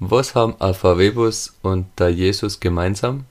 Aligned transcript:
Was 0.00 0.34
haben 0.34 0.56
ein 0.60 0.74
VW-Bus 0.74 1.54
und 1.62 1.86
der 1.98 2.08
Jesus 2.08 2.58
gemeinsam? 2.58 3.26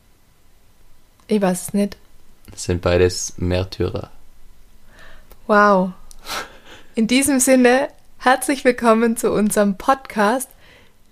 Ich 1.27 1.41
weiß 1.41 1.61
es 1.61 1.73
nicht. 1.73 1.97
Das 2.51 2.63
sind 2.63 2.81
beides 2.81 3.33
Märtyrer. 3.35 4.11
Wow. 5.45 5.91
In 6.95 7.07
diesem 7.07 7.41
Sinne, 7.41 7.89
herzlich 8.17 8.63
willkommen 8.63 9.17
zu 9.17 9.31
unserem 9.31 9.77
Podcast 9.77 10.49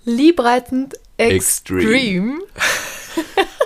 Liebreitend 0.06 0.96
Extreme. 1.18 2.40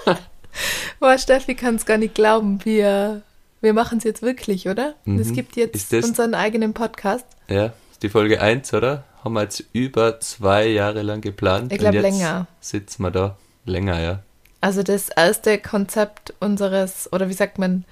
Boah, 1.00 1.18
Steffi 1.20 1.54
kann 1.54 1.76
es 1.76 1.86
gar 1.86 1.98
nicht 1.98 2.16
glauben. 2.16 2.66
Wir, 2.66 3.22
wir 3.62 3.74
machen 3.74 4.00
es 4.00 4.06
jetzt 4.06 4.24
wirklich, 4.24 4.68
oder? 4.68 4.96
Mhm. 5.06 5.20
Es 5.20 5.34
gibt 5.34 5.56
jetzt 5.56 5.94
unseren 5.94 6.34
eigenen 6.34 6.74
Podcast. 6.74 7.26
Ja, 7.48 7.74
ist 7.92 8.02
die 8.02 8.10
Folge 8.10 8.42
1, 8.42 8.74
oder? 8.74 9.04
Haben 9.26 9.34
wir 9.34 9.42
jetzt 9.42 9.64
über 9.74 10.20
zwei 10.20 10.68
Jahre 10.68 11.02
lang 11.02 11.20
geplant. 11.22 11.72
Ich 11.72 11.80
glaub, 11.80 11.90
und 11.90 11.96
jetzt 11.96 12.04
länger. 12.04 12.48
Sitzen 12.62 13.02
wir 13.02 13.12
da. 13.12 13.38
Länger, 13.66 14.00
ja. 14.00 14.20
Also 14.62 14.84
das 14.84 15.10
erste 15.10 15.58
Konzept 15.58 16.34
unseres, 16.40 17.12
oder 17.12 17.28
wie 17.28 17.34
sagt 17.34 17.58
man, 17.58 17.86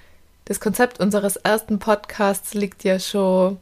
das 0.46 0.60
Konzept 0.60 1.00
unseres 1.00 1.36
ersten 1.38 1.80
Podcasts 1.80 2.54
liegt 2.54 2.84
ja 2.84 3.00
schon 3.00 3.58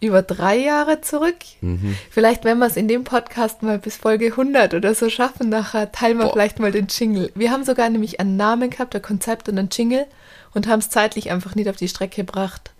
über 0.00 0.22
drei 0.22 0.56
Jahre 0.56 1.00
zurück. 1.00 1.36
Mhm. 1.60 1.96
Vielleicht, 2.10 2.44
wenn 2.44 2.58
wir 2.58 2.66
es 2.66 2.76
in 2.76 2.88
dem 2.88 3.04
Podcast 3.04 3.62
mal 3.62 3.78
bis 3.78 3.96
Folge 3.96 4.26
100 4.26 4.74
oder 4.74 4.94
so 4.94 5.10
schaffen, 5.10 5.48
nachher 5.48 5.92
teilen 5.92 6.18
wir 6.18 6.24
Boah. 6.24 6.32
vielleicht 6.32 6.58
mal 6.58 6.72
den 6.72 6.86
Jingle. 6.86 7.30
Wir 7.34 7.50
haben 7.50 7.64
sogar 7.64 7.88
nämlich 7.90 8.20
einen 8.20 8.36
Namen 8.36 8.70
gehabt, 8.70 8.94
ein 8.94 9.02
Konzept 9.02 9.48
und 9.48 9.58
einen 9.58 9.68
Jingle 9.70 10.06
und 10.54 10.66
haben 10.68 10.78
es 10.80 10.90
zeitlich 10.90 11.30
einfach 11.30 11.54
nicht 11.54 11.68
auf 11.68 11.76
die 11.76 11.88
Strecke 11.88 12.24
gebracht, 12.24 12.72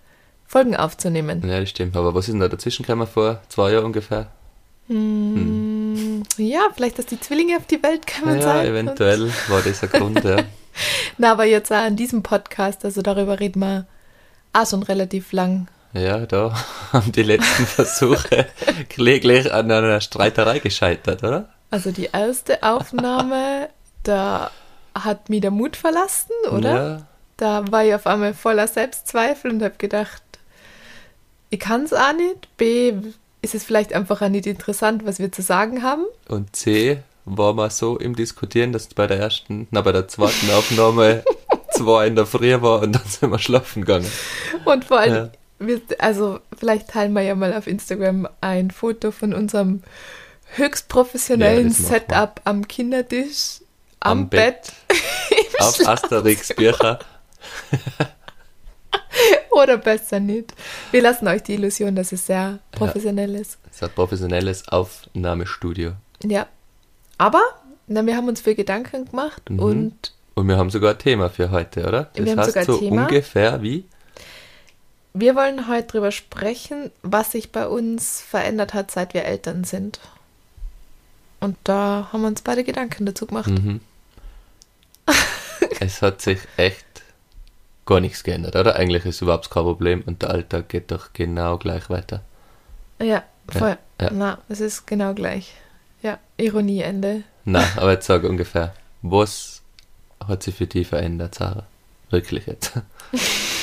Folgen 0.47 0.77
aufzunehmen. 0.77 1.43
Ja, 1.48 1.61
das 1.61 1.71
stimmt. 1.71 1.97
Aber 1.97 2.15
was 2.15 2.27
ist 2.29 2.33
denn 2.33 2.41
da 2.41 2.48
dazwischen 2.48 2.85
gekommen 2.85 3.07
vor 3.07 3.41
zwei 3.48 3.73
Jahren 3.73 3.85
ungefähr? 3.87 4.29
Hm, 4.89 6.23
Ja, 6.37 6.69
vielleicht, 6.75 6.98
dass 6.98 7.07
die 7.07 7.19
Zwillinge 7.21 7.57
auf 7.57 7.66
die 7.66 7.83
Welt 7.83 8.07
kommen 8.07 8.37
ja, 8.37 8.43
sein. 8.43 8.66
eventuell 8.66 9.30
war 9.49 9.62
das 9.62 9.83
ein 9.83 9.88
Grund, 9.91 10.23
ja. 10.25 10.37
Na, 11.18 11.33
aber 11.33 11.45
jetzt 11.45 11.73
auch 11.73 11.77
an 11.77 11.96
diesem 11.96 12.23
Podcast, 12.23 12.85
also 12.85 13.01
darüber 13.01 13.38
reden 13.41 13.60
wir 13.60 13.87
auch 14.52 14.66
schon 14.68 14.83
relativ 14.83 15.33
lang. 15.33 15.68
Ja, 15.93 16.27
da 16.27 16.55
haben 16.93 17.13
die 17.13 17.23
letzten 17.23 17.66
Versuche 17.66 18.46
kläglich 18.88 19.52
an 19.52 19.71
einer 19.71 20.01
Streiterei 20.01 20.59
gescheitert, 20.59 21.23
oder? 21.23 21.49
Also 21.71 21.93
die 21.93 22.09
erste 22.13 22.63
Aufnahme, 22.63 23.68
da 24.02 24.51
hat 24.95 25.30
mich 25.30 25.40
der 25.40 25.51
Mut 25.52 25.77
verlassen, 25.77 26.33
oder? 26.51 26.74
Ja, 26.74 27.07
Da 27.37 27.65
war 27.71 27.85
ich 27.85 27.95
auf 27.95 28.07
einmal 28.09 28.35
voller 28.35 28.66
Selbstzweifel 28.68 29.52
und 29.52 29.63
habe 29.63 29.74
gedacht, 29.79 30.23
ich 31.55 31.60
kann 31.60 31.85
es 31.85 31.93
auch 31.93 32.13
nicht. 32.13 32.49
B, 32.57 32.93
ist 33.43 33.55
es 33.55 33.65
vielleicht 33.65 33.93
einfach 33.93 34.21
auch 34.23 34.29
nicht 34.29 34.47
interessant, 34.47 35.05
was 35.07 35.19
wir 35.19 35.30
zu 35.33 35.43
sagen 35.43 35.83
haben. 35.83 36.05
und 36.29 36.55
C 36.57 36.99
war 37.27 37.55
man 37.55 37.71
so 37.71 37.96
im 37.99 38.15
Diskutieren, 38.16 38.73
dass 38.73 38.88
bei 38.88 39.07
der 39.07 39.19
ersten, 39.19 39.66
na 39.71 39.80
bei 39.80 39.93
der 39.93 40.09
zweiten 40.09 40.51
Aufnahme 40.51 41.24
zwei 41.74 42.07
in 42.07 42.16
der 42.16 42.27
Früh 42.27 42.61
war 42.61 42.83
und 42.83 42.93
dann 42.93 43.02
sind 43.07 43.30
wir 43.30 43.38
schlafen 43.38 43.83
gegangen. 43.85 44.11
Und 44.66 44.85
vor 44.85 44.99
allem, 45.01 45.15
Ja. 45.15 45.30
wir, 45.59 45.80
also 45.99 46.41
vielleicht 46.59 46.88
teilen 46.88 47.13
wir 47.15 47.23
ja 47.23 47.35
mal 47.35 47.55
auf 47.55 47.66
Instagram 47.66 48.29
ein 48.43 48.71
Foto 48.71 49.11
von 49.11 49.33
unserem 49.33 49.83
höchst 50.57 50.89
professionellen 50.89 51.68
Ja. 51.68 51.74
Setup 51.74 52.41
am 52.45 52.68
Kindertisch, 52.68 53.61
am, 54.01 54.18
Am 54.18 54.29
Bett, 54.29 54.73
Bett. 54.89 54.99
Auf 55.61 55.87
Asterix 55.89 56.52
Bücher. 56.55 56.99
oder 59.63 59.77
besser 59.79 60.21
nicht. 60.21 60.52
Wir 60.91 61.02
lassen 61.02 61.27
euch 61.29 61.43
die 61.43 61.55
Illusion, 61.55 61.95
dass 61.97 62.13
es 62.13 62.27
sehr 62.27 62.59
professionell 62.73 63.35
ist. 63.35 63.59
Das 63.65 63.77
ist 63.77 63.83
ein 63.83 63.91
professionelles 63.91 64.69
Aufnahmestudio. 64.69 65.93
Ja. 66.22 66.47
Aber, 67.19 67.43
na, 67.87 68.05
wir 68.06 68.16
haben 68.16 68.28
uns 68.28 68.41
viel 68.41 68.55
Gedanken 68.55 69.05
gemacht 69.06 69.43
Mhm. 69.50 69.59
und 69.59 70.12
Und 70.34 70.49
wir 70.49 70.56
haben 70.56 70.71
sogar 70.71 70.93
ein 70.93 70.99
Thema 70.99 71.31
für 71.31 71.50
heute, 71.50 71.87
oder? 71.87 72.11
Das 72.15 72.25
Wir 72.25 72.33
haben 72.33 72.38
heißt 72.41 72.49
sogar 72.50 72.65
so 72.65 72.78
Thema. 72.78 73.03
ungefähr 73.03 73.62
wie? 73.62 73.84
wir 75.17 75.37
wollen 75.37 75.69
heute 75.69 75.87
drüber 75.87 76.11
sprechen, 76.11 76.91
was 77.03 77.31
sich 77.31 77.53
bei 77.53 77.69
uns 77.69 78.21
verändert 78.21 78.75
hat, 78.75 78.91
seit 78.91 79.15
wir 79.15 79.25
Eltern 79.25 79.62
sind. 79.62 80.01
Und 81.39 81.57
da 81.62 82.09
haben 82.12 82.23
wir 82.23 82.27
uns 82.27 82.43
beide 82.43 82.65
Gedanken 82.65 83.07
dazu 83.07 83.25
gemacht. 83.27 83.49
Mhm. 83.49 83.81
es 85.81 86.03
hat 86.03 86.21
sich 86.21 86.41
echt 86.57 86.84
gar 87.87 88.00
nichts 88.00 88.25
geändert, 88.25 88.56
oder? 88.56 88.77
Eigentlich 88.77 89.05
ist 89.05 89.22
überhaupt 89.22 89.50
kein 89.50 89.65
Problem 89.65 90.03
und 90.06 90.22
der 90.22 90.31
Alltag 90.31 90.69
geht 90.69 90.91
doch 90.91 91.12
genau 91.12 91.59
gleich 91.59 91.91
weiter. 91.91 92.22
Ja, 93.00 93.25
voll. 93.49 93.77
ja. 94.00 94.11
Na, 94.12 94.39
es 94.49 94.61
ist 94.61 94.87
genau 94.87 95.15
gleich. 95.15 95.55
Ja, 96.03 96.19
Ironieende. 96.37 97.25
Na, 97.45 97.65
aber 97.77 97.93
jetzt 97.93 98.06
sag 98.06 98.25
ungefähr, 98.25 98.75
was 99.03 99.62
hat 100.27 100.43
sich 100.43 100.55
für 100.55 100.67
dich 100.67 100.87
verändert, 100.87 101.34
Sarah? 101.34 101.67
Wirklich 102.11 102.47
jetzt. 102.47 102.72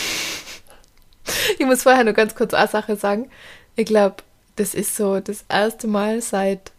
Ich 1.57 1.65
muss 1.65 1.83
vorher 1.83 2.03
nur 2.03 2.13
ganz 2.13 2.35
kurz 2.35 2.53
eine 2.53 2.67
Sache 2.67 2.95
sagen. 2.95 3.29
Ich 3.75 3.85
glaube, 3.85 4.17
das 4.55 4.73
ist 4.73 4.95
so 4.95 5.19
das 5.19 5.45
erste 5.47 5.87
Mal 5.87 6.21
seit 6.21 6.71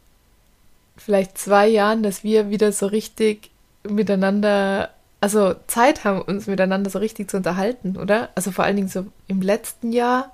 vielleicht 0.96 1.38
zwei 1.38 1.68
Jahren, 1.68 2.02
dass 2.02 2.22
wir 2.22 2.50
wieder 2.50 2.72
so 2.72 2.86
richtig 2.86 3.50
miteinander, 3.88 4.90
also 5.22 5.54
Zeit 5.68 6.02
haben, 6.02 6.20
uns 6.20 6.48
miteinander 6.48 6.90
so 6.90 6.98
richtig 6.98 7.30
zu 7.30 7.36
unterhalten, 7.36 7.96
oder? 7.96 8.30
Also 8.34 8.50
vor 8.50 8.64
allen 8.64 8.74
Dingen 8.74 8.88
so 8.88 9.06
im 9.28 9.40
letzten 9.40 9.92
Jahr 9.92 10.32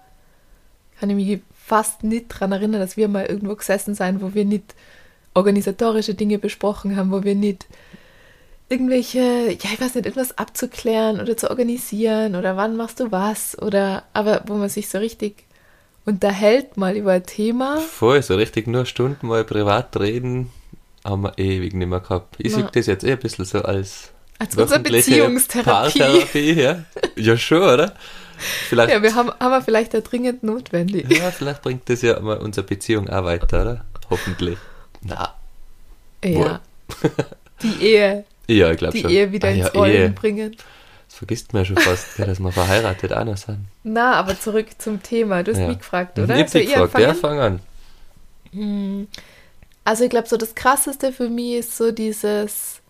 kann 0.99 1.10
ich 1.10 1.16
mich 1.16 1.41
fast 1.54 2.04
nicht 2.04 2.28
dran 2.28 2.53
erinnern, 2.53 2.81
dass 2.81 2.97
wir 2.97 3.06
mal 3.06 3.26
irgendwo 3.26 3.54
gesessen 3.54 3.94
sein, 3.94 4.22
wo 4.22 4.32
wir 4.32 4.47
nicht 4.47 4.75
organisatorische 5.34 6.15
Dinge 6.15 6.38
besprochen 6.38 6.97
haben, 6.97 7.12
wo 7.12 7.22
wir 7.22 7.34
nicht 7.34 7.66
irgendwelche, 8.71 9.19
ja, 9.19 9.71
ich 9.75 9.78
weiß 9.78 9.94
nicht, 9.94 10.06
etwas 10.06 10.38
abzuklären 10.38 11.20
oder 11.20 11.37
zu 11.37 11.50
organisieren 11.50 12.34
oder 12.34 12.56
wann 12.56 12.75
machst 12.75 12.99
du 13.00 13.12
was 13.12 13.60
oder, 13.60 14.05
aber 14.15 14.44
wo 14.47 14.55
man 14.55 14.70
sich 14.70 14.88
so 14.88 14.97
richtig 14.97 15.44
unterhält 16.06 16.78
mal 16.78 16.97
über 16.97 17.12
ein 17.12 17.26
Thema. 17.26 17.76
Voll, 17.76 18.22
so 18.22 18.37
richtig 18.37 18.66
nur 18.66 18.87
Stunden 18.87 19.26
mal 19.26 19.44
privat 19.44 20.00
reden, 20.00 20.50
haben 21.05 21.25
wir 21.25 21.37
ewig 21.37 21.75
nicht 21.75 21.88
mehr 21.88 22.00
gehabt. 22.00 22.37
Ich 22.38 22.55
sehe 22.55 22.66
das 22.72 22.87
jetzt 22.87 23.05
eh 23.05 23.12
ein 23.12 23.19
bisschen 23.19 23.44
so 23.44 23.60
als 23.60 24.12
Als 24.38 24.56
unsere 24.56 24.81
Beziehungstherapie. 24.81 25.99
Paartherapie, 25.99 26.53
ja. 26.53 26.84
Ja, 27.16 27.37
schon, 27.37 27.62
oder? 27.62 27.94
Vielleicht, 28.69 28.93
Ja, 28.93 29.03
wir 29.03 29.15
haben, 29.16 29.31
haben 29.41 29.50
wir 29.50 29.62
vielleicht 29.62 29.94
da 29.94 30.00
dringend 30.00 30.44
notwendig. 30.44 31.10
ja, 31.10 31.31
vielleicht 31.32 31.60
bringt 31.62 31.88
das 31.91 32.03
ja 32.03 32.21
mal 32.21 32.38
unsere 32.38 32.65
Beziehung 32.66 33.09
auch 33.09 33.25
weiter, 33.25 33.62
oder? 33.62 33.84
Hoffentlich. 34.10 34.59
Na, 35.03 35.34
Ja. 36.25 36.60
Die 37.62 37.82
Ehe, 37.84 38.25
ja, 38.47 38.71
ich 38.71 38.78
glaube 38.78 38.93
die 38.94 39.00
schon. 39.03 39.10
Ehe 39.10 39.32
wieder 39.32 39.49
Ah, 39.49 39.53
ins 39.53 39.65
ja, 39.66 39.69
Rollen 39.72 39.93
Ehe. 39.94 40.10
bringen. 40.10 40.56
Das 41.09 41.16
vergisst 41.19 41.53
man 41.53 41.62
ja 41.62 41.66
schon 41.66 41.76
fast, 41.78 42.16
gell, 42.16 42.26
dass 42.26 42.38
wir 42.38 42.53
verheiratet 42.53 43.12
auch 43.12 43.25
noch 43.25 43.37
sind. 43.37 43.66
Na, 43.82 44.12
aber 44.15 44.38
zurück 44.38 44.66
zum 44.78 45.03
Thema. 45.03 45.43
Du 45.43 45.50
hast 45.53 45.59
Ja. 45.59 45.66
mich 45.69 45.78
gefragt, 45.78 46.16
Ich 46.19 46.25
oder? 46.25 46.37
hab 46.38 46.49
Soll 46.49 46.60
dich 46.60 46.70
ich 46.70 46.76
gefragt, 46.76 47.00
ja, 47.05 47.15
fang 47.15 47.41
an. 47.41 47.60
Hm. 48.53 49.09
Also 49.84 50.05
ich 50.05 50.10
glaube, 50.10 50.28
so 50.28 50.37
das 50.37 50.55
Krasseste 50.55 51.12
für 51.12 51.28
mich 51.28 51.55
ist 51.55 51.76
so 51.76 51.91
dieses, 51.91 52.81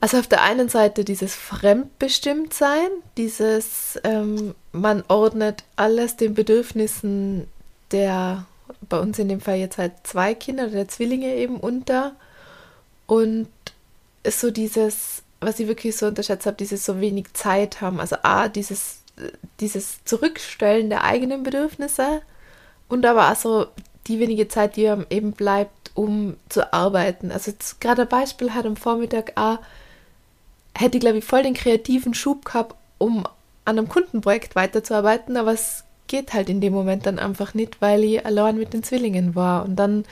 also 0.00 0.18
auf 0.18 0.26
der 0.26 0.42
einen 0.42 0.68
Seite 0.68 1.04
dieses 1.04 1.34
Fremdbestimmtsein, 1.34 2.88
dieses, 3.16 3.98
ähm, 4.04 4.54
man 4.72 5.04
ordnet 5.08 5.64
alles 5.76 6.16
den 6.16 6.34
Bedürfnissen 6.34 7.48
der, 7.90 8.46
bei 8.88 8.98
uns 8.98 9.18
in 9.18 9.28
dem 9.28 9.40
Fall 9.40 9.56
jetzt 9.56 9.78
halt 9.78 9.92
zwei 10.04 10.34
Kinder, 10.34 10.68
der 10.68 10.88
Zwillinge 10.88 11.34
eben 11.34 11.58
unter 11.58 12.12
und 13.06 13.48
so 14.26 14.50
dieses, 14.50 15.22
was 15.40 15.60
ich 15.60 15.68
wirklich 15.68 15.96
so 15.96 16.06
unterschätzt 16.06 16.46
habe, 16.46 16.56
dieses 16.56 16.84
so 16.84 17.00
wenig 17.00 17.32
Zeit 17.34 17.80
haben, 17.80 18.00
also 18.00 18.16
A, 18.22 18.48
dieses, 18.48 19.00
dieses 19.60 20.04
Zurückstellen 20.04 20.88
der 20.88 21.04
eigenen 21.04 21.42
Bedürfnisse 21.42 22.22
und 22.88 23.04
aber 23.04 23.30
auch 23.30 23.36
so 23.36 23.66
die 24.06 24.18
wenige 24.18 24.48
Zeit, 24.48 24.76
die 24.76 24.88
einem 24.88 25.06
eben 25.10 25.32
bleibt, 25.32 25.90
um 25.94 26.36
zu 26.48 26.72
arbeiten. 26.72 27.30
Also 27.30 27.52
gerade 27.80 28.02
ein 28.02 28.08
Beispiel 28.08 28.54
hat 28.54 28.64
am 28.64 28.76
Vormittag 28.76 29.32
auch, 29.36 29.58
hätte 30.80 30.96
ich 30.96 31.00
glaube 31.00 31.18
ich 31.18 31.24
voll 31.24 31.42
den 31.42 31.54
kreativen 31.54 32.14
Schub 32.14 32.44
gehabt, 32.44 32.74
um 32.98 33.24
an 33.64 33.78
einem 33.78 33.88
Kundenprojekt 33.88 34.56
weiterzuarbeiten, 34.56 35.36
aber 35.36 35.52
es 35.52 35.84
geht 36.06 36.32
halt 36.32 36.48
in 36.48 36.60
dem 36.60 36.72
Moment 36.72 37.06
dann 37.06 37.18
einfach 37.18 37.54
nicht, 37.54 37.80
weil 37.80 38.02
ich 38.02 38.26
allein 38.26 38.56
mit 38.56 38.72
den 38.72 38.82
Zwillingen 38.82 39.34
war. 39.34 39.64
Und 39.64 39.76
dann 39.76 40.04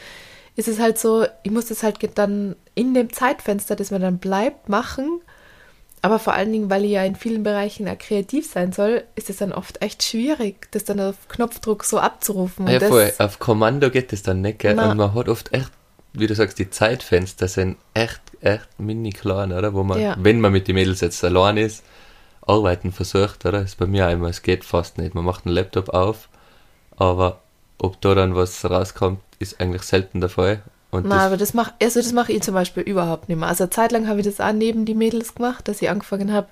ist 0.54 0.68
es 0.68 0.78
halt 0.78 0.98
so, 0.98 1.26
ich 1.42 1.50
muss 1.50 1.66
das 1.66 1.82
halt 1.82 1.98
dann 2.16 2.54
in 2.74 2.94
dem 2.94 3.12
Zeitfenster, 3.12 3.74
das 3.74 3.90
mir 3.90 3.98
dann 3.98 4.18
bleibt, 4.18 4.68
machen. 4.68 5.20
Aber 6.00 6.20
vor 6.20 6.34
allen 6.34 6.52
Dingen, 6.52 6.70
weil 6.70 6.84
ich 6.84 6.92
ja 6.92 7.04
in 7.04 7.16
vielen 7.16 7.42
Bereichen 7.42 7.88
auch 7.88 7.98
kreativ 7.98 8.48
sein 8.48 8.72
soll, 8.72 9.02
ist 9.16 9.30
es 9.30 9.38
dann 9.38 9.52
oft 9.52 9.82
echt 9.82 10.04
schwierig, 10.04 10.68
das 10.70 10.84
dann 10.84 11.00
auf 11.00 11.16
Knopfdruck 11.28 11.84
so 11.84 11.98
abzurufen. 11.98 12.66
Und 12.66 12.72
Ja, 12.72 12.80
voll. 12.80 13.12
Auf 13.18 13.40
Kommando 13.40 13.90
geht 13.90 14.12
das 14.12 14.22
dann 14.22 14.40
nicht, 14.40 14.60
gell? 14.60 14.74
Na. 14.74 14.92
Und 14.92 14.98
man 14.98 15.14
hat 15.14 15.28
oft 15.28 15.52
echt, 15.52 15.72
wie 16.12 16.26
du 16.26 16.34
sagst, 16.34 16.58
die 16.58 16.70
Zeitfenster 16.70 17.48
sind 17.48 17.76
echt, 17.94 18.20
echt 18.40 18.68
mini 18.78 19.10
klein, 19.10 19.52
oder? 19.52 19.74
Wo 19.74 19.82
man, 19.84 20.00
Ja. 20.00 20.16
wenn 20.18 20.40
man 20.40 20.52
mit 20.52 20.68
den 20.68 20.74
Mädels 20.74 21.00
jetzt 21.00 21.22
allein 21.24 21.56
ist, 21.56 21.84
arbeiten 22.46 22.92
versucht, 22.92 23.44
oder? 23.46 23.60
ist 23.62 23.76
bei 23.78 23.86
mir 23.86 24.06
auch 24.08 24.12
immer, 24.12 24.28
es 24.28 24.42
geht 24.42 24.64
fast 24.64 24.98
nicht. 24.98 25.14
Man 25.14 25.24
macht 25.24 25.46
einen 25.46 25.54
Laptop 25.54 25.90
auf, 25.90 26.28
aber 26.96 27.40
ob 27.78 28.00
da 28.00 28.14
dann 28.14 28.34
was 28.34 28.64
rauskommt, 28.64 29.20
ist 29.38 29.60
eigentlich 29.60 29.82
selten 29.82 30.20
der 30.20 30.30
Fall. 30.30 30.62
Und 30.90 31.06
Na, 31.06 31.16
das, 31.16 31.24
aber 31.24 31.36
das 31.36 31.54
mache 31.54 31.74
also 31.82 32.00
das 32.00 32.12
mache 32.12 32.32
ich 32.32 32.42
zum 32.42 32.54
Beispiel 32.54 32.82
überhaupt 32.82 33.28
nicht 33.28 33.38
mehr. 33.38 33.48
Also 33.48 33.64
eine 33.64 33.70
Zeit 33.70 33.92
lang 33.92 34.08
habe 34.08 34.20
ich 34.20 34.26
das 34.26 34.40
auch 34.40 34.52
neben 34.52 34.86
die 34.86 34.94
Mädels 34.94 35.34
gemacht, 35.34 35.68
dass 35.68 35.82
ich 35.82 35.90
angefangen 35.90 36.32
habe, 36.32 36.48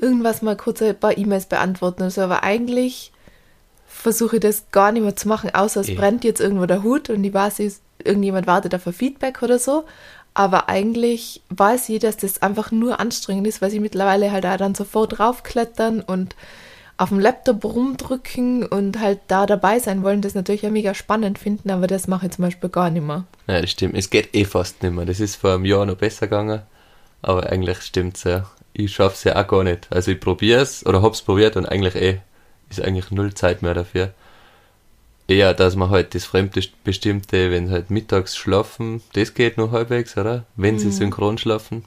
irgendwas 0.00 0.40
mal 0.42 0.56
kurz 0.56 0.80
ein 0.82 0.98
paar 0.98 1.16
E-Mails 1.16 1.46
beantworten 1.46 2.02
oder 2.02 2.10
so. 2.10 2.22
Aber 2.22 2.42
eigentlich 2.42 3.11
versuche 4.02 4.36
ich 4.36 4.40
das 4.42 4.64
gar 4.72 4.92
nicht 4.92 5.02
mehr 5.02 5.16
zu 5.16 5.28
machen, 5.28 5.54
außer 5.54 5.80
es 5.80 5.88
Eh. 5.88 5.94
brennt 5.94 6.24
jetzt 6.24 6.40
irgendwo 6.40 6.66
der 6.66 6.82
Hut 6.82 7.08
und 7.10 7.22
ich 7.24 7.32
weiß, 7.32 7.60
es- 7.60 7.80
irgendjemand 8.04 8.46
wartet 8.46 8.74
auf 8.74 8.86
ein 8.86 8.92
Feedback 8.92 9.42
oder 9.42 9.58
so. 9.58 9.84
Aber 10.34 10.68
eigentlich 10.68 11.42
weiß 11.50 11.88
ich, 11.90 11.98
dass 12.00 12.16
das 12.16 12.40
einfach 12.42 12.70
nur 12.72 12.98
anstrengend 13.00 13.46
ist, 13.46 13.60
weil 13.62 13.70
sie 13.70 13.80
mittlerweile 13.80 14.32
halt 14.32 14.46
auch 14.46 14.56
dann 14.56 14.74
sofort 14.74 15.18
draufklettern 15.18 16.00
und 16.00 16.34
auf 16.96 17.08
dem 17.10 17.20
Laptop 17.20 17.64
rumdrücken 17.64 18.64
und 18.66 18.98
halt 19.00 19.20
da 19.28 19.44
dabei 19.46 19.78
sein 19.78 20.02
wollen, 20.02 20.20
das 20.22 20.34
natürlich 20.34 20.62
ja 20.62 20.70
mega 20.70 20.94
spannend 20.94 21.38
finden, 21.38 21.70
aber 21.70 21.86
das 21.86 22.06
mache 22.08 22.26
ich 22.26 22.32
zum 22.32 22.44
Beispiel 22.44 22.70
gar 22.70 22.90
nicht 22.90 23.04
mehr. 23.06 23.24
ja, 23.46 23.60
das 23.60 23.70
stimmt. 23.70 23.96
Es 23.96 24.08
geht 24.10 24.34
eh 24.34 24.44
fast 24.44 24.82
nicht 24.82 24.92
mehr. 24.94 25.04
Das 25.04 25.20
ist 25.20 25.36
vor 25.36 25.54
einem 25.54 25.64
Jahr 25.64 25.84
noch 25.86 25.96
besser 25.96 26.26
gegangen. 26.26 26.62
Aber 27.22 27.50
eigentlich 27.50 27.80
stimmt's 27.82 28.24
ja. 28.24 28.46
Ich 28.72 28.92
schaff's 28.94 29.24
ja 29.24 29.40
auch 29.40 29.46
gar 29.46 29.64
nicht. 29.64 29.86
Also 29.90 30.10
ich 30.12 30.20
probier's 30.20 30.84
oder 30.86 31.02
hab's 31.02 31.22
probiert 31.22 31.56
und 31.56 31.66
eigentlich 31.66 31.94
eh 31.94 32.18
ist 32.78 32.84
eigentlich 32.84 33.10
null 33.10 33.34
Zeit 33.34 33.62
mehr 33.62 33.74
dafür. 33.74 34.12
Eher, 35.28 35.54
dass 35.54 35.76
man 35.76 35.90
halt 35.90 36.14
das 36.14 36.24
Fremdbestimmte, 36.24 37.50
wenn 37.50 37.66
sie 37.68 37.72
halt 37.72 37.90
mittags 37.90 38.36
schlafen, 38.36 39.02
das 39.14 39.34
geht 39.34 39.56
noch 39.56 39.70
halbwegs, 39.72 40.16
oder? 40.16 40.44
Wenn 40.56 40.78
sie 40.78 40.90
synchron 40.90 41.38
schlafen. 41.38 41.84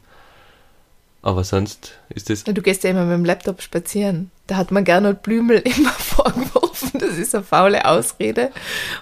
Aber 1.22 1.44
sonst 1.44 1.94
ist 2.10 2.30
das 2.30 2.46
Ja, 2.46 2.54
Du 2.54 2.62
gehst 2.62 2.84
ja 2.84 2.92
immer 2.92 3.04
mit 3.06 3.14
dem 3.16 3.26
Laptop 3.26 3.62
spazieren. 3.62 4.32
Da 4.48 4.58
hat 4.58 4.72
man 4.72 4.84
Gernot 4.84 5.22
Blümel 5.24 5.58
immer 5.78 5.90
vorgeworfen, 5.92 6.92
das 7.00 7.18
ist 7.18 7.36
eine 7.36 7.44
faule 7.44 7.86
Ausrede. 7.86 8.52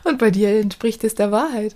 Und 0.04 0.20
bei 0.20 0.32
dir 0.32 0.50
entspricht 0.60 1.04
es 1.04 1.16
der 1.16 1.32
Wahrheit. 1.32 1.76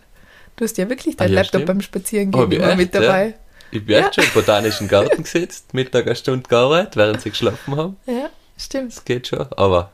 Du 0.56 0.64
hast 0.66 0.78
ja 0.78 0.90
wirklich 0.90 1.16
dein 1.18 1.28
Ah, 1.28 1.30
ja, 1.32 1.36
Laptop 1.36 1.50
stimmt. 1.62 1.66
beim 1.68 1.82
Spazierengehen 1.82 2.52
ich 2.52 2.58
immer 2.58 2.70
echt, 2.70 2.78
mit 2.78 2.94
ja. 2.94 3.02
dabei. 3.02 3.34
Ich 3.72 3.86
bin 3.86 3.98
echt 3.98 4.16
schon 4.16 4.24
im 4.24 4.32
botanischen 4.32 4.88
Garten 4.88 5.22
gesetzt, 5.24 5.74
Mittag 5.74 6.06
eine 6.08 6.16
Stunde 6.16 6.48
gearbeitet, 6.48 6.96
während 6.96 7.22
sie 7.22 7.30
geschlafen 7.30 7.76
haben. 7.76 7.98
Ja, 8.08 8.30
stimmt. 8.58 8.94
Das 8.96 9.06
geht 9.06 9.28
schon, 9.28 9.46
aber 9.58 9.92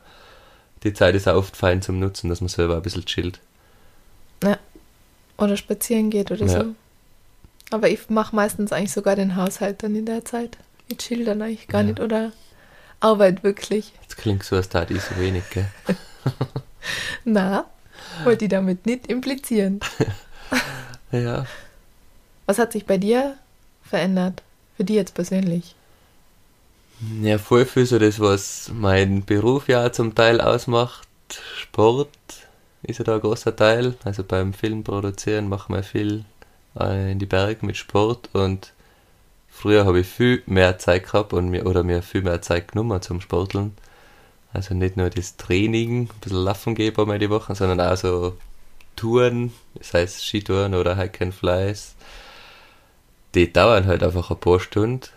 die 0.84 0.92
Zeit 0.92 1.14
ist 1.14 1.26
auch 1.28 1.36
oft 1.36 1.56
fein 1.56 1.82
zum 1.82 1.98
Nutzen, 1.98 2.28
dass 2.28 2.40
man 2.40 2.48
selber 2.48 2.76
ein 2.76 2.82
bisschen 2.82 3.04
chillt. 3.06 3.40
Ja. 4.42 4.58
Oder 5.38 5.56
spazieren 5.56 6.10
geht 6.10 6.30
oder 6.30 6.46
Ja. 6.46 6.60
so. 6.62 6.74
Aber 7.70 7.88
ich 7.88 8.08
mache 8.10 8.36
meistens 8.36 8.72
eigentlich 8.72 8.92
sogar 8.92 9.16
den 9.16 9.34
Haushalt 9.36 9.82
dann 9.82 9.96
in 9.96 10.06
der 10.06 10.24
Zeit. 10.24 10.58
Ich 10.88 10.98
chill 10.98 11.24
dann 11.24 11.42
eigentlich 11.42 11.66
gar 11.68 11.80
Ja. 11.80 11.88
nicht 11.88 12.00
oder 12.00 12.32
arbeite 13.00 13.42
wirklich. 13.42 13.92
Jetzt 14.02 14.16
klingt 14.16 14.44
so, 14.44 14.56
als 14.56 14.68
tat 14.68 14.90
ich 14.90 15.02
so 15.02 15.16
wenig, 15.18 15.42
gell? 15.50 15.66
Na, 17.24 17.64
wollte 18.22 18.44
ich 18.44 18.50
damit 18.50 18.86
nicht 18.86 19.06
implizieren. 19.08 19.80
Ja, 21.12 21.46
Was 22.46 22.58
hat 22.58 22.72
sich 22.72 22.86
bei 22.86 22.98
dir 22.98 23.36
verändert? 23.84 24.42
Für 24.76 24.82
dich 24.84 24.96
jetzt 24.96 25.14
persönlich? 25.14 25.76
Ja, 27.22 27.38
voll 27.38 27.66
viel 27.66 27.86
so 27.86 27.98
das, 27.98 28.20
was 28.20 28.70
mein 28.72 29.24
Beruf 29.24 29.68
ja 29.68 29.92
zum 29.92 30.14
Teil 30.14 30.40
ausmacht. 30.40 31.08
Sport 31.56 32.10
ist 32.82 32.98
ja 32.98 33.04
da 33.04 33.14
ein 33.14 33.20
großer 33.20 33.56
Teil. 33.56 33.94
Also 34.04 34.22
beim 34.24 34.52
Film 34.52 34.84
produzieren 34.84 35.48
machen 35.48 35.74
wir 35.74 35.82
viel 35.82 36.24
äh, 36.78 37.12
in 37.12 37.18
die 37.18 37.26
Berge 37.26 37.64
mit 37.66 37.76
Sport 37.76 38.30
und 38.32 38.72
früher 39.48 39.84
habe 39.84 40.00
ich 40.00 40.06
viel 40.06 40.42
mehr 40.46 40.78
Zeit 40.78 41.04
gehabt 41.04 41.32
und 41.32 41.48
mir, 41.48 41.66
oder 41.66 41.82
mir 41.82 42.02
viel 42.02 42.22
mehr 42.22 42.42
Zeit 42.42 42.72
genommen 42.72 43.00
zum 43.02 43.20
Sporteln. 43.20 43.74
Also 44.52 44.74
nicht 44.74 44.96
nur 44.96 45.10
das 45.10 45.36
Training, 45.36 46.02
ein 46.02 46.20
bisschen 46.20 46.44
Laufen 46.44 46.74
gehen 46.74 46.96
einmal 46.96 47.18
die 47.18 47.30
Woche, 47.30 47.54
sondern 47.54 47.80
auch 47.80 47.96
so 47.96 48.36
Touren, 48.96 49.52
das 49.74 49.94
heißt 49.94 50.24
Skitouren 50.24 50.74
oder 50.74 50.96
Hike 50.96 51.24
and 51.24 51.34
Flies. 51.34 51.96
Die 53.34 53.52
dauern 53.52 53.86
halt 53.86 54.04
einfach 54.04 54.30
ein 54.30 54.38
paar 54.38 54.60
Stunden. 54.60 55.08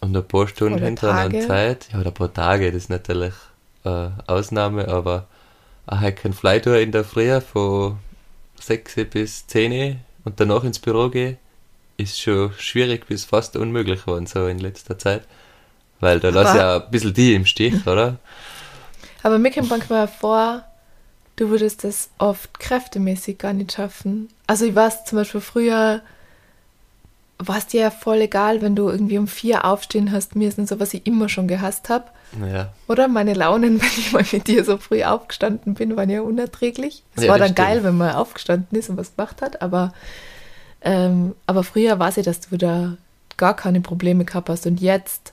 Und 0.00 0.16
ein 0.16 0.26
paar 0.26 0.46
Stunden 0.46 0.78
hintereinander. 0.78 1.46
Zeit, 1.46 1.88
ja, 1.92 2.00
oder 2.00 2.10
ein 2.10 2.14
paar 2.14 2.32
Tage, 2.32 2.70
das 2.70 2.84
ist 2.84 2.90
natürlich 2.90 3.34
äh, 3.84 4.08
Ausnahme, 4.26 4.88
aber 4.88 5.26
eine 5.86 6.00
Hike 6.00 6.26
and 6.26 6.34
Fly 6.34 6.60
Tour 6.60 6.78
in 6.78 6.92
der 6.92 7.04
Früh 7.04 7.40
von 7.40 7.98
6 8.60 8.96
bis 9.10 9.46
10 9.46 9.98
und 10.24 10.38
danach 10.38 10.64
ins 10.64 10.78
Büro 10.78 11.08
gehen, 11.08 11.38
ist 11.96 12.20
schon 12.20 12.52
schwierig 12.58 13.06
bis 13.06 13.24
fast 13.24 13.56
unmöglich 13.56 14.02
geworden, 14.02 14.26
so 14.26 14.46
in 14.46 14.58
letzter 14.58 14.98
Zeit. 14.98 15.22
Weil 16.00 16.20
da 16.20 16.28
lass 16.28 16.54
ja 16.54 16.76
ein 16.76 16.90
bisschen 16.90 17.14
die 17.14 17.34
im 17.34 17.44
Stich, 17.44 17.86
oder? 17.86 18.18
Aber 19.22 19.38
mir 19.38 19.50
kommt 19.50 19.70
manchmal 19.70 20.06
vor, 20.06 20.64
du 21.36 21.50
würdest 21.50 21.82
das 21.82 22.10
oft 22.18 22.60
kräftemäßig 22.60 23.38
gar 23.38 23.52
nicht 23.52 23.72
schaffen. 23.72 24.28
Also 24.46 24.64
ich 24.64 24.74
weiß 24.74 25.06
zum 25.06 25.18
Beispiel 25.18 25.40
früher, 25.40 26.02
war 27.38 27.58
es 27.58 27.66
dir 27.66 27.82
ja 27.82 27.90
voll 27.90 28.20
egal, 28.20 28.62
wenn 28.62 28.74
du 28.74 28.88
irgendwie 28.88 29.18
um 29.18 29.28
vier 29.28 29.64
aufstehen 29.64 30.10
hast 30.10 30.34
müssen, 30.34 30.66
so 30.66 30.80
was 30.80 30.92
ich 30.92 31.06
immer 31.06 31.28
schon 31.28 31.46
gehasst 31.46 31.88
habe. 31.88 32.06
Ja. 32.52 32.72
Oder 32.88 33.06
meine 33.08 33.34
Launen, 33.34 33.80
wenn 33.80 33.88
ich 33.96 34.12
mal 34.12 34.24
mit 34.30 34.48
dir 34.48 34.64
so 34.64 34.76
früh 34.76 35.04
aufgestanden 35.04 35.74
bin, 35.74 35.96
waren 35.96 36.10
ja 36.10 36.20
unerträglich. 36.20 37.04
Es 37.14 37.24
Ja, 37.24 37.30
war 37.30 37.38
dann 37.38 37.54
geil, 37.54 37.84
wenn 37.84 37.96
man 37.96 38.14
aufgestanden 38.14 38.76
ist 38.78 38.90
und 38.90 38.96
was 38.96 39.14
gemacht 39.14 39.40
hat, 39.40 39.62
aber, 39.62 39.92
ähm, 40.82 41.34
aber 41.46 41.62
früher 41.62 41.98
war 41.98 42.08
es 42.08 42.16
ja, 42.16 42.22
dass 42.24 42.40
du 42.40 42.56
da 42.56 42.96
gar 43.36 43.54
keine 43.54 43.80
Probleme 43.80 44.24
gehabt 44.24 44.48
hast 44.48 44.66
und 44.66 44.80
jetzt, 44.80 45.32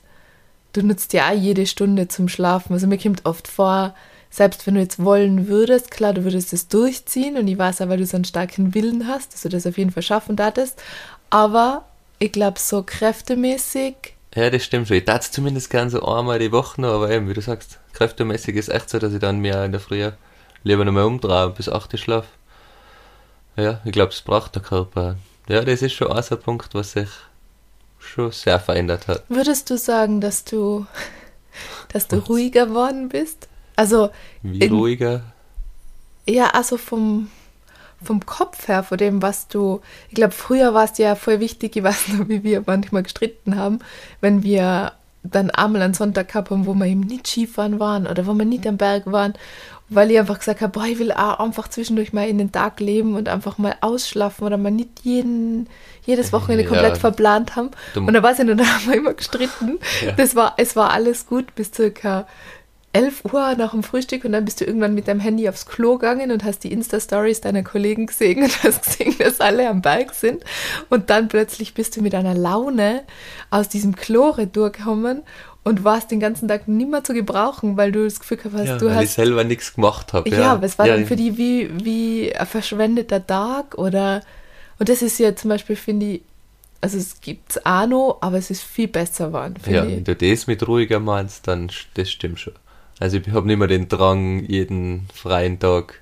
du 0.74 0.82
nutzt 0.82 1.12
ja 1.12 1.28
auch 1.28 1.34
jede 1.34 1.66
Stunde 1.66 2.06
zum 2.06 2.28
Schlafen. 2.28 2.72
Also 2.72 2.86
mir 2.86 2.98
kommt 2.98 3.26
oft 3.26 3.48
vor, 3.48 3.94
selbst 4.30 4.64
wenn 4.66 4.74
du 4.74 4.80
jetzt 4.80 5.02
wollen 5.02 5.48
würdest, 5.48 5.90
klar, 5.90 6.12
du 6.12 6.22
würdest 6.22 6.52
es 6.52 6.68
durchziehen 6.68 7.36
und 7.36 7.48
ich 7.48 7.58
weiß 7.58 7.80
auch, 7.80 7.88
weil 7.88 7.98
du 7.98 8.06
so 8.06 8.16
einen 8.16 8.24
starken 8.24 8.74
Willen 8.74 9.08
hast, 9.08 9.34
dass 9.34 9.42
du 9.42 9.48
das 9.48 9.66
auf 9.66 9.76
jeden 9.76 9.90
Fall 9.90 10.04
schaffen 10.04 10.36
darfst, 10.36 10.80
aber 11.30 11.84
ich 12.18 12.32
glaube, 12.32 12.58
so 12.58 12.82
kräftemäßig 12.82 13.94
Ja, 14.34 14.50
das 14.50 14.64
stimmt 14.64 14.88
schon. 14.88 14.96
Ich 14.98 15.04
tat 15.04 15.24
zumindest 15.24 15.70
gern 15.70 15.90
so 15.90 16.02
einmal 16.06 16.38
die 16.38 16.52
Woche 16.52 16.80
noch, 16.80 16.94
aber 16.94 17.10
eben, 17.10 17.28
wie 17.28 17.34
du 17.34 17.40
sagst, 17.40 17.78
kräftemäßig 17.92 18.56
ist 18.56 18.68
echt 18.68 18.90
so, 18.90 18.98
dass 18.98 19.12
ich 19.12 19.20
dann 19.20 19.38
mehr 19.40 19.64
in 19.64 19.72
der 19.72 19.80
Früh 19.80 20.10
lieber 20.64 20.84
nochmal 20.84 21.04
umdrehe 21.04 21.50
bis 21.50 21.68
8 21.68 21.92
Uhr 21.92 21.98
schlaf. 21.98 22.26
Ja, 23.56 23.80
ich 23.84 23.92
glaube, 23.92 24.12
es 24.12 24.20
braucht 24.20 24.54
der 24.54 24.62
Körper. 24.62 25.16
Ja, 25.48 25.62
das 25.64 25.80
ist 25.82 25.92
schon 25.94 26.08
auch 26.08 26.22
so 26.22 26.34
ein 26.36 26.42
Punkt, 26.42 26.74
was 26.74 26.92
sich 26.92 27.08
schon 27.98 28.30
sehr 28.32 28.60
verändert 28.60 29.08
hat. 29.08 29.22
Würdest 29.28 29.70
du 29.70 29.78
sagen, 29.78 30.20
dass 30.20 30.44
du, 30.44 30.86
dass 31.92 32.08
du 32.08 32.16
ruhiger 32.18 32.66
geworden 32.66 33.08
bist? 33.08 33.48
Also, 33.76 34.10
Wie 34.42 34.58
In- 34.60 34.72
ruhiger. 34.72 35.22
ja, 36.28 36.50
also 36.50 36.76
vom, 36.76 37.30
vom 38.02 38.24
Kopf 38.26 38.68
her, 38.68 38.82
von 38.82 38.98
dem, 38.98 39.22
was 39.22 39.48
du, 39.48 39.80
ich 40.08 40.14
glaube, 40.14 40.32
früher 40.32 40.74
war 40.74 40.84
es 40.84 40.98
ja 40.98 41.14
voll 41.14 41.40
wichtig, 41.40 41.76
ich 41.76 41.82
weiß 41.82 42.08
noch, 42.18 42.28
wie 42.28 42.44
wir 42.44 42.62
manchmal 42.66 43.02
gestritten 43.02 43.56
haben, 43.56 43.78
wenn 44.20 44.42
wir 44.42 44.92
dann 45.22 45.50
einmal 45.50 45.82
einen 45.82 45.94
Sonntag 45.94 46.28
gehabt 46.28 46.50
haben, 46.50 46.66
wo 46.66 46.74
wir 46.74 46.86
eben 46.86 47.00
nicht 47.00 47.26
Skifahren 47.26 47.80
waren 47.80 48.06
oder 48.06 48.26
wo 48.26 48.34
wir 48.34 48.44
nicht 48.44 48.64
am 48.66 48.76
Berg 48.76 49.10
waren, 49.10 49.34
weil 49.88 50.10
ich 50.10 50.18
einfach 50.18 50.38
gesagt 50.38 50.60
habe, 50.60 50.72
boah, 50.72 50.84
ich 50.86 50.98
will 51.00 51.10
auch 51.12 51.40
einfach 51.40 51.66
zwischendurch 51.68 52.12
mal 52.12 52.28
in 52.28 52.38
den 52.38 52.52
Tag 52.52 52.78
leben 52.80 53.14
und 53.16 53.28
einfach 53.28 53.56
mal 53.58 53.74
ausschlafen 53.80 54.44
oder 54.44 54.56
mal 54.56 54.70
nicht 54.70 55.00
jeden, 55.02 55.68
jedes 56.04 56.32
Wochenende 56.32 56.64
Ja. 56.64 56.68
komplett 56.68 56.98
verplant 56.98 57.56
haben. 57.56 57.70
Du- 57.94 58.00
Und 58.06 58.12
da 58.12 58.22
war 58.22 58.32
es 58.32 58.38
ja 58.38 58.44
dann 58.44 58.60
haben 58.60 58.86
wir 58.86 58.94
immer 58.96 59.14
gestritten. 59.14 59.78
Ja. 60.04 60.12
Das 60.12 60.36
war, 60.36 60.54
es 60.58 60.76
war 60.76 60.90
alles 60.90 61.26
gut 61.26 61.54
bis 61.56 61.72
circa 61.72 62.26
11 62.96 63.24
Uhr 63.32 63.54
nach 63.56 63.70
dem 63.72 63.82
Frühstück 63.82 64.24
und 64.24 64.32
dann 64.32 64.44
bist 64.44 64.60
du 64.60 64.64
irgendwann 64.64 64.94
mit 64.94 65.08
deinem 65.08 65.20
Handy 65.20 65.48
aufs 65.48 65.66
Klo 65.66 65.98
gegangen 65.98 66.30
und 66.30 66.44
hast 66.44 66.64
die 66.64 66.72
Insta-Stories 66.72 67.40
deiner 67.40 67.62
Kollegen 67.62 68.06
gesehen 68.06 68.42
und 68.42 68.62
hast 68.62 68.84
gesehen, 68.84 69.14
dass 69.18 69.40
alle 69.40 69.68
am 69.68 69.82
Berg 69.82 70.14
sind. 70.14 70.44
Und 70.88 71.10
dann 71.10 71.28
plötzlich 71.28 71.74
bist 71.74 71.96
du 71.96 72.02
mit 72.02 72.14
einer 72.14 72.34
Laune 72.34 73.02
aus 73.50 73.68
diesem 73.68 73.96
Klo 73.96 74.32
durchgekommen 74.32 75.22
und 75.64 75.82
warst 75.84 76.10
den 76.10 76.20
ganzen 76.20 76.46
Tag 76.48 76.68
nicht 76.68 76.90
mehr 76.90 77.02
zu 77.02 77.12
gebrauchen, 77.12 77.76
weil 77.76 77.90
du 77.92 78.04
das 78.04 78.20
Gefühl 78.20 78.36
gehabt 78.36 78.54
hast, 78.56 78.66
Ja, 78.66 78.78
du 78.78 78.86
weil 78.86 79.02
ich 79.02 79.08
hast 79.08 79.14
selber 79.16 79.42
nichts 79.44 79.74
gemacht 79.74 80.12
habe. 80.12 80.28
ja, 80.28 80.38
Ja, 80.40 80.52
aber 80.52 80.64
es 80.66 80.78
war 80.78 80.86
ja, 80.86 80.94
dann 80.96 81.06
für 81.06 81.16
die 81.16 81.36
wie, 81.36 81.68
wie 81.84 82.34
ein 82.36 82.46
verschwendeter 82.46 83.26
Tag 83.26 83.76
oder 83.76 84.22
und 84.78 84.88
das 84.88 85.02
ist 85.02 85.18
ja 85.18 85.34
zum 85.34 85.48
Beispiel, 85.50 85.74
finde 85.74 86.06
ich, 86.06 86.22
also 86.80 86.98
es 86.98 87.20
gibt's 87.20 87.58
auch 87.66 87.86
noch, 87.86 88.18
aber 88.20 88.36
es 88.38 88.50
ist 88.50 88.62
viel 88.62 88.88
besser 88.88 89.28
geworden, 89.28 89.54
Ja, 89.68 89.84
ich. 89.84 89.90
wenn 89.96 90.04
du 90.04 90.14
das 90.14 90.46
mit 90.46 90.66
ruhiger 90.68 91.00
meinst, 91.00 91.48
dann 91.48 91.70
das 91.94 92.10
stimmt 92.10 92.38
schon. 92.38 92.52
Also 92.98 93.18
ich 93.18 93.28
habe 93.28 93.46
nicht 93.46 93.58
mehr 93.58 93.68
den 93.68 93.88
Drang, 93.88 94.44
jeden 94.44 95.08
freien 95.12 95.58
Tag 95.58 96.00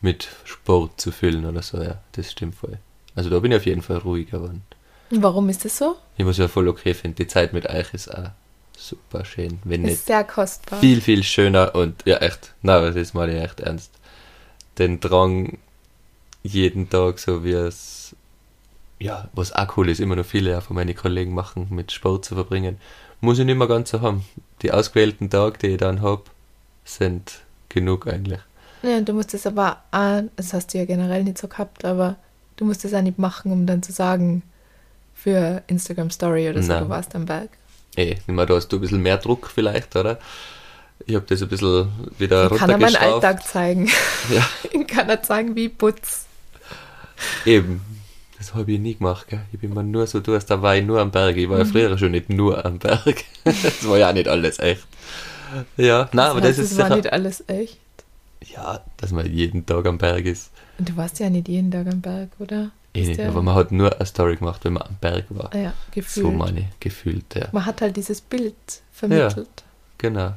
mit 0.00 0.28
Sport 0.44 1.00
zu 1.00 1.12
füllen 1.12 1.46
oder 1.46 1.62
so, 1.62 1.80
ja, 1.80 1.98
das 2.12 2.32
stimmt 2.32 2.56
voll. 2.56 2.78
Also 3.14 3.30
da 3.30 3.38
bin 3.38 3.52
ich 3.52 3.58
auf 3.58 3.66
jeden 3.66 3.82
Fall 3.82 3.98
ruhiger 3.98 4.38
geworden. 4.38 4.62
Warum 5.10 5.48
ist 5.48 5.64
das 5.64 5.78
so? 5.78 5.96
Ich 6.16 6.24
muss 6.24 6.38
ja 6.38 6.48
voll 6.48 6.68
okay 6.68 6.94
finden, 6.94 7.16
die 7.16 7.26
Zeit 7.26 7.52
mit 7.52 7.66
euch 7.68 7.94
ist 7.94 8.12
auch 8.12 8.30
super 8.76 9.24
schön, 9.24 9.60
wenn 9.64 9.82
nicht 9.82 9.94
Ist 9.94 10.06
sehr 10.06 10.24
kostbar. 10.24 10.80
viel, 10.80 11.00
viel 11.00 11.22
schöner 11.22 11.74
und 11.74 12.02
ja 12.04 12.16
echt, 12.16 12.52
na, 12.62 12.90
das 12.90 13.14
meine 13.14 13.36
ich 13.36 13.44
echt 13.44 13.60
ernst. 13.60 13.92
Den 14.78 14.98
Drang 15.00 15.58
jeden 16.42 16.90
Tag, 16.90 17.18
so 17.20 17.44
wie 17.44 17.52
es, 17.52 18.16
ja, 18.98 19.28
was 19.32 19.52
auch 19.52 19.76
cool 19.76 19.88
ist, 19.88 20.00
immer 20.00 20.16
noch 20.16 20.26
viele 20.26 20.60
von 20.60 20.74
meinen 20.76 20.94
Kollegen 20.96 21.32
machen, 21.32 21.68
mit 21.70 21.92
Sport 21.92 22.24
zu 22.24 22.34
verbringen, 22.34 22.78
muss 23.24 23.38
ich 23.38 23.44
nicht 23.44 23.56
mehr 23.58 23.68
ganz 23.68 23.90
so 23.90 24.00
haben. 24.00 24.24
Die 24.62 24.72
ausgewählten 24.72 25.30
Tage, 25.30 25.58
die 25.58 25.66
ich 25.68 25.76
dann 25.78 26.00
habe, 26.02 26.22
sind 26.84 27.40
genug 27.68 28.06
eigentlich. 28.06 28.40
Ja, 28.82 29.00
du 29.00 29.12
musst 29.14 29.34
es 29.34 29.46
aber 29.46 29.82
auch, 29.90 30.22
das 30.36 30.52
hast 30.52 30.72
du 30.74 30.78
ja 30.78 30.84
generell 30.84 31.24
nicht 31.24 31.38
so 31.38 31.48
gehabt, 31.48 31.84
aber 31.84 32.16
Du 32.56 32.64
musst 32.64 32.84
das 32.84 32.94
auch 32.94 33.02
nicht 33.02 33.18
machen, 33.18 33.50
um 33.50 33.66
dann 33.66 33.82
zu 33.82 33.92
sagen, 33.92 34.42
für 35.14 35.62
Instagram 35.66 36.10
Story 36.10 36.48
oder 36.48 36.62
so, 36.62 36.72
du 36.72 36.88
warst 36.88 37.14
am 37.14 37.26
Berg. 37.26 37.50
Eh, 37.96 38.12
ich 38.12 38.26
meine, 38.26 38.46
da 38.46 38.54
hast 38.54 38.68
du 38.68 38.76
ein 38.76 38.80
bisschen 38.80 39.02
mehr 39.02 39.16
Druck 39.18 39.50
vielleicht, 39.52 39.94
oder? 39.96 40.18
Ich 41.06 41.14
habe 41.14 41.26
das 41.28 41.42
ein 41.42 41.48
bisschen 41.48 41.88
wieder 42.18 42.50
Ich 42.52 42.58
kann 42.58 42.70
er 42.70 42.78
meinen 42.78 42.94
runtergeschraubt. 42.94 43.24
Alltag 43.24 43.46
zeigen. 43.46 43.90
Ja, 44.30 44.48
Ich 44.72 44.86
kann 44.86 45.08
er 45.08 45.22
zeigen, 45.22 45.56
wie 45.56 45.66
ich 45.66 45.76
putz. 45.76 46.26
eben. 47.44 47.80
Das 48.38 48.54
habe 48.54 48.72
ich 48.72 48.80
nie 48.80 48.94
gemacht, 48.96 49.28
gell? 49.28 49.42
Ich 49.52 49.60
bin 49.60 49.70
immer 49.72 49.82
nur 49.82 50.06
so 50.06 50.20
durch, 50.20 50.44
da 50.44 50.60
war 50.60 50.76
ich 50.76 50.84
nur 50.84 51.00
am 51.00 51.10
Berg. 51.10 51.36
Ich 51.36 51.48
war 51.48 51.58
ja 51.58 51.64
früher 51.64 51.96
schon 51.98 52.10
nicht 52.10 52.28
nur 52.30 52.64
am 52.64 52.78
Berg. 52.78 53.24
das 53.44 53.88
war 53.88 53.98
ja 53.98 54.12
nicht 54.12 54.28
alles 54.28 54.58
echt. 54.58 54.86
Ja, 55.76 56.08
nein, 56.12 56.30
aber 56.30 56.40
das 56.40 56.50
heißt, 56.50 56.58
ist 56.58 56.72
es 56.72 56.78
war 56.78 56.86
sicher, 56.86 56.96
nicht 56.96 57.12
alles 57.12 57.44
echt. 57.46 57.78
Ja, 58.54 58.80
dass 58.96 59.12
man 59.12 59.30
jeden 59.32 59.64
Tag 59.64 59.86
am 59.86 59.98
Berg 59.98 60.24
ist. 60.26 60.50
Und 60.78 60.88
du 60.88 60.96
warst 60.96 61.18
ja 61.20 61.30
nicht 61.30 61.48
jeden 61.48 61.70
Tag 61.70 61.86
am 61.86 62.00
Berg, 62.00 62.30
oder? 62.38 62.70
Eh 62.92 63.02
Ist 63.02 63.08
nicht, 63.08 63.20
ja- 63.20 63.28
aber 63.28 63.42
man 63.42 63.54
hat 63.54 63.70
nur 63.72 63.94
eine 63.94 64.06
Story 64.06 64.36
gemacht, 64.36 64.64
wenn 64.64 64.72
man 64.74 64.82
am 64.82 64.96
Berg 65.00 65.26
war. 65.30 65.50
Ah 65.54 65.58
ja, 65.58 65.72
gefühlt. 65.92 66.26
So 66.26 66.32
meine 66.32 66.60
ich, 66.60 66.66
gefühlt, 66.80 67.34
ja. 67.34 67.48
Man 67.52 67.64
hat 67.66 67.80
halt 67.80 67.96
dieses 67.96 68.20
Bild 68.20 68.54
vermittelt. 68.92 69.48
Genau. 69.98 70.32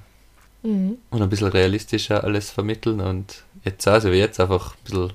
Mhm. 0.63 0.98
Und 1.10 1.22
ein 1.22 1.30
bisschen 1.30 1.48
realistischer 1.48 2.24
alles 2.24 2.51
vermitteln 2.51 3.00
und 3.01 3.44
jetzt, 3.63 3.88
also 3.88 4.12
wie 4.12 4.18
jetzt, 4.18 4.39
einfach 4.39 4.74
ein 4.75 4.84
bisschen, 4.84 5.13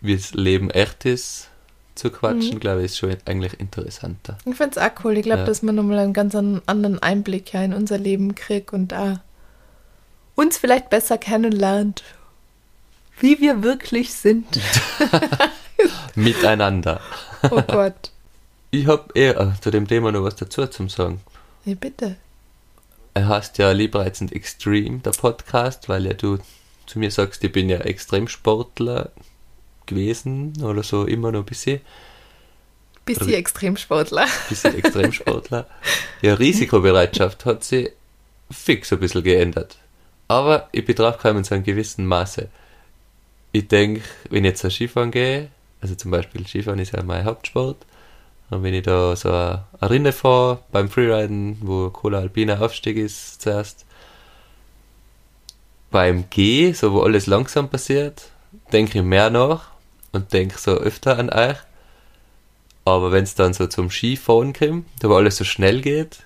wie 0.00 0.16
das 0.16 0.32
Leben 0.34 0.70
echt 0.70 1.04
ist, 1.04 1.48
zu 1.94 2.10
quatschen, 2.10 2.54
Mhm. 2.54 2.60
glaube 2.60 2.80
ich, 2.80 2.86
ist 2.86 2.98
schon 2.98 3.16
eigentlich 3.24 3.58
interessanter. 3.60 4.36
Ich 4.44 4.56
finde 4.56 4.72
es 4.72 4.78
auch 4.78 4.90
cool. 5.04 5.16
Ich 5.16 5.22
glaube, 5.22 5.40
Ja. 5.42 5.46
dass 5.46 5.62
man 5.62 5.74
nochmal 5.76 5.98
einen 6.00 6.12
ganz 6.12 6.34
an- 6.34 6.60
anderen 6.66 7.00
Einblick 7.02 7.52
ja 7.52 7.62
in 7.62 7.72
unser 7.72 7.98
Leben 7.98 8.34
kriegt 8.34 8.72
und 8.72 8.88
da 8.88 9.20
uns 10.34 10.56
vielleicht 10.58 10.90
besser 10.90 11.18
kennenlernt, 11.18 12.02
wie 13.20 13.40
wir 13.40 13.62
wirklich 13.62 14.12
sind. 14.12 14.46
Miteinander. 16.14 17.00
Oh 17.50 17.62
Gott. 17.62 18.10
Ich 18.70 18.86
habe 18.86 19.04
eher 19.14 19.54
zu 19.60 19.70
dem 19.70 19.86
Thema 19.86 20.10
noch 20.12 20.24
was 20.24 20.36
dazu 20.36 20.66
zum 20.66 20.88
sagen. 20.88 21.20
Ja, 21.64 21.74
bitte. 21.74 22.16
Er 23.14 23.28
heißt 23.28 23.58
ja 23.58 23.70
Liebreizend 23.70 24.32
Extreme, 24.32 24.98
der 24.98 25.12
Podcast, 25.12 25.88
weil 25.88 26.06
ja 26.06 26.14
du 26.14 26.38
zu 26.86 26.98
mir 26.98 27.10
sagst, 27.10 27.44
ich 27.44 27.52
bin 27.52 27.68
ja 27.68 27.78
Extremsportler 27.78 29.12
gewesen 29.86 30.52
oder 30.62 30.82
so 30.82 31.04
immer 31.04 31.32
noch 31.32 31.40
ein 31.40 31.44
bisschen. 31.46 31.80
Bisschen 33.04 33.28
Oder- 33.28 33.36
Extremsportler. 33.36 34.26
bisschen 34.48 34.78
Extremsportler. 34.78 35.66
Ja, 36.22 36.34
Risikobereitschaft 36.34 37.44
hat 37.44 37.64
sich 37.64 37.90
fix 38.50 38.92
ein 38.92 39.00
bisschen 39.00 39.22
geändert. 39.22 39.76
Aber 40.28 40.68
ich 40.72 40.84
gekommen 41.12 41.38
in 41.38 41.44
so 41.44 41.54
einem 41.54 41.64
gewissen 41.64 42.06
Maße. 42.06 42.48
Ich 43.52 43.68
denke, 43.68 44.02
wenn 44.30 44.44
ich 44.44 44.50
jetzt 44.50 44.70
Skifahren 44.70 45.10
gehe, 45.10 45.48
also 45.80 45.94
zum 45.94 46.10
Beispiel 46.10 46.46
Skifahren 46.46 46.78
ist 46.78 46.92
ja 46.92 47.02
mein 47.02 47.24
Hauptsport, 47.24 47.76
und 48.50 48.62
wenn 48.62 48.74
ich 48.74 48.82
da 48.82 49.16
so 49.16 49.30
eine 49.30 49.64
Rinne 49.82 50.12
fahre 50.12 50.60
beim 50.70 50.88
Freeriden, 50.90 51.58
wo 51.62 51.90
Cola 51.90 52.18
Alpina 52.18 52.58
Aufstieg 52.58 52.96
ist 52.96 53.40
zuerst, 53.42 53.84
beim 55.90 56.24
Geh, 56.30 56.72
so 56.72 56.92
wo 56.92 57.02
alles 57.02 57.26
langsam 57.26 57.68
passiert, 57.68 58.30
denke 58.72 58.98
ich 58.98 59.04
mehr 59.04 59.30
nach 59.30 59.70
und 60.14 60.32
denke 60.32 60.58
so 60.58 60.72
öfter 60.72 61.18
an 61.18 61.30
euch. 61.30 61.56
Aber 62.84 63.12
wenn 63.12 63.24
es 63.24 63.34
dann 63.34 63.54
so 63.54 63.66
zum 63.66 63.90
Skifahren 63.90 64.52
kommt, 64.52 64.86
da 65.00 65.08
wo 65.08 65.14
alles 65.14 65.36
so 65.36 65.44
schnell 65.44 65.80
geht, 65.80 66.24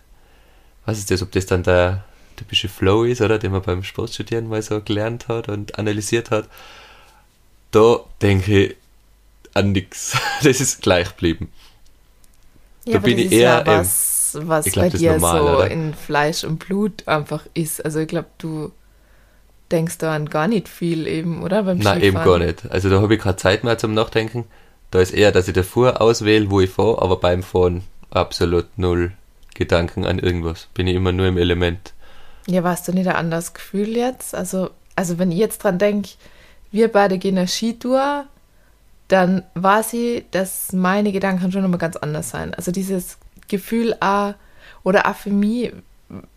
was 0.87 0.99
ist 0.99 1.11
das, 1.11 1.23
ob 1.23 1.30
das 1.33 1.47
dann 1.47 1.62
der 1.62 2.04
typische 2.37 2.68
Flow 2.68 3.04
ist, 3.04 3.21
oder, 3.21 3.38
den 3.38 3.52
man 3.52 3.62
beim 3.62 3.85
Sportstudieren 3.85 4.49
mal 4.49 4.62
so 4.62 4.80
gelernt 4.80 5.28
hat 5.28 5.49
und 5.49 5.78
analysiert 5.78 6.30
hat, 6.30 6.49
da 7.71 8.00
denke 8.23 8.66
ich 8.66 8.76
an 9.54 9.73
nix. 9.73 10.16
Das 10.42 10.61
ist 10.61 10.83
gleich 10.83 11.09
geblieben. 11.11 11.52
Ja, 12.85 12.95
Da 12.95 12.99
aber 12.99 13.04
bin 13.04 13.16
das 13.16 13.26
ich 13.26 13.33
ist 13.33 13.38
ja 13.40 13.61
eher, 13.61 13.66
ähm, 13.66 13.90
was, 13.90 14.37
was 14.42 14.73
glaub, 14.73 14.90
bei 14.90 14.90
dir 14.90 15.12
normal, 15.12 15.40
so 15.42 15.49
oder? 15.50 15.71
in 15.71 15.95
Fleisch 15.95 16.45
und 16.45 16.59
Blut 16.59 17.07
einfach 17.07 17.47
ist. 17.54 17.85
Also 17.85 18.00
ich 18.00 18.09
glaube, 18.09 18.28
du 18.38 18.73
denkst 19.71 19.99
da 19.99 20.15
an 20.15 20.29
gar 20.29 20.49
nicht 20.49 20.69
viel 20.69 21.07
eben, 21.07 21.43
oder? 21.43 21.63
Beim 21.63 21.79
Nein, 21.79 22.03
eben 22.03 22.17
gar 22.17 22.39
nicht. 22.39 22.71
Also 22.71 22.89
da 22.89 23.01
habe 23.01 23.15
ich 23.15 23.21
keine 23.21 23.37
Zeit 23.37 23.65
mehr 23.65 23.79
zum 23.79 23.95
Nachdenken. 23.95 24.45
Da 24.91 25.01
ist 25.01 25.13
eher, 25.13 25.33
dass 25.33 25.49
ich 25.49 25.55
davor 25.55 26.01
auswähle, 26.01 26.51
wo 26.51 26.61
ich 26.61 26.71
fahre, 26.71 27.03
aber 27.03 27.17
beim 27.17 27.43
Fahren 27.43 27.85
absolut 28.11 28.67
null 28.77 29.13
Gedanken 29.55 30.07
an 30.07 30.19
irgendwas. 30.19 30.69
Bin 30.75 30.87
ich 30.87 30.95
immer 30.95 31.13
nur 31.13 31.27
im 31.27 31.37
Element. 31.37 31.93
Ja, 32.47 32.65
warst 32.65 32.89
du 32.89 32.93
nicht 32.93 33.09
ein 33.09 33.17
anderes 33.17 33.53
Gefühl 33.53 33.97
jetzt? 33.97 34.35
Also, 34.35 34.71
also 34.97 35.19
wenn 35.19 35.31
ich 35.31 35.39
jetzt 35.39 35.63
dran 35.63 35.79
denke, 35.79 36.11
wir 36.71 36.89
beide 36.89 37.19
gehen 37.19 37.37
eine 37.37 37.49
Skitour, 37.49 38.25
dann 39.09 39.43
weiß 39.55 39.95
ich, 39.95 40.25
dass 40.31 40.73
meine 40.73 41.13
Gedanken 41.13 41.53
schon 41.53 41.65
immer 41.65 41.79
ganz 41.79 41.97
anders 41.97 42.31
sein. 42.31 42.55
Also 42.55 42.73
dieses 42.73 43.19
Gefühl 43.49 43.95
auch, 44.01 44.35
oder 44.85 45.07
auch 45.07 45.17
für 45.17 45.31
mich, 45.31 45.73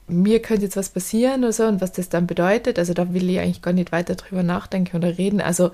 mir 0.08 0.42
könnte 0.42 0.64
jetzt 0.64 0.76
was 0.76 0.90
passieren 0.90 1.44
oder 1.44 1.54
so 1.54 1.66
und 1.66 1.82
was 1.82 1.94
das 1.94 2.10
dann 2.10 2.28
bedeutet, 2.28 2.78
also 2.78 2.94
da 2.94 3.14
will 3.14 3.30
ich 3.30 3.40
eigentlich 3.40 3.62
gar 3.62 3.74
nicht 3.74 3.92
weiter 3.92 4.16
drüber 4.16 4.44
nachdenken 4.44 4.98
oder 4.98 5.18
reden. 5.18 5.42
Also 5.42 5.72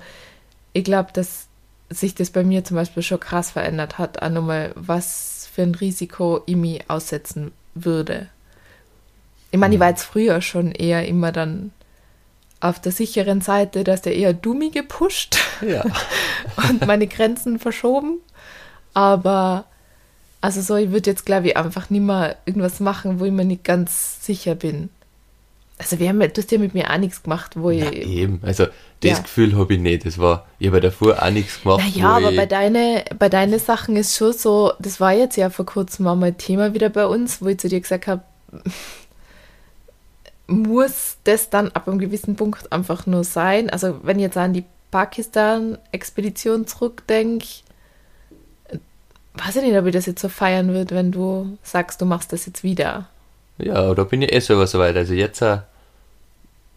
ich 0.72 0.84
glaube, 0.84 1.10
dass 1.12 1.46
sich 1.90 2.14
das 2.14 2.30
bei 2.30 2.44
mir 2.44 2.64
zum 2.64 2.76
Beispiel 2.76 3.02
schon 3.02 3.20
krass 3.20 3.50
verändert 3.50 3.98
hat, 3.98 4.22
auch 4.22 4.28
nochmal, 4.28 4.72
was 4.74 5.48
für 5.52 5.62
ein 5.62 5.74
Risiko 5.74 6.42
ich 6.46 6.56
mich 6.56 6.88
aussetzen 6.88 7.52
würde. 7.74 8.28
Ich 9.50 9.58
meine, 9.58 9.74
ich 9.74 9.80
war 9.80 9.88
jetzt 9.88 10.04
früher 10.04 10.40
schon 10.42 10.72
eher 10.72 11.08
immer 11.08 11.32
dann 11.32 11.72
auf 12.60 12.80
der 12.80 12.92
sicheren 12.92 13.40
Seite, 13.40 13.84
dass 13.84 14.02
der 14.02 14.14
eher 14.14 14.32
dummi 14.32 14.70
gepusht 14.70 15.38
Ja. 15.60 15.84
und 16.68 16.86
meine 16.86 17.06
Grenzen 17.06 17.58
verschoben. 17.58 18.18
Aber 18.94 19.64
also 20.40 20.60
so, 20.60 20.76
ich 20.76 20.90
würde 20.90 21.10
jetzt, 21.10 21.26
glaube 21.26 21.48
ich, 21.48 21.56
einfach 21.56 21.90
nicht 21.90 22.02
mehr 22.02 22.36
irgendwas 22.46 22.80
machen, 22.80 23.20
wo 23.20 23.24
ich 23.24 23.32
mir 23.32 23.44
nicht 23.44 23.64
ganz 23.64 24.24
sicher 24.24 24.54
bin. 24.54 24.90
Also 25.78 26.00
wir 26.00 26.08
haben, 26.08 26.18
du 26.18 26.32
hast 26.36 26.50
ja 26.50 26.58
mit 26.58 26.74
mir 26.74 26.90
auch 26.90 26.98
nichts 26.98 27.22
gemacht, 27.22 27.52
wo 27.54 27.70
Na, 27.70 27.92
ich... 27.92 28.06
eben. 28.06 28.40
Also 28.42 28.66
das 29.00 29.10
Ja. 29.12 29.18
Gefühl 29.20 29.56
habe 29.56 29.74
ich 29.74 29.80
nicht. 29.80 30.04
Das 30.06 30.18
war, 30.18 30.46
ich 30.58 30.66
habe 30.66 30.80
davor 30.80 31.22
auch 31.22 31.30
nichts 31.30 31.62
gemacht. 31.62 31.82
Naja, 31.94 32.16
aber 32.16 32.30
ich, 32.30 32.36
bei 32.36 32.46
deinen 32.46 33.02
bei 33.18 33.28
deine 33.28 33.60
Sachen 33.60 33.96
ist 33.96 34.16
schon 34.16 34.32
so, 34.32 34.72
das 34.80 35.00
war 35.00 35.12
jetzt 35.12 35.36
ja 35.36 35.50
vor 35.50 35.66
kurzem 35.66 36.06
auch 36.08 36.16
mal 36.16 36.32
Thema 36.32 36.74
wieder 36.74 36.88
bei 36.88 37.06
uns, 37.06 37.40
wo 37.42 37.46
ich 37.46 37.58
zu 37.58 37.68
dir 37.68 37.80
gesagt 37.80 38.08
habe, 38.08 38.22
muss 40.48 41.18
das 41.24 41.50
dann 41.50 41.68
ab 41.72 41.86
einem 41.86 41.98
gewissen 41.98 42.34
Punkt 42.34 42.72
einfach 42.72 43.06
nur 43.06 43.22
sein? 43.22 43.70
Also 43.70 44.00
wenn 44.02 44.18
ich 44.18 44.22
jetzt 44.22 44.36
an 44.36 44.54
die 44.54 44.64
Pakistan-Expedition 44.90 46.66
zurückdenke, 46.66 47.46
weiß 49.38 49.56
ich 49.56 49.62
nicht, 49.62 49.76
ob 49.76 49.86
ich 49.86 49.92
das 49.92 50.06
jetzt 50.06 50.20
so 50.22 50.28
feiern 50.28 50.72
würde, 50.72 50.94
wenn 50.94 51.12
du 51.12 51.58
sagst, 51.62 52.00
du 52.00 52.04
machst 52.06 52.32
das 52.32 52.46
jetzt 52.46 52.62
wieder. 52.62 53.08
Ja, 53.58 53.94
da 53.94 54.04
bin 54.04 54.22
ich 54.22 54.32
eh 54.32 54.40
selber 54.40 54.66
soweit. 54.66 54.96
Also 54.96 55.14
jetzt 55.14 55.42
eine 55.42 55.64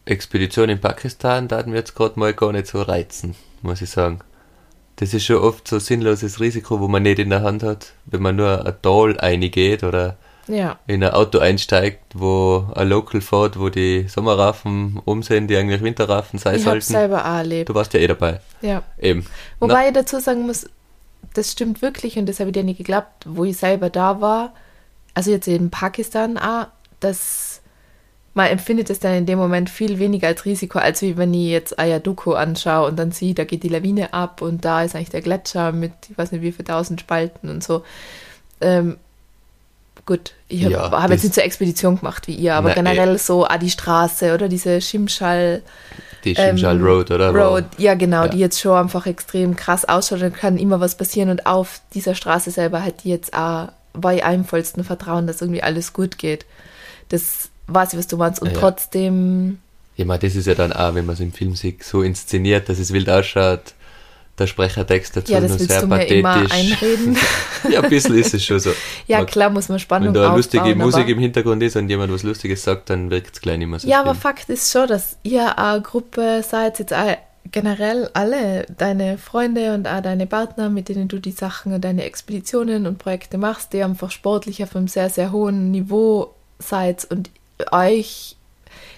Expedition 0.06 0.70
in 0.70 0.80
Pakistan, 0.82 1.48
da 1.48 1.58
hatten 1.58 1.72
wir 1.72 1.80
jetzt 1.80 1.96
gerade 1.96 2.20
mal 2.20 2.34
gar 2.34 2.52
nicht 2.52 2.68
so 2.68 2.82
reizen, 2.82 3.36
muss 3.62 3.82
ich 3.82 3.90
sagen. 3.90 4.20
Das 4.96 5.14
ist 5.14 5.26
schon 5.26 5.38
oft 5.38 5.68
so 5.68 5.80
sinnloses 5.80 6.40
Risiko, 6.40 6.80
wo 6.80 6.88
man 6.88 7.04
nicht 7.04 7.20
in 7.20 7.30
der 7.30 7.44
Hand 7.44 7.64
hat, 7.64 7.94
wenn 8.06 8.22
man 8.22 8.36
nur 8.36 8.66
ein 8.66 8.74
Tal 8.82 9.12
reingeht 9.14 9.84
oder 9.84 10.18
Ja, 10.48 10.78
in 10.88 11.04
ein 11.04 11.12
Auto 11.12 11.40
einsteigt, 11.40 12.02
wo 12.14 12.68
ein 12.76 12.90
Local 12.90 13.22
fährt, 13.22 13.60
wo 13.60 13.70
die 13.70 14.08
Sommerraffen 14.08 15.00
um 15.06 15.24
sind, 15.24 15.48
die 15.48 15.58
eigentlich 15.58 15.82
Winterraffen 15.82 16.40
sein 16.40 16.56
ich 16.56 16.64
sollten. 16.64 16.82
selber 16.82 17.22
auch 17.26 17.38
erlebt. 17.38 17.70
Du 17.70 17.74
warst 17.76 17.94
ja 17.94 18.00
eh 18.00 18.08
dabei. 18.08 18.42
Ja. 18.62 18.84
Eben. 19.00 19.26
Wobei 19.60 19.88
ich 19.88 19.94
dazu 19.94 20.20
sagen 20.20 20.46
muss, 20.46 20.68
das 21.34 21.52
stimmt 21.52 21.82
wirklich 21.82 22.18
und 22.18 22.28
das 22.28 22.40
habe 22.40 22.50
ich 22.50 22.54
dir 22.54 22.64
nicht 22.64 22.78
geglaubt, 22.78 23.26
wo 23.26 23.44
ich 23.46 23.58
selber 23.58 23.90
da 23.90 24.22
war, 24.22 24.54
also 25.14 25.32
jetzt 25.32 25.48
in 25.48 25.70
Pakistan 25.70 26.38
auch, 26.38 26.68
dass 27.00 27.62
man 28.34 28.48
empfindet 28.48 28.90
es 28.90 29.00
dann 29.00 29.14
in 29.14 29.26
dem 29.26 29.38
Moment 29.38 29.70
viel 29.70 30.00
weniger 30.00 30.28
als 30.28 30.46
Risiko, 30.46 30.80
als 30.80 31.02
wie 31.02 31.18
wenn 31.18 31.34
ich 31.34 31.50
jetzt 31.50 31.78
Ayaduko 31.78 32.34
anschaue 32.34 32.88
und 32.88 32.98
dann 32.98 33.12
sehe, 33.12 33.34
da 33.34 33.44
geht 33.44 33.64
die 33.64 33.70
Lawine 33.70 34.14
ab 34.14 34.42
und 34.42 34.64
da 34.64 34.84
ist 34.84 34.96
eigentlich 34.96 35.10
der 35.10 35.22
Gletscher 35.22 35.74
mit, 35.74 35.92
ich 36.10 36.18
weiß 36.18 36.32
nicht 36.32 36.42
wie 36.42 36.54
viel 36.54 36.64
tausend 36.64 37.02
Spalten 37.02 37.50
und 37.50 37.62
so. 37.62 37.84
Ähm, 38.62 38.98
gut, 40.06 40.34
ich 40.48 40.64
habe 40.64 40.74
Ja, 40.74 40.92
hab 40.92 41.12
jetzt 41.12 41.24
nicht 41.24 41.36
zur 41.36 41.44
Expedition 41.44 41.98
gemacht 41.98 42.28
wie 42.28 42.36
ihr, 42.36 42.56
aber 42.56 42.70
Na, 42.70 42.74
eh. 42.74 42.76
generell 42.76 43.18
so 43.18 43.46
ah, 43.46 43.58
die 43.58 43.70
Straße 43.70 44.34
oder 44.34 44.48
diese 44.48 44.80
Schimschal 44.80 45.62
Die 46.24 46.36
Shimshal 46.36 46.76
ähm, 46.78 46.84
Road, 46.84 47.12
oder? 47.12 47.30
Road, 47.34 47.66
ja 47.78 47.96
genau, 47.96 48.24
Ja. 48.24 48.28
die 48.30 48.40
jetzt 48.40 48.60
schon 48.60 48.78
einfach 48.78 49.06
extrem 49.08 49.56
krass 49.56 49.86
ausschaut, 49.86 50.22
dann 50.22 50.34
kann 50.34 50.58
immer 50.58 50.80
was 50.80 50.96
passieren 50.96 51.30
und 51.30 51.46
auf 51.46 51.82
dieser 51.94 52.16
Straße 52.16 52.52
selber 52.52 52.84
hat 52.84 53.04
die 53.04 53.10
jetzt 53.10 53.34
auch 53.34 53.70
bei 53.94 54.24
einem 54.24 54.46
vollsten 54.46 54.84
Vertrauen, 54.84 55.28
dass 55.28 55.42
irgendwie 55.42 55.64
alles 55.64 55.94
gut 55.94 56.18
geht. 56.18 56.46
Das 57.10 57.50
weiß 57.68 57.94
ich, 57.94 58.00
was 58.00 58.08
du 58.08 58.18
meinst. 58.18 58.42
Und 58.42 58.48
Ja, 58.50 58.54
ja. 58.54 58.60
trotzdem, 58.60 59.60
Ich 59.98 60.06
meine, 60.06 60.20
das 60.20 60.36
ist 60.36 60.48
ja 60.48 60.56
dann 60.56 60.72
auch, 60.72 60.96
wenn 60.96 61.06
man 61.06 61.14
es 61.14 61.20
im 61.20 61.34
Film 61.34 61.56
sieht, 61.56 61.84
so 61.84 62.02
inszeniert, 62.02 62.70
dass 62.70 62.80
es 62.80 62.94
wild 62.94 63.10
ausschaut. 63.10 63.74
Der 64.42 64.48
Sprechertext 64.48 65.16
dazu 65.18 65.32
ja, 65.32 65.40
nur 65.40 65.50
das 65.50 65.60
willst 65.60 65.72
sehr 65.72 65.82
du 65.82 65.88
mir 65.88 65.96
pathetisch. 65.98 66.18
immer 66.20 66.52
einreden. 66.52 67.18
ja, 67.70 67.82
ein 67.82 67.90
bisschen 67.90 68.18
ist 68.18 68.34
es 68.34 68.44
schon 68.44 68.60
so. 68.60 68.72
ja, 69.06 69.18
Man- 69.20 69.28
klar 69.28 69.50
muss 69.52 69.70
man 69.70 69.78
Spannung 69.78 70.08
Wenn 70.08 70.14
da 70.16 70.28
eine 70.30 70.38
lustige 70.38 70.64
aufbauen, 70.64 70.78
Musik 70.80 71.02
aber, 71.04 71.10
im 71.12 71.20
Hintergrund 71.20 71.62
ist 71.62 71.76
und 71.76 71.90
jemand 71.90 72.12
was 72.12 72.24
Lustiges 72.24 72.64
sagt, 72.64 72.90
dann 72.90 73.12
wirkt 73.12 73.36
es 73.36 73.42
gleich 73.42 73.60
nicht 73.60 73.68
mehr 73.68 73.78
so 73.78 73.88
Ja, 73.88 74.00
aber 74.00 74.12
schlimm. 74.16 74.22
Fakt 74.22 74.50
ist 74.50 74.72
schon, 74.72 74.88
dass 74.88 75.18
ihr 75.22 75.60
eine 75.60 75.82
Gruppe 75.82 76.42
seid, 76.42 76.80
jetzt 76.80 76.92
auch 76.94 77.18
generell 77.52 78.10
alle 78.14 78.66
deine 78.78 79.18
Freunde 79.20 79.74
und 79.76 79.88
auch 79.88 80.02
deine 80.02 80.26
Partner, 80.26 80.70
mit 80.70 80.90
denen 80.90 81.08
du 81.08 81.20
die 81.20 81.32
Sachen 81.32 81.74
und 81.74 81.82
deine 81.84 82.04
Expeditionen 82.04 82.88
und 82.88 82.98
Projekte 82.98 83.38
machst, 83.38 83.74
die 83.74 83.84
einfach 83.84 84.10
sportlich 84.10 84.64
auf 84.64 84.76
einem 84.76 84.88
sehr, 84.88 85.10
sehr 85.10 85.32
hohen 85.32 85.70
Niveau 85.70 86.34
seid 86.60 87.06
und 87.12 87.30
euch, 87.72 88.38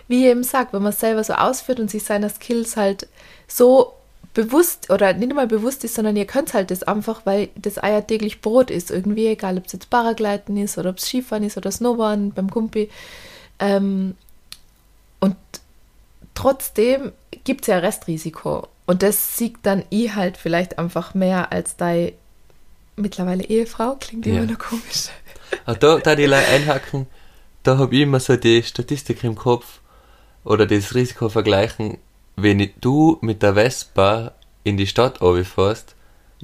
wie 0.07 0.23
ihr 0.23 0.31
eben 0.31 0.43
sagt, 0.43 0.71
wenn 0.73 0.83
man 0.83 0.93
es 0.93 0.99
selber 1.01 1.23
so 1.23 1.33
ausführt 1.33 1.79
und 1.79 1.91
sich 1.91 2.03
seiner 2.03 2.29
Skills 2.29 2.77
halt 2.77 3.07
so 3.47 3.93
bewusst 4.33 4.89
oder 4.89 5.13
nicht 5.13 5.33
mal 5.33 5.47
bewusst 5.47 5.83
ist, 5.83 5.95
sondern 5.95 6.15
ihr 6.15 6.25
könnt 6.25 6.53
halt 6.53 6.71
das 6.71 6.83
einfach, 6.83 7.25
weil 7.25 7.49
das 7.55 7.81
Eier 7.81 8.05
täglich 8.05 8.41
Brot 8.41 8.71
ist, 8.71 8.89
irgendwie, 8.91 9.27
egal 9.27 9.57
ob 9.57 9.65
es 9.67 9.73
jetzt 9.73 9.89
Paragleiten 9.89 10.57
ist 10.57 10.77
oder 10.77 10.89
ob 10.89 10.97
es 10.97 11.05
Skifahren 11.07 11.43
ist 11.43 11.57
oder 11.57 11.71
Snowboarden 11.71 12.33
beim 12.33 12.49
Kumpi. 12.49 12.89
Ähm, 13.59 14.15
und 15.19 15.35
trotzdem 16.33 17.11
gibt 17.43 17.61
es 17.61 17.67
ja 17.67 17.77
Restrisiko. 17.77 18.67
Und 18.85 19.03
das 19.03 19.37
siegt 19.37 19.65
dann 19.65 19.83
ich 19.89 20.15
halt 20.15 20.37
vielleicht 20.37 20.77
einfach 20.79 21.13
mehr 21.13 21.51
als 21.51 21.77
deine 21.77 22.13
mittlerweile 22.95 23.43
Ehefrau. 23.45 23.95
Klingt 23.99 24.25
Ja. 24.25 24.37
immer 24.37 24.51
noch 24.51 24.59
komisch. 24.59 25.09
Aber 25.65 25.77
da, 25.77 25.97
da 25.99 26.15
die 26.15 26.25
Leute 26.25 26.47
einhaken, 26.47 27.07
da 27.61 27.77
habe 27.77 27.95
ich 27.95 28.01
immer 28.01 28.19
so 28.19 28.35
die 28.35 28.63
Statistik 28.63 29.23
im 29.23 29.35
Kopf 29.35 29.79
oder 30.43 30.65
das 30.65 30.95
Risiko 30.95 31.29
vergleichen, 31.29 31.97
wenn 32.35 32.69
du 32.81 33.17
mit 33.21 33.41
der 33.43 33.53
Vespa 33.55 34.33
in 34.63 34.77
die 34.77 34.87
Stadt 34.87 35.19
fährst, 35.19 35.95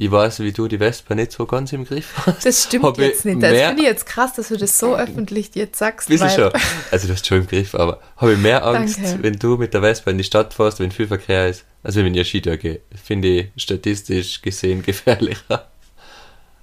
ich 0.01 0.09
weiß, 0.09 0.39
wie 0.39 0.53
du 0.53 0.69
die 0.69 0.77
Vespa 0.77 1.13
nicht 1.13 1.33
so 1.33 1.45
ganz 1.45 1.73
im 1.73 1.83
Griff 1.83 2.13
hast. 2.25 2.45
Das 2.45 2.63
stimmt 2.63 2.85
Hab 2.85 2.97
jetzt 2.99 3.25
nicht. 3.25 3.43
Das 3.43 3.51
finde 3.51 3.81
ich 3.81 3.87
jetzt 3.87 4.05
krass, 4.05 4.31
dass 4.33 4.47
du 4.47 4.55
das 4.55 4.79
so 4.79 4.95
öffentlich 4.95 5.53
jetzt 5.55 5.77
sagst. 5.77 6.07
Bisschen 6.07 6.29
weil- 6.29 6.51
schon. 6.51 6.61
Also 6.89 7.07
du 7.07 7.13
hast 7.13 7.27
schon 7.27 7.39
im 7.39 7.47
Griff, 7.47 7.75
aber 7.75 7.99
habe 8.15 8.33
ich 8.33 8.39
mehr 8.39 8.65
Angst, 8.65 8.97
Danke. 9.03 9.23
wenn 9.23 9.33
du 9.33 9.57
mit 9.57 9.73
der 9.73 9.81
Vespa 9.81 10.11
in 10.11 10.17
die 10.17 10.23
Stadt 10.23 10.53
fährst, 10.53 10.79
wenn 10.79 10.91
viel 10.91 11.07
Verkehr 11.07 11.49
ist, 11.49 11.65
als 11.83 11.95
wenn 11.97 12.13
ich 12.15 12.27
Skitour 12.29 12.55
gehe. 12.55 12.79
Finde 13.03 13.27
ich 13.27 13.47
statistisch 13.57 14.41
gesehen 14.41 14.83
gefährlicher. 14.83 15.67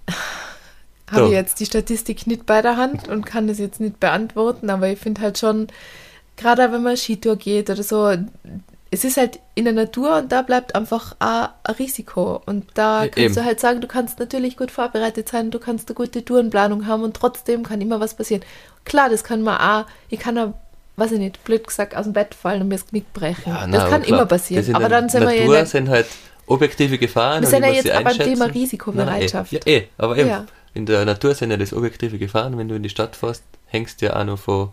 habe 1.11 1.26
ich 1.26 1.33
jetzt 1.33 1.61
die 1.61 1.66
Statistik 1.66 2.26
nicht 2.26 2.47
bei 2.47 2.62
der 2.62 2.76
Hand 2.76 3.09
und 3.09 3.26
kann 3.26 3.47
das 3.49 3.59
jetzt 3.59 3.80
nicht 3.80 4.00
beantworten, 4.00 4.71
aber 4.71 4.88
ich 4.88 4.99
finde 4.99 5.21
halt 5.21 5.38
schon, 5.38 5.68
gerade 6.37 6.73
wenn 6.73 6.83
man 6.83 6.97
Skitour 6.97 7.37
geht 7.37 7.71
oder 7.71 7.83
so, 7.83 8.16
es 8.96 9.04
ist 9.04 9.18
halt 9.18 9.40
in 9.54 9.64
der 9.64 9.74
Natur 9.74 10.16
und 10.16 10.32
da 10.32 10.40
bleibt 10.42 10.74
einfach 10.74 11.14
auch 11.18 11.48
ein 11.64 11.74
Risiko. 11.78 12.40
Und 12.46 12.64
da 12.74 13.02
Ja, 13.04 13.08
kannst 13.08 13.18
eben. 13.18 13.34
du 13.34 13.44
halt 13.44 13.60
sagen, 13.60 13.80
du 13.82 13.86
kannst 13.86 14.18
natürlich 14.18 14.56
gut 14.56 14.70
vorbereitet 14.70 15.28
sein, 15.28 15.50
du 15.50 15.58
kannst 15.58 15.88
eine 15.88 15.94
gute 15.94 16.24
Tourenplanung 16.24 16.86
haben 16.86 17.02
und 17.02 17.14
trotzdem 17.14 17.62
kann 17.62 17.80
immer 17.82 18.00
was 18.00 18.14
passieren. 18.14 18.42
Klar, 18.84 19.10
das 19.10 19.22
kann 19.22 19.42
man 19.42 19.58
auch, 19.58 19.86
ich 20.08 20.18
kann 20.18 20.38
auch, 20.38 20.54
weiß 20.96 21.12
ich 21.12 21.18
nicht, 21.18 21.44
blöd 21.44 21.66
gesagt, 21.66 21.94
aus 21.94 22.04
dem 22.04 22.14
Bett 22.14 22.34
fallen 22.34 22.62
und 22.62 22.68
mir 22.68 22.76
das 22.76 22.86
Knick 22.86 23.12
brechen. 23.12 23.42
na, 23.52 23.66
das 23.66 23.80
aber 23.82 23.90
kann 23.90 24.02
klar, 24.02 24.18
immer 24.18 24.26
passieren. 24.26 24.62
das 24.62 24.68
in 24.68 24.74
Aber 24.76 24.88
der 24.88 25.00
dann 25.00 25.08
sind 25.10 25.20
wir 25.26 25.34
ja 25.34 25.40
Natur 25.46 25.66
sind 25.66 25.88
halt 25.90 26.06
objektive 26.46 26.96
Gefahren. 26.98 27.42
Wir 27.42 27.48
sind 27.48 27.64
ja 27.64 27.70
jetzt 27.72 27.90
aber 27.90 28.04
beim. 28.04 28.18
Thema 28.18 28.44
Risikobereitschaft. 28.46 29.52
Nein, 29.52 29.62
eh. 29.66 29.72
Ja, 29.74 29.78
eh, 29.82 29.88
aber 29.98 30.16
eben, 30.16 30.28
Ja. 30.30 30.46
in 30.74 30.86
der 30.86 31.04
Natur 31.04 31.34
sind 31.34 31.50
ja 31.50 31.56
das 31.58 31.72
objektive 31.74 32.18
Gefahren. 32.18 32.56
Wenn 32.56 32.68
du 32.68 32.74
in 32.76 32.82
die 32.82 32.88
Stadt 32.88 33.14
fährst, 33.16 33.42
hängst 33.66 34.00
du 34.00 34.06
ja 34.06 34.16
auch 34.18 34.24
noch 34.24 34.38
von 34.38 34.70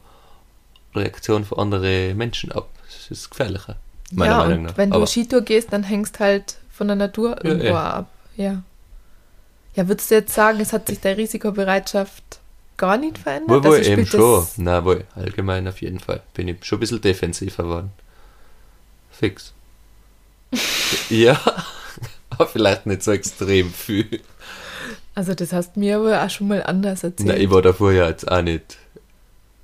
Reaktionen 0.96 1.44
von 1.46 1.58
anderen 1.60 2.16
Menschen 2.16 2.52
ab. 2.52 2.70
Das 2.86 3.10
ist 3.10 3.30
gefährlicher, 3.32 3.76
meiner 4.16 4.32
ja, 4.32 4.38
Meinung 4.38 4.58
und 4.60 4.64
nach. 4.66 4.78
wenn 4.78 4.90
du 4.90 4.96
aber 4.98 5.08
Skitour 5.08 5.42
gehst, 5.42 5.72
dann 5.72 5.84
hängst 5.84 6.20
halt 6.20 6.58
von 6.72 6.88
der 6.88 6.96
Natur 6.96 7.32
Ja, 7.38 7.44
irgendwo 7.44 7.68
eh. 7.68 7.72
ab. 7.72 8.10
Ja. 8.36 8.64
Ja, 9.76 9.88
würdest 9.88 10.12
du 10.12 10.16
jetzt 10.16 10.34
sagen, 10.34 10.60
es 10.60 10.74
hat 10.74 10.88
sich 10.88 11.00
der 11.00 11.18
Risikobereitschaft 11.18 12.24
gar 12.78 12.98
nicht 12.98 13.18
verändert? 13.18 13.50
wohl, 13.50 13.64
wohl 13.64 13.78
Also 13.78 13.92
eben 13.92 14.06
schon. 14.06 14.48
Na 14.58 14.86
wohl, 14.86 15.06
allgemein 15.16 15.68
auf 15.68 15.82
jeden 15.82 16.00
Fall. 16.00 16.22
Bin 16.34 16.48
ich 16.48 16.64
schon 16.64 16.78
ein 16.78 16.80
bisschen 16.82 17.02
defensiver 17.02 17.64
geworden. 17.64 17.92
Fix. 19.12 19.54
ja, 21.10 21.40
aber 22.30 22.48
vielleicht 22.48 22.86
nicht 22.86 23.04
so 23.04 23.12
extrem 23.12 23.72
viel. 23.72 24.22
Also 25.16 25.34
das 25.34 25.54
hast 25.54 25.76
du 25.76 25.80
mir 25.80 25.98
aber 25.98 26.24
auch 26.24 26.30
schon 26.30 26.48
mal 26.48 26.64
anders 26.64 27.04
erzählt. 27.04 27.30
Nein, 27.30 27.42
ich 27.42 27.50
war 27.50 27.62
davor 27.62 27.92
ja 27.92 28.08
jetzt 28.08 28.30
auch 28.30 28.42
nicht 28.42 28.78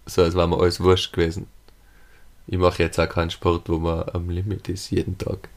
so, 0.05 0.23
als 0.23 0.35
war 0.35 0.47
mir 0.47 0.57
alles 0.59 0.79
wurscht 0.79 1.13
gewesen. 1.13 1.47
Ich 2.51 2.57
mache 2.57 2.81
jetzt 2.83 2.99
auch 2.99 3.07
keinen 3.09 3.29
Sport, 3.29 3.69
wo 3.69 3.77
man 3.77 4.09
am 4.13 4.29
Limit 4.29 4.69
ist, 4.69 4.89
jeden 4.89 5.17
Tag. 5.17 5.49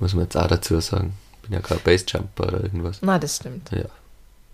Muss 0.00 0.14
man 0.14 0.24
jetzt 0.24 0.36
auch 0.36 0.48
dazu 0.48 0.80
sagen. 0.80 1.12
Bin 1.42 1.52
ja 1.52 1.60
kein 1.60 1.78
Basejumper 1.80 2.48
oder 2.48 2.62
irgendwas. 2.64 2.98
Na, 3.02 3.18
das 3.18 3.36
stimmt. 3.36 3.70
Ja, 3.70 3.84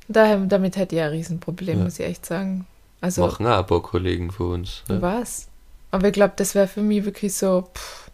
Daher, 0.08 0.38
damit 0.38 0.76
hätte 0.76 0.96
ich 0.96 1.02
ein 1.02 1.10
Riesenproblem, 1.10 1.78
Ja. 1.78 1.84
muss 1.84 1.98
ich 1.98 2.04
echt 2.06 2.24
sagen. 2.26 2.66
Also, 3.00 3.22
machen 3.26 3.46
auch 3.46 3.58
ein 3.58 3.66
paar 3.66 3.82
Kollegen 3.82 4.30
von 4.30 4.52
uns. 4.52 4.82
Ja. 4.88 5.00
was? 5.00 5.46
Aber 5.90 6.08
ich 6.08 6.12
glaube, 6.12 6.34
das 6.36 6.54
wäre 6.54 6.68
für 6.68 6.82
mich 6.82 7.04
wirklich 7.04 7.34
so 7.34 7.68
pff, 7.74 8.10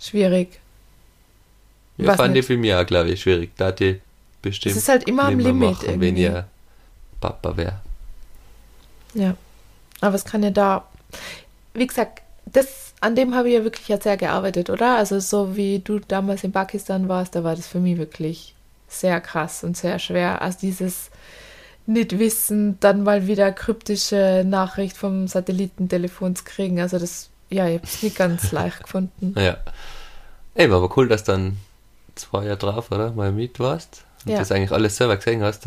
schwierig. 0.00 0.58
Ja, 1.96 2.14
fand 2.16 2.30
ich 2.30 2.40
nicht. 2.40 2.46
für 2.46 2.56
mich 2.56 2.74
auch, 2.74 2.86
glaube 2.86 3.10
ich, 3.10 3.20
schwierig. 3.22 3.50
Da 3.56 3.70
die 3.72 3.90
Es 3.90 3.98
bestimmt 4.42 4.76
ist 4.76 4.88
halt 4.88 5.04
immer 5.08 5.24
am 5.24 5.38
Limit 5.38 5.70
machen, 5.72 5.88
irgendwie. 5.88 6.06
wenn 6.08 6.16
ihr 6.16 6.46
Papa 7.20 7.56
wäre. 7.56 7.80
Ja. 9.14 9.36
Aber 10.00 10.14
es 10.14 10.24
kann 10.24 10.42
ja 10.42 10.50
da, 10.50 10.86
wie 11.74 11.86
gesagt, 11.86 12.22
das, 12.52 12.94
an 13.00 13.14
dem 13.16 13.34
habe 13.34 13.48
ich 13.48 13.54
ja 13.54 13.64
wirklich 13.64 13.88
ja 13.88 14.00
sehr 14.00 14.16
gearbeitet, 14.16 14.70
oder? 14.70 14.96
Also 14.96 15.20
so 15.20 15.56
wie 15.56 15.78
du 15.80 15.98
damals 16.00 16.44
in 16.44 16.52
Pakistan 16.52 17.08
warst, 17.08 17.34
da 17.34 17.44
war 17.44 17.56
das 17.56 17.66
für 17.66 17.80
mich 17.80 17.98
wirklich 17.98 18.54
sehr 18.88 19.20
krass 19.20 19.64
und 19.64 19.76
sehr 19.76 19.98
schwer. 19.98 20.40
Also 20.42 20.58
dieses 20.62 21.10
Nicht-Wissen, 21.86 22.78
dann 22.80 23.02
mal 23.02 23.26
wieder 23.26 23.50
kryptische 23.52 24.44
Nachricht 24.46 24.96
vom 24.96 25.26
Satellitentelefon 25.28 26.36
zu 26.36 26.44
kriegen. 26.44 26.80
Also 26.80 26.98
das, 26.98 27.30
ja, 27.50 27.66
ich 27.66 27.76
habe 27.78 27.86
es 27.86 28.02
nicht 28.02 28.16
ganz 28.16 28.52
leicht 28.52 28.82
gefunden. 28.82 29.34
Ja. 29.38 29.56
Eben, 30.54 30.72
aber 30.72 30.94
cool, 30.96 31.08
dass 31.08 31.24
dann 31.24 31.56
zwei 32.14 32.44
Jahre 32.44 32.56
drauf, 32.58 32.90
oder? 32.90 33.12
Mal 33.12 33.32
mit 33.32 33.58
warst. 33.60 34.04
Und 34.24 34.32
Ja. 34.32 34.38
das 34.38 34.52
eigentlich 34.52 34.72
alles 34.72 34.96
selber 34.96 35.16
gesehen 35.16 35.42
hast, 35.42 35.64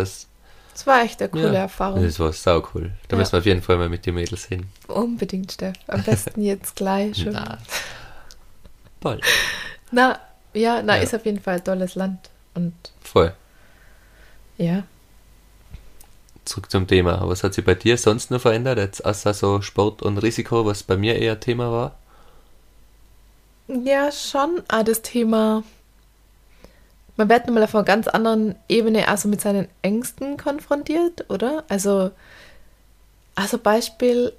das, 0.72 0.82
Es 0.82 0.88
war 0.88 1.02
echt 1.04 1.22
eine 1.22 1.30
coole 1.30 1.54
ja, 1.54 1.62
Erfahrung. 1.62 2.04
das 2.04 2.20
war 2.20 2.32
sau 2.34 2.64
cool. 2.74 2.92
Da 3.08 3.16
Ja. 3.16 3.20
müssen 3.20 3.34
wir 3.34 3.40
auf 3.40 3.46
jeden 3.46 3.62
Fall 3.62 3.78
mal 3.78 3.90
mit 3.90 4.06
den 4.06 4.16
Mädels 4.16 4.46
hin. 4.46 4.66
Unbedingt, 4.88 5.52
Steff. 5.52 5.76
Am 5.88 6.04
besten 6.04 6.42
jetzt 6.42 6.76
gleich 6.76 7.18
schon. 7.18 7.34
Na. 7.34 7.58
Bald. 9.00 9.24
Na, 9.92 10.20
ja, 10.54 10.82
na, 10.82 10.96
Ja. 10.98 11.02
ist 11.04 11.14
auf 11.16 11.26
jeden 11.26 11.40
Fall 11.42 11.56
ein 11.56 11.64
tolles 11.64 11.96
Land. 11.96 12.30
Und 12.54 12.74
Voll. 13.02 13.34
ja. 14.58 14.84
Zurück 16.44 16.72
zum 16.72 16.88
Thema. 16.88 17.22
Was 17.30 17.44
hat 17.44 17.54
sich 17.54 17.64
bei 17.64 17.76
dir 17.76 17.98
sonst 17.98 18.32
noch 18.32 18.42
verändert? 18.42 18.78
Jetzt 18.80 19.06
außer 19.06 19.34
so 19.34 19.62
Sport 19.62 20.02
und 20.02 20.18
Risiko, 20.18 20.66
was 20.66 20.82
bei 20.84 20.98
mir 20.98 21.16
eher 21.18 21.40
Thema 21.40 21.72
war? 21.72 21.96
Ja, 23.68 24.12
schon. 24.12 24.62
Ah, 24.68 24.84
das 24.84 25.02
Thema. 25.04 25.64
Man 27.18 27.30
wird 27.30 27.46
nochmal 27.48 27.64
auf 27.64 27.76
einer 27.76 27.84
ganz 27.84 28.08
anderen 28.08 28.56
Ebene 28.70 29.08
also 29.08 29.28
mit 29.28 29.42
seinen 29.42 29.68
Ängsten 29.82 30.38
konfrontiert, 30.38 31.30
oder? 31.30 31.64
Also, 31.70 32.12
also 33.36 33.58
Beispiel, 33.58 34.34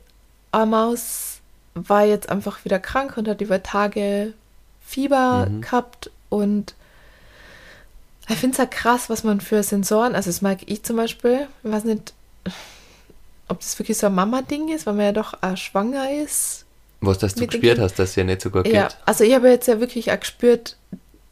Amaus 0.50 1.40
war 1.74 2.04
jetzt 2.04 2.28
einfach 2.28 2.64
wieder 2.64 2.78
krank 2.78 3.16
und 3.16 3.28
hat 3.28 3.40
über 3.40 3.62
Tage 3.62 4.32
Fieber 4.84 5.46
Mhm. 5.48 5.60
gehabt 5.62 6.10
und 6.28 6.74
ich 8.28 8.36
finde 8.36 8.52
es 8.52 8.58
ja 8.58 8.66
krass, 8.66 9.08
was 9.10 9.24
man 9.24 9.40
für 9.40 9.62
Sensoren, 9.62 10.14
also 10.14 10.28
das 10.30 10.42
mag 10.42 10.58
ich 10.66 10.82
zum 10.82 10.96
Beispiel, 10.96 11.48
ich 11.62 11.70
weiß 11.70 11.84
nicht, 11.84 12.12
ob 13.48 13.60
das 13.60 13.78
wirklich 13.78 13.98
so 13.98 14.06
ein 14.06 14.14
Mama-Ding 14.14 14.68
ist, 14.68 14.86
weil 14.86 14.94
man 14.94 15.06
ja 15.06 15.12
doch 15.12 15.34
auch 15.42 15.56
schwanger 15.56 16.10
ist 16.10 16.64
Was, 17.00 17.18
dass 17.18 17.34
du 17.34 17.46
gespürt 17.46 17.78
hast, 17.78 17.98
dass 17.98 18.14
ja 18.16 18.24
nicht 18.24 18.42
so 18.42 18.50
gut 18.50 18.66
ja, 18.66 18.88
geht? 18.88 18.96
also 19.04 19.24
ich 19.24 19.34
habe 19.34 19.48
jetzt 19.50 19.66
ja 19.68 19.80
wirklich 19.80 20.12
auch 20.12 20.20
gespürt, 20.20 20.76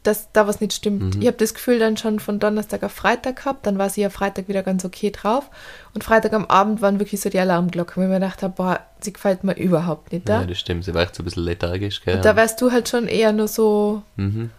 dass 0.03 0.31
da 0.31 0.47
was 0.47 0.61
nicht 0.61 0.73
stimmt. 0.73 1.15
Mhm. 1.15 1.21
Ich 1.21 1.27
habe 1.27 1.37
das 1.37 1.53
Gefühl 1.53 1.77
dann 1.77 1.95
schon 1.95 2.19
von 2.19 2.39
Donnerstag 2.39 2.83
auf 2.83 2.91
Freitag 2.91 3.37
gehabt, 3.37 3.65
dann 3.65 3.77
war 3.77 3.89
sie 3.89 4.01
ja 4.01 4.09
Freitag 4.09 4.47
wieder 4.47 4.63
ganz 4.63 4.83
okay 4.83 5.11
drauf 5.11 5.49
und 5.93 6.03
Freitag 6.03 6.33
am 6.33 6.45
Abend 6.45 6.81
waren 6.81 6.99
wirklich 6.99 7.21
so 7.21 7.29
die 7.29 7.39
Alarmglocken, 7.39 7.97
weil 7.97 8.03
ich 8.05 8.09
mir 8.09 8.19
gedacht 8.19 8.41
habe, 8.41 8.53
boah, 8.55 8.79
sie 8.99 9.13
gefällt 9.13 9.43
mir 9.43 9.55
überhaupt 9.55 10.11
nicht 10.11 10.27
Ja, 10.27 10.41
da. 10.41 10.45
das 10.45 10.59
stimmt. 10.59 10.85
Sie 10.85 10.93
war 10.93 11.03
echt 11.03 11.15
so 11.15 11.21
ein 11.21 11.25
bisschen 11.25 11.43
lethargisch, 11.43 12.01
gell? 12.01 12.15
und 12.15 12.25
da 12.25 12.35
wärst 12.35 12.61
du 12.61 12.71
halt 12.71 12.89
schon 12.89 13.07
eher 13.07 13.31
nur 13.31 13.47
so 13.47 14.01
mhm. 14.15 14.49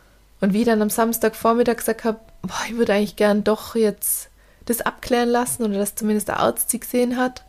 und 0.41 0.53
wie 0.53 0.61
ich 0.61 0.67
dann 0.67 0.81
am 0.81 0.91
Samstagvormittag 0.91 1.77
gesagt 1.77 2.05
habe, 2.05 2.19
boah, 2.43 2.63
ich 2.69 2.77
würde 2.77 2.93
eigentlich 2.95 3.17
gern 3.17 3.43
doch 3.43 3.75
jetzt 3.75 4.29
das 4.67 4.81
abklären 4.81 5.29
lassen 5.29 5.65
oder 5.65 5.79
dass 5.79 5.97
zumindest 5.97 6.29
der 6.29 6.39
Arzt 6.39 6.71
sie 6.71 6.79
gesehen 6.79 7.17
hat. 7.17 7.43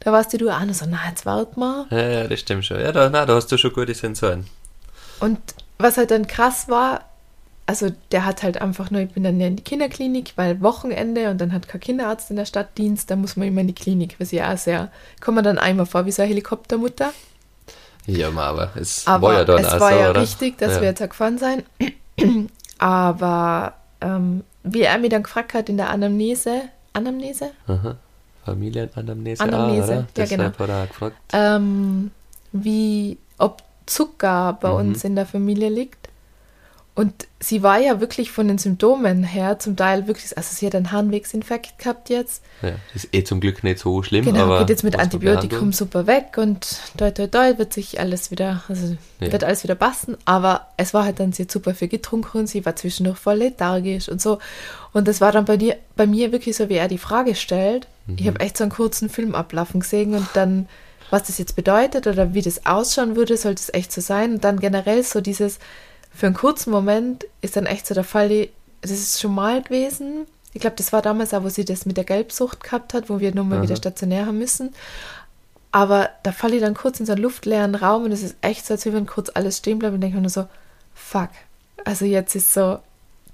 Da 0.00 0.12
warst 0.12 0.32
du 0.32 0.50
auch 0.50 0.64
nur 0.64 0.74
so, 0.74 0.86
na, 0.88 1.00
jetzt 1.08 1.26
wart 1.26 1.56
mal. 1.56 1.86
Ja, 1.90 2.08
ja, 2.08 2.28
das 2.28 2.40
stimmt 2.40 2.64
schon. 2.64 2.80
Ja, 2.80 2.92
da, 2.92 3.10
na, 3.10 3.26
da 3.26 3.34
hast 3.34 3.50
du 3.50 3.56
schon 3.56 3.72
gute 3.72 3.94
Sensoren. 3.94 4.46
Und 5.20 5.38
was 5.78 5.96
halt 5.96 6.10
dann 6.10 6.26
krass 6.26 6.68
war, 6.68 7.04
also 7.66 7.90
der 8.12 8.24
hat 8.24 8.42
halt 8.42 8.60
einfach 8.60 8.90
nur, 8.90 9.00
ich 9.02 9.10
bin 9.10 9.24
dann 9.24 9.40
ja 9.40 9.48
in 9.48 9.56
die 9.56 9.64
Kinderklinik, 9.64 10.32
weil 10.36 10.60
Wochenende 10.60 11.30
und 11.30 11.40
dann 11.40 11.52
hat 11.52 11.66
kein 11.68 11.80
Kinderarzt 11.80 12.30
in 12.30 12.36
der 12.36 12.44
Stadt 12.44 12.78
Dienst, 12.78 13.10
da 13.10 13.16
muss 13.16 13.36
man 13.36 13.48
immer 13.48 13.60
in 13.60 13.66
die 13.66 13.74
Klinik, 13.74 14.16
was 14.18 14.30
ja 14.30 14.52
auch 14.52 14.58
sehr, 14.58 14.90
kommt 15.20 15.34
man 15.36 15.44
dann 15.44 15.58
einmal 15.58 15.86
vor 15.86 16.06
wie 16.06 16.12
so 16.12 16.22
eine 16.22 16.28
Helikoptermutter. 16.28 17.12
Ja, 18.06 18.30
aber 18.30 18.70
es 18.76 19.04
Aber 19.06 19.28
war 19.28 19.34
ja 19.34 19.44
dann 19.44 19.58
es 19.64 19.72
auch 19.72 19.80
war 19.80 19.90
ja 19.96 20.10
oder? 20.10 20.20
richtig, 20.22 20.58
dass 20.58 20.74
ja. 20.76 20.80
wir 20.80 20.88
jetzt 20.90 21.02
auch 21.02 21.08
gefahren 21.08 21.38
sein. 21.38 21.64
Aber 22.78 23.74
ähm, 24.00 24.44
wie 24.62 24.82
er 24.82 24.98
mich 24.98 25.10
dann 25.10 25.22
gefragt 25.22 25.54
hat 25.54 25.68
in 25.68 25.76
der 25.76 25.90
Anamnese, 25.90 26.62
Anamnese? 26.92 27.50
Aha. 27.66 27.96
Familienanamnese, 28.44 29.42
Anamnese, 29.42 30.06
oder? 30.16 30.68
ja, 30.68 30.84
gefragt. 30.86 31.16
ähm, 31.32 32.12
wie, 32.52 33.18
ob 33.38 33.62
Zucker 33.86 34.56
bei 34.60 34.70
Mhm. 34.70 34.76
uns 34.76 35.04
in 35.04 35.16
der 35.16 35.26
Familie 35.26 35.68
liegt. 35.68 36.08
Und 36.96 37.12
sie 37.40 37.62
war 37.62 37.78
ja 37.78 38.00
wirklich 38.00 38.30
von 38.30 38.48
den 38.48 38.56
Symptomen 38.56 39.22
her 39.22 39.58
zum 39.58 39.76
Teil 39.76 40.06
wirklich, 40.06 40.34
also 40.34 40.48
sie 40.56 40.64
hat 40.64 40.74
einen 40.74 40.92
Harnwegsinfekt 40.92 41.78
gehabt 41.78 42.08
jetzt. 42.08 42.42
Ja, 42.62 42.70
das 42.94 43.04
ist 43.04 43.14
eh 43.14 43.22
zum 43.22 43.38
Glück 43.40 43.62
nicht 43.62 43.78
so 43.80 44.02
schlimm. 44.02 44.24
Genau, 44.24 44.44
aber 44.44 44.60
geht 44.60 44.70
jetzt 44.70 44.82
mit 44.82 44.98
Antibiotikum 44.98 45.74
super 45.74 46.06
weg 46.06 46.38
und 46.38 46.66
toi 46.96 47.10
toi 47.10 47.26
toi 47.26 47.58
wird 47.58 47.74
sich 47.74 48.00
alles 48.00 48.30
wieder, 48.30 48.62
also 48.68 48.96
Ja. 49.20 49.30
wird 49.30 49.44
alles 49.44 49.62
wieder 49.62 49.74
passen. 49.74 50.16
Aber 50.24 50.68
es 50.78 50.94
war 50.94 51.04
halt 51.04 51.20
dann, 51.20 51.34
sie 51.34 51.42
hat 51.42 51.50
super 51.52 51.74
viel 51.74 51.88
getrunken 51.88 52.38
und 52.38 52.46
sie 52.46 52.64
war 52.64 52.74
zwischendurch 52.76 53.18
voll 53.18 53.36
lethargisch 53.36 54.08
und 54.08 54.22
so. 54.22 54.38
Und 54.94 55.06
das 55.06 55.20
war 55.20 55.32
dann 55.32 55.44
bei, 55.44 55.58
dir, 55.58 55.76
bei 55.96 56.06
mir 56.06 56.32
wirklich 56.32 56.56
so, 56.56 56.70
wie 56.70 56.76
er 56.76 56.88
die 56.88 56.96
Frage 56.96 57.34
stellt. 57.34 57.86
Ich 58.16 58.24
Mhm. 58.24 58.28
habe 58.28 58.40
echt 58.40 58.56
so 58.56 58.64
einen 58.64 58.72
kurzen 58.72 59.10
Film 59.10 59.34
ablaufen 59.34 59.80
gesehen 59.80 60.14
und 60.14 60.26
dann, 60.32 60.66
was 61.10 61.24
das 61.24 61.36
jetzt 61.36 61.56
bedeutet 61.56 62.06
oder 62.06 62.32
wie 62.32 62.40
das 62.40 62.64
ausschauen 62.64 63.16
würde, 63.16 63.36
sollte 63.36 63.60
es 63.60 63.74
echt 63.74 63.92
so 63.92 64.00
sein. 64.00 64.32
Und 64.36 64.44
dann 64.44 64.60
generell 64.60 65.02
so 65.02 65.20
dieses, 65.20 65.58
für 66.16 66.26
einen 66.26 66.34
kurzen 66.34 66.70
Moment 66.70 67.26
ist 67.42 67.56
dann 67.56 67.66
echt 67.66 67.86
so 67.86 67.94
der 67.94 68.04
Fall, 68.04 68.48
das 68.80 68.90
ist 68.90 69.20
schon 69.20 69.34
mal 69.34 69.62
gewesen. 69.62 70.26
Ich 70.54 70.62
glaube, 70.62 70.76
das 70.76 70.92
war 70.92 71.02
damals 71.02 71.34
auch, 71.34 71.44
wo 71.44 71.50
sie 71.50 71.66
das 71.66 71.84
mit 71.84 71.98
der 71.98 72.04
Gelbsucht 72.04 72.62
gehabt 72.62 72.94
hat, 72.94 73.10
wo 73.10 73.20
wir 73.20 73.34
nur 73.34 73.44
mal 73.44 73.56
Aha. 73.56 73.64
wieder 73.64 73.76
stationär 73.76 74.24
haben 74.24 74.38
müssen. 74.38 74.74
Aber 75.72 76.08
da 76.22 76.32
falle 76.32 76.56
ich 76.56 76.62
dann 76.62 76.72
kurz 76.72 77.00
in 77.00 77.06
so 77.06 77.12
einen 77.12 77.22
luftleeren 77.22 77.74
Raum 77.74 78.04
und 78.04 78.12
es 78.12 78.22
ist 78.22 78.36
echt 78.40 78.64
so, 78.64 78.72
als 78.72 78.86
wenn 78.86 79.04
kurz 79.04 79.30
alles 79.34 79.58
stehen 79.58 79.78
bleibt 79.78 79.92
und 79.92 80.00
denke 80.00 80.16
mir 80.16 80.22
nur 80.22 80.30
so, 80.30 80.48
fuck. 80.94 81.28
Also 81.84 82.06
jetzt 82.06 82.34
ist 82.34 82.54
so, 82.54 82.78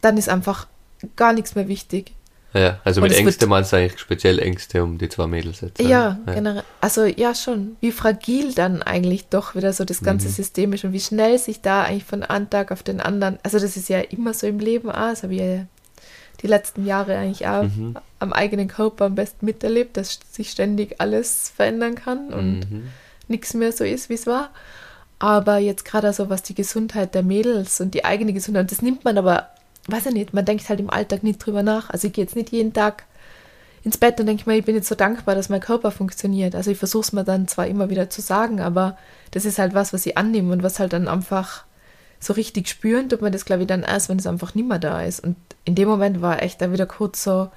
dann 0.01 0.17
ist 0.17 0.29
einfach 0.29 0.67
gar 1.15 1.33
nichts 1.33 1.55
mehr 1.55 1.69
wichtig. 1.69 2.13
Ja, 2.55 2.81
also 2.85 3.01
Und 3.01 3.05
mit 3.05 3.13
es 3.13 3.19
wird- 3.19 3.27
Ängste 3.29 3.47
meinst 3.47 3.73
du 3.73 3.77
eigentlich 3.77 3.99
speziell 3.99 4.39
Ängste 4.39 4.83
um 4.85 4.99
die 4.99 5.09
zwei 5.09 5.27
Mädels 5.27 5.63
jetzt. 5.63 5.81
oder? 5.81 5.89
Ja, 5.89 6.19
generell. 6.27 6.63
Also 6.83 7.05
ja 7.07 7.35
schon, 7.35 7.77
wie 7.81 7.93
fragil 7.93 8.53
dann 8.53 8.83
eigentlich 8.83 9.29
doch 9.29 9.55
wieder 9.55 9.73
so 9.73 9.85
das 9.87 10.03
ganze 10.03 10.29
Mhm. 10.29 10.33
System 10.33 10.73
ist 10.75 10.85
und 10.85 10.93
wie 10.93 11.01
schnell 11.01 11.39
sich 11.39 11.63
da 11.63 11.85
eigentlich 11.85 12.05
von 12.05 12.23
einem 12.23 12.51
Tag 12.51 12.71
auf 12.71 12.83
den 12.83 13.01
anderen, 13.01 13.39
also 13.43 13.59
das 13.59 13.77
ist 13.77 13.89
ja 13.89 14.01
immer 14.01 14.35
so 14.35 14.47
im 14.47 14.59
Leben 14.59 14.91
auch, 14.91 15.11
das 15.11 15.23
habe 15.23 15.35
ich 15.35 15.41
ja 15.41 15.67
die 16.43 16.47
letzten 16.47 16.85
Jahre 16.85 17.17
eigentlich 17.17 17.47
auch 17.47 17.63
Mhm. 17.63 17.97
am 18.19 18.33
eigenen 18.33 18.69
Körper 18.69 19.07
am 19.07 19.15
besten 19.15 19.47
miterlebt, 19.47 19.97
dass 19.97 20.19
sich 20.31 20.51
ständig 20.51 21.01
alles 21.01 21.51
verändern 21.57 21.95
kann 21.95 22.29
und 22.35 22.71
Mhm. 22.71 22.89
nichts 23.29 23.55
mehr 23.55 23.73
so 23.73 23.85
ist, 23.85 24.09
wie 24.11 24.15
es 24.15 24.27
war. 24.27 24.51
Aber 25.19 25.59
jetzt 25.59 25.85
gerade 25.85 26.13
so, 26.13 26.29
was 26.29 26.43
die 26.43 26.55
Gesundheit 26.55 27.15
der 27.15 27.23
Mädels 27.23 27.81
und 27.81 27.95
die 27.95 28.05
eigene 28.05 28.33
Gesundheit, 28.33 28.71
das 28.73 28.83
nimmt 28.83 29.05
man 29.05 29.17
aber, 29.17 29.49
weiß 29.89 30.07
ich 30.07 30.13
nicht, 30.13 30.35
man 30.35 30.45
denkt 30.45 30.69
halt 30.69 30.81
im 30.81 30.91
Alltag 30.91 31.23
nicht 31.23 31.39
drüber 31.39 31.63
nach. 31.63 31.91
Also 31.91 32.09
ich 32.09 32.13
gehe 32.13 32.25
jetzt 32.25 32.37
nicht 32.37 32.51
jeden 32.51 32.73
Tag 32.73 33.05
ins 33.85 33.99
Bett 33.99 34.21
und 34.21 34.27
denke 34.27 34.49
mir, 34.49 34.57
ich 34.57 34.65
bin 34.65 34.77
jetzt 34.77 34.89
so 34.89 34.95
dankbar, 34.95 35.35
dass 35.35 35.49
mein 35.49 35.61
Körper 35.61 35.91
funktioniert. 35.91 36.55
Also 36.55 36.71
ich 36.71 36.79
versuche 36.79 37.03
es 37.03 37.13
mir 37.13 37.25
dann 37.25 37.49
zwar 37.49 37.67
immer 37.67 37.91
wieder 37.91 38.11
zu 38.11 38.21
sagen, 38.21 38.61
aber 38.61 38.97
das 39.33 39.45
ist 39.45 39.59
halt 39.59 39.75
was, 39.75 39.93
was 39.93 40.07
ich 40.07 40.17
annehme 40.17 40.53
und 40.53 40.63
was 40.63 40.79
halt 40.79 40.93
dann 40.93 41.09
einfach 41.09 41.65
so 42.21 42.33
richtig 42.33 42.69
spüren 42.69 43.09
tut 43.09 43.21
man 43.21 43.33
das, 43.33 43.45
glaube 43.45 43.63
ich, 43.63 43.69
dann 43.69 43.83
erst, 43.83 44.09
wenn 44.09 44.19
es 44.19 44.29
einfach 44.29 44.55
nicht 44.55 44.69
mehr 44.69 44.79
da 44.79 45.03
ist. 45.03 45.21
Und 45.21 45.37
in 45.65 45.75
dem 45.75 45.89
Moment 45.89 46.23
war 46.23 46.43
echt 46.43 46.61
da 46.61 46.73
wieder 46.73 46.87
kurz 46.87 47.25
so, 47.25 47.51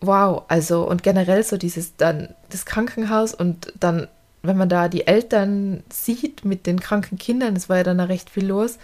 wow, 0.00 0.44
also 0.48 0.88
und 0.88 1.02
generell 1.02 1.42
so 1.42 1.56
dieses 1.56 1.96
dann 1.96 2.34
das 2.50 2.64
Krankenhaus 2.66 3.34
und 3.34 3.72
dann, 3.78 4.06
wenn 4.42 4.56
man 4.56 4.68
da 4.68 4.88
die 4.88 5.06
Eltern 5.08 5.82
sieht 5.92 6.44
mit 6.44 6.66
den 6.66 6.78
kranken 6.78 7.18
Kindern, 7.18 7.56
es 7.56 7.68
war 7.68 7.78
ja 7.78 7.84
dann 7.84 8.00
auch 8.00 8.08
recht 8.08 8.30
viel 8.30 8.46
los, 8.46 8.78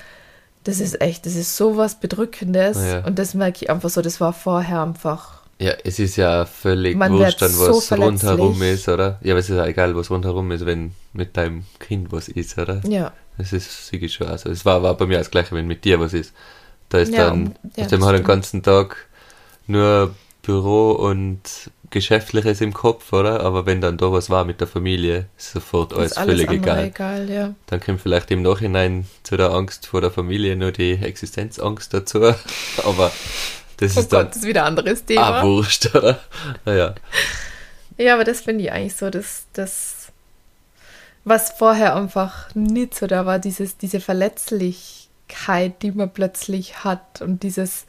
das 0.69 0.81
ist 0.81 1.01
echt, 1.01 1.25
das 1.27 1.35
ist 1.35 1.57
sowas 1.57 1.99
Bedrückendes 1.99 2.77
Ja. 2.77 3.05
und 3.07 3.19
das 3.19 3.35
merke 3.35 3.59
ich 3.65 3.71
einfach 3.71 3.89
so, 3.91 4.03
das 4.03 4.21
war 4.21 4.33
vorher 4.33 4.83
einfach, 4.83 5.43
Ja, 5.59 5.73
es 5.85 5.99
ist 5.99 6.17
ja 6.17 6.45
völlig 6.47 6.97
Man 6.97 7.13
wurscht, 7.13 7.41
dann 7.43 7.51
so 7.51 7.69
was 7.69 7.91
rundherum 7.93 8.55
verletzlich. 8.55 8.81
ist, 8.81 8.89
oder? 8.89 9.19
Ja, 9.23 9.33
aber 9.33 9.41
es 9.41 9.49
ist 9.51 9.57
ja 9.57 9.67
egal, 9.67 9.97
was 9.97 10.11
rundherum 10.11 10.51
ist, 10.53 10.65
wenn 10.67 10.93
mit 11.13 11.37
deinem 11.37 11.65
Kind 11.81 12.13
was 12.13 12.29
ist, 12.29 12.59
oder? 12.59 12.81
ja, 12.87 13.13
Das 13.39 13.53
ist 13.53 13.89
sicher 13.89 14.09
schon. 14.09 14.27
Also 14.29 14.51
es 14.51 14.65
war, 14.65 14.83
war 14.83 14.95
bei 14.97 15.07
mir 15.07 15.19
das 15.19 15.31
gleiche, 15.31 15.55
wenn 15.57 15.67
mit 15.67 15.85
dir 15.85 15.99
was 16.01 16.13
ist. 16.13 16.33
Da 16.91 16.99
ist 16.99 17.13
Ja, 17.13 17.29
dann, 17.31 17.55
ja, 17.77 17.85
aus 17.85 17.91
dem 17.91 18.01
das 18.01 18.09
hat 18.09 18.17
den 18.17 18.25
ganzen 18.25 18.63
Tag 18.63 18.97
nur 19.67 20.15
Büro 20.43 20.93
und 20.93 21.41
Geschäftliches 21.91 22.61
im 22.61 22.75
Kopf, 22.75 23.13
oder? 23.13 23.41
Aber 23.41 23.67
wenn 23.67 23.81
dann 23.81 23.97
da 23.97 24.13
was 24.13 24.31
war 24.31 24.45
mit 24.45 24.61
der 24.61 24.69
Familie, 24.69 25.27
ist 25.37 25.53
sofort 25.53 25.95
alles, 25.95 26.13
ist 26.13 26.19
alles 26.19 26.43
völlig 26.43 26.51
egal. 26.51 26.85
egal, 26.85 27.31
ja. 27.31 27.55
Dann 27.67 27.81
kommt 27.81 28.01
vielleicht 28.01 28.31
im 28.31 28.43
Nachhinein 28.43 29.07
zu 29.23 29.37
der 29.37 29.51
Angst 29.51 29.87
vor 29.87 30.01
der 30.01 30.11
Familie 30.11 30.57
nur 30.57 30.73
die 30.73 30.93
Existenzangst 30.95 31.93
dazu. 31.95 32.23
Aber 32.85 33.11
das 33.79 33.97
Oh 33.97 34.01
ist 34.01 34.13
dann 34.13 34.25
Gott, 34.25 34.31
das 34.31 34.37
ist 34.39 34.47
wieder 34.47 34.63
ein 34.63 34.69
anderes 34.69 35.05
Thema. 35.05 35.41
ah, 35.41 35.43
wurscht, 35.43 35.95
oder? 35.95 36.21
Naja. 36.65 36.95
Ja, 37.97 38.15
aber 38.15 38.25
das 38.25 38.43
finde 38.43 38.65
ich 38.65 38.73
eigentlich 38.73 38.95
so, 38.97 39.11
dass 39.11 39.47
das, 39.55 40.13
was 41.25 41.51
vorher 41.51 41.97
einfach 41.97 42.55
nicht 42.55 42.95
so 42.95 43.07
da 43.09 43.27
war, 43.27 43.39
dieses, 43.41 43.77
diese 43.77 43.99
Verletzlichkeit, 44.01 45.83
die 45.83 45.91
man 45.91 46.13
plötzlich 46.13 46.85
hat 46.85 47.23
und 47.23 47.43
dieses, 47.43 47.87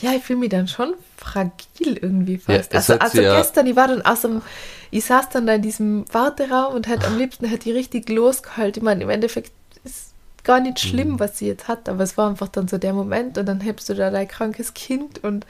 ja, 0.00 0.12
ich 0.12 0.22
fühle 0.22 0.38
mich 0.40 0.48
dann 0.50 0.66
schon 0.68 0.94
fragil 1.16 1.96
irgendwie 2.00 2.40
Ja, 2.48 2.56
fast. 2.58 2.74
es 2.74 2.90
also 2.90 2.98
also 3.00 3.20
ja- 3.22 3.36
gestern, 3.38 3.66
ich 3.66 3.76
war 3.76 3.88
dann 3.88 4.02
aus 4.02 4.22
dem, 4.22 4.42
ich 4.90 5.04
saß 5.04 5.28
dann 5.30 5.46
da 5.46 5.54
in 5.54 5.62
diesem 5.62 6.04
Warteraum 6.12 6.74
und 6.74 6.88
hätte 6.88 7.06
am 7.06 7.18
liebsten 7.18 7.46
hätte 7.46 7.70
ich 7.70 7.76
richtig 7.76 8.08
losgehalten. 8.08 8.80
Ich 8.80 8.84
meine, 8.84 9.02
im 9.04 9.10
Endeffekt 9.10 9.52
ist 9.84 10.12
gar 10.44 10.60
nicht 10.60 10.80
schlimm, 10.80 11.12
Mhm. 11.12 11.20
was 11.20 11.38
sie 11.38 11.46
jetzt 11.46 11.68
hat, 11.68 11.88
aber 11.88 12.02
es 12.02 12.16
war 12.16 12.28
einfach 12.28 12.48
dann 12.48 12.66
so 12.68 12.78
der 12.78 12.92
Moment 12.92 13.38
und 13.38 13.46
dann 13.46 13.60
hebst 13.60 13.88
du 13.88 13.94
da 13.94 14.10
dein 14.10 14.26
krankes 14.26 14.74
Kind 14.74 15.22
und 15.22 15.46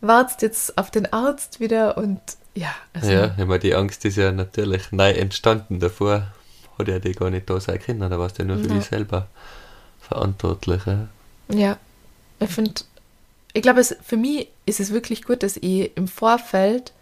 wartest 0.00 0.42
jetzt 0.42 0.76
auf 0.76 0.90
den 0.90 1.12
Arzt 1.12 1.60
wieder 1.60 1.96
und 1.96 2.20
ja, 2.56 2.74
also 2.92 3.10
Ja, 3.10 3.34
ich 3.38 3.44
meine, 3.46 3.58
die 3.60 3.74
Angst 3.74 4.04
ist 4.04 4.16
ja 4.16 4.32
natürlich 4.32 4.90
neu 4.92 5.10
entstanden. 5.10 5.78
Davor 5.80 6.26
hat 6.78 6.88
ja 6.88 6.98
die 6.98 7.12
gar 7.12 7.30
nicht 7.30 7.48
da 7.48 7.58
sein 7.60 7.80
können. 7.80 8.00
Da 8.10 8.18
warst 8.18 8.38
du 8.38 8.42
ja 8.42 8.48
nur 8.48 8.58
für 8.58 8.68
Ja. 8.68 8.74
dich 8.74 8.84
selber 8.86 9.28
verantwortlich. 10.00 10.82
Ja. 10.86 11.08
Ja, 11.48 11.76
ich 12.40 12.50
finde, 12.50 12.72
ich 13.54 13.62
glaube, 13.62 13.80
es, 13.80 13.96
für 14.02 14.16
mich 14.18 14.48
ist 14.66 14.80
es 14.80 14.92
wirklich 14.92 15.22
gut, 15.24 15.42
dass 15.42 15.56
ich 15.56 15.96
im 15.96 16.06
Vorfeld 16.08 16.92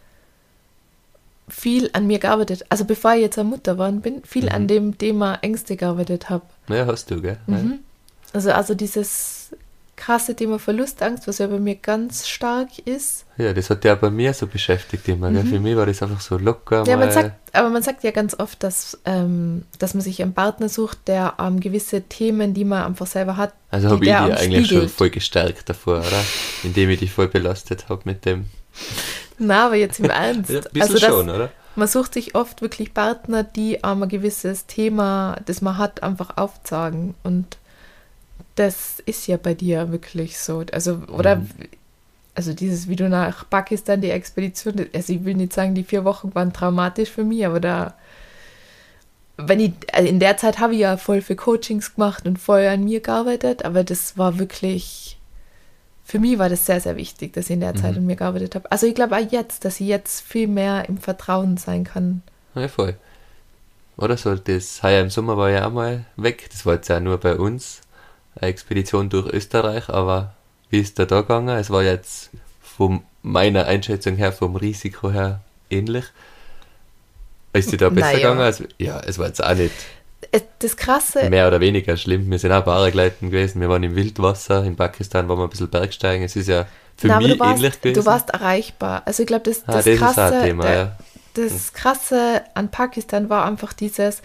viel 1.49 1.91
an 1.93 2.07
mir 2.07 2.19
gearbeitet, 2.19 2.65
also 2.69 2.85
bevor 2.85 3.15
ich 3.15 3.21
jetzt 3.23 3.39
eine 3.39 3.49
Mutter 3.49 3.73
geworden 3.75 4.01
bin, 4.01 4.23
viel 4.25 4.49
an 4.49 4.63
Mhm. 4.63 4.69
dem 4.69 4.99
Thema 4.99 5.39
Ängste 5.43 5.77
gearbeitet 5.77 6.31
habe. 6.31 6.45
ja, 6.69 6.87
hast 6.87 7.11
du, 7.11 7.21
gell? 7.21 7.39
Mhm. 7.47 7.81
Also, 8.33 8.53
also 8.53 8.75
dieses 8.75 9.51
krasse 9.97 10.35
Thema 10.35 10.59
Verlustangst, 10.59 11.29
was 11.29 11.39
ja 11.39 11.47
bei 11.47 11.59
mir 11.59 11.77
ganz 11.77 12.27
stark 12.29 12.79
ist. 12.85 13.27
Ja, 13.37 13.53
das 13.53 13.71
hat 13.71 13.85
ja 13.85 13.95
bei 13.95 14.11
mir 14.11 14.33
so 14.35 14.47
beschäftigt 14.47 15.07
immer. 15.09 15.31
Gell? 15.31 15.45
Für 15.45 15.61
mich 15.61 15.77
war 15.77 15.87
das 15.87 16.03
einfach 16.03 16.21
so 16.21 16.39
locker. 16.39 16.81
Mhm. 16.81 16.87
Ja, 16.87 16.97
man 16.97 17.11
sagt, 17.11 17.33
aber 17.53 17.69
man 17.71 17.83
sagt 17.83 18.03
ja 18.03 18.11
ganz 18.11 18.39
oft, 18.39 18.63
dass, 18.63 19.01
ähm, 19.05 19.65
dass 19.79 19.95
man 19.95 20.03
sich 20.03 20.23
einen 20.23 20.35
Partner 20.35 20.69
sucht, 20.69 21.07
der 21.07 21.35
ähm, 21.39 21.61
gewisse 21.61 22.03
Themen, 22.03 22.55
die 22.55 22.65
man 22.65 22.85
einfach 22.85 23.07
selber 23.07 23.37
hat, 23.37 23.53
also 23.71 23.97
die 23.97 24.15
habe 24.15 24.31
ich 24.31 24.35
am 24.35 24.41
eigentlich 24.41 24.67
schon 24.67 24.77
spiegelt. 24.79 24.91
voll 24.91 25.11
gestärkt 25.11 25.69
davor, 25.69 25.99
oder? 25.99 26.25
Indem 26.63 26.91
ich 26.91 27.01
dich 27.01 27.13
voll 27.13 27.29
belastet 27.29 27.89
habe 27.89 28.03
mit 28.05 28.25
dem. 28.25 28.47
Na, 29.39 29.67
aber 29.67 29.77
jetzt 29.77 30.01
im 30.01 30.07
Ernst. 30.11 30.51
Ja, 30.51 30.61
ein 30.75 30.83
also 30.83 30.99
schon, 30.99 31.31
oder? 31.31 31.51
Man 31.75 31.89
sucht 31.89 32.15
sich 32.15 32.35
oft 32.35 32.61
wirklich 32.61 32.93
Partner, 32.93 33.45
die 33.45 33.75
ähm, 33.77 34.03
ein 34.03 34.09
gewisses 34.09 34.67
Thema, 34.67 35.37
das 35.47 35.63
man 35.63 35.79
hat, 35.79 36.03
einfach 36.03 36.37
aufzeigen. 36.37 37.15
Und 37.23 37.57
das 38.55 39.01
ist 39.07 39.27
ja 39.27 39.37
bei 39.37 39.55
dir 39.55 39.91
wirklich 39.93 40.39
so. 40.39 40.65
Also, 40.73 41.01
oder, 41.09 41.37
Mhm. 41.37 41.49
also 42.35 42.53
dieses, 42.53 42.89
wie 42.89 42.97
du 42.97 43.09
nach 43.09 43.49
Pakistan 43.49 44.01
die 44.01 44.11
Expedition, 44.11 44.87
also 44.95 45.13
ich 45.13 45.25
will 45.25 45.35
nicht 45.35 45.53
sagen, 45.53 45.75
die 45.75 45.85
vier 45.85 46.05
Wochen 46.05 46.35
waren 46.35 46.53
traumatisch 46.53 47.11
für 47.11 47.25
mich, 47.25 47.45
aber 47.47 47.61
da, 47.61 47.95
wenn 49.39 49.61
ich, 49.61 49.73
also 49.93 50.09
in 50.09 50.21
der 50.21 50.37
Zeit 50.37 50.59
habe 50.59 50.75
ich 50.75 50.81
ja 50.81 50.97
voll 50.97 51.21
für 51.23 51.37
Coachings 51.37 51.95
gemacht 51.95 52.27
und 52.27 52.39
voll 52.39 52.67
an 52.67 52.85
mir 52.85 53.01
gearbeitet, 53.01 53.65
aber 53.65 53.83
das 53.83 54.17
war 54.19 54.39
wirklich, 54.39 55.19
für 56.05 56.19
mich 56.19 56.39
war 56.39 56.49
das 56.49 56.67
sehr, 56.67 56.81
sehr 56.81 56.97
wichtig, 56.97 57.33
dass 57.33 57.47
ich 57.47 57.53
in 57.53 57.61
der 57.61 57.75
Zeit 57.75 57.93
Mhm. 57.93 57.99
an 57.99 58.07
mir 58.07 58.17
gearbeitet 58.17 58.55
habe. 58.55 58.71
Also 58.71 58.87
ich 58.87 58.95
glaube 58.95 59.17
auch 59.17 59.31
jetzt, 59.33 59.65
dass 59.65 59.81
ich 59.81 59.87
jetzt 59.89 60.21
viel 60.21 60.49
mehr 60.49 60.89
im 60.89 60.99
Vertrauen 60.99 61.57
sein 61.57 61.85
kann. 61.85 62.23
Ja, 62.55 62.69
voll. 62.69 62.95
Oder 63.97 64.17
so, 64.17 64.35
das 64.35 64.83
heuer 64.83 65.01
im 65.03 65.11
Sommer 65.11 65.37
war 65.37 65.51
ja 65.51 65.67
auch 65.67 65.73
mal 65.73 66.05
weg. 66.17 66.49
Das 66.51 66.65
war 66.67 66.75
jetzt 66.75 66.89
ja 66.89 66.99
nur 67.01 67.19
bei 67.19 67.37
uns 67.37 67.81
eine 68.37 68.51
Expedition 68.51 69.09
durch 69.09 69.33
Österreich, 69.33 69.89
aber 69.89 70.35
wie 70.71 70.81
ist 70.81 70.99
da 70.99 71.05
da 71.05 71.21
gegangen? 71.21 71.57
Es 71.57 71.71
war 71.71 71.83
jetzt 71.83 72.31
von 72.61 73.03
meiner 73.23 73.67
Einschätzung 73.67 74.17
her, 74.17 74.33
vom 74.33 74.57
Risiko 74.57 75.11
her 75.11 75.41
ähnlich. 75.71 76.05
Ist 77.53 77.71
dir 77.71 77.77
da 77.77 77.91
besser 77.91 78.07
Naja. 78.07 78.19
gegangen? 78.19 78.41
Also, 78.41 78.65
ja, 78.79 79.01
es 79.01 79.19
war 79.19 79.27
jetzt 79.27 79.45
auch 79.45 79.55
nicht 79.55 79.73
Das 80.59 80.77
Krasse, 80.77 81.29
mehr 81.29 81.47
oder 81.49 81.61
weniger 81.61 81.97
schlimm. 81.97 82.31
Wir 82.31 82.39
sind 82.39 82.53
auch 82.53 82.65
Paragleiten 82.65 83.31
gewesen, 83.31 83.61
wir 83.61 83.69
waren 83.69 83.83
im 83.83 83.95
Wildwasser, 83.95 84.65
in 84.65 84.77
Pakistan 84.77 85.29
waren 85.29 85.39
wir 85.39 85.45
ein 85.45 85.51
bisschen 85.51 85.69
Bergsteigen. 85.69 86.25
Es 86.25 86.37
ist 86.37 86.49
ja 86.49 86.67
für 86.97 87.09
na, 87.09 87.19
mich 87.19 87.39
warst, 87.39 87.57
ähnlich 87.59 87.81
gewesen. 87.81 88.01
du 88.01 88.07
warst 88.07 88.31
erreichbar. 88.31 89.03
Also 89.05 89.23
ich 89.23 89.27
glaube, 89.27 89.51
das, 89.51 89.63
ah, 89.67 89.73
das, 89.73 89.85
das 89.85 89.99
Krasse, 89.99 90.11
ist 90.11 90.19
auch 90.19 90.33
ein 90.33 90.45
Thema, 90.45 90.65
äh, 90.67 90.77
ja. 90.77 90.99
das 91.35 91.73
Krasse 91.75 92.43
an 92.55 92.71
Pakistan 92.71 93.29
war 93.29 93.45
einfach 93.45 93.73
dieses, 93.73 94.23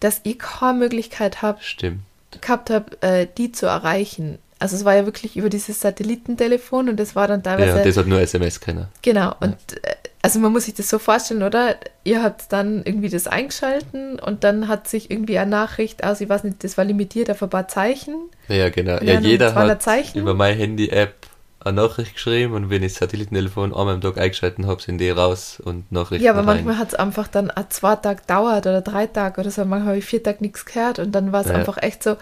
dass 0.00 0.20
ich 0.24 0.38
keine 0.38 0.78
Möglichkeit 0.78 1.42
habe, 1.42 1.58
Stimmt. 1.62 2.02
Gehabt 2.40 2.70
habe, 2.70 3.00
äh, 3.02 3.26
die 3.36 3.52
zu 3.52 3.66
erreichen. 3.66 4.38
Also 4.58 4.76
es 4.76 4.84
war 4.84 4.94
ja 4.94 5.06
wirklich 5.06 5.36
über 5.36 5.48
dieses 5.48 5.80
Satellitentelefon 5.80 6.88
und 6.88 7.00
das 7.00 7.16
war 7.16 7.26
dann 7.26 7.42
teilweise 7.42 7.78
Ja, 7.78 7.84
das 7.84 7.96
hat 7.96 8.06
nur 8.06 8.20
SMS 8.20 8.60
kennen. 8.60 8.86
Genau, 9.02 9.34
und 9.40 9.56
äh, 9.82 9.94
also 10.22 10.38
man 10.38 10.52
muss 10.52 10.66
sich 10.66 10.74
das 10.74 10.88
so 10.88 11.00
vorstellen, 11.00 11.42
oder? 11.42 11.74
Ihr 12.04 12.22
habt 12.22 12.52
dann 12.52 12.82
irgendwie 12.84 13.08
das 13.08 13.26
eingeschalten 13.26 14.20
und 14.20 14.44
dann 14.44 14.68
hat 14.68 14.86
sich 14.86 15.10
irgendwie 15.10 15.36
eine 15.38 15.50
Nachricht 15.50 16.04
aus, 16.04 16.20
ich 16.20 16.28
weiß 16.28 16.44
nicht, 16.44 16.62
das 16.62 16.78
war 16.78 16.84
limitiert 16.84 17.28
auf 17.28 17.42
ein 17.42 17.50
paar 17.50 17.66
Zeichen. 17.66 18.14
Ja, 18.46 18.70
genau. 18.70 18.98
Ja, 19.02 19.18
jeder 19.18 19.52
hat 19.56 19.82
Zeichen. 19.82 20.20
über 20.20 20.34
meine 20.34 20.56
Handy-App 20.56 21.21
eine 21.64 21.82
Nachricht 21.82 22.14
geschrieben 22.14 22.54
und 22.54 22.70
wenn 22.70 22.82
ich 22.82 22.92
das 22.92 23.00
Satellitentelefon 23.00 23.74
einmal 23.74 23.94
am 23.94 24.00
Tag 24.00 24.18
eingeschaltet 24.18 24.66
habe, 24.66 24.82
sind 24.82 24.98
die 24.98 25.10
raus 25.10 25.60
und 25.64 25.90
Nachrichten 25.92 26.24
Ja, 26.24 26.32
aber 26.32 26.40
rein. 26.40 26.46
manchmal 26.46 26.78
hat 26.78 26.88
es 26.88 26.94
einfach 26.94 27.28
dann 27.28 27.52
zwei 27.68 27.96
Tage 27.96 28.22
dauert 28.26 28.66
oder 28.66 28.80
drei 28.80 29.06
Tage 29.06 29.40
oder 29.40 29.50
so. 29.50 29.64
Manchmal 29.64 29.88
habe 29.88 29.98
ich 29.98 30.04
vier 30.04 30.22
Tage 30.22 30.38
nichts 30.40 30.64
gehört 30.64 30.98
und 30.98 31.12
dann 31.12 31.32
war 31.32 31.42
es 31.42 31.48
ja. 31.48 31.54
einfach 31.54 31.82
echt 31.82 32.02
so, 32.02 32.16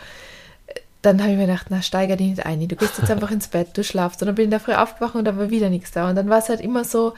dann 1.02 1.20
habe 1.22 1.32
ich 1.32 1.38
mir 1.38 1.46
gedacht, 1.46 1.66
na, 1.70 1.82
steiger 1.82 2.16
dich 2.16 2.28
nicht 2.28 2.46
ein. 2.46 2.66
Du 2.68 2.76
gehst 2.76 2.98
jetzt 2.98 3.10
einfach 3.10 3.30
ins 3.30 3.48
Bett, 3.48 3.68
du 3.76 3.82
schlafst. 3.82 4.20
Und 4.20 4.26
dann 4.26 4.34
bin 4.34 4.44
ich 4.44 4.50
der 4.50 4.60
Früh 4.60 4.74
aufgewacht 4.74 5.14
und 5.14 5.24
da 5.24 5.36
war 5.36 5.50
wieder 5.50 5.70
nichts 5.70 5.92
da. 5.92 6.08
Und 6.10 6.16
dann 6.16 6.28
war 6.28 6.38
es 6.38 6.48
halt 6.48 6.60
immer 6.60 6.84
so, 6.84 7.14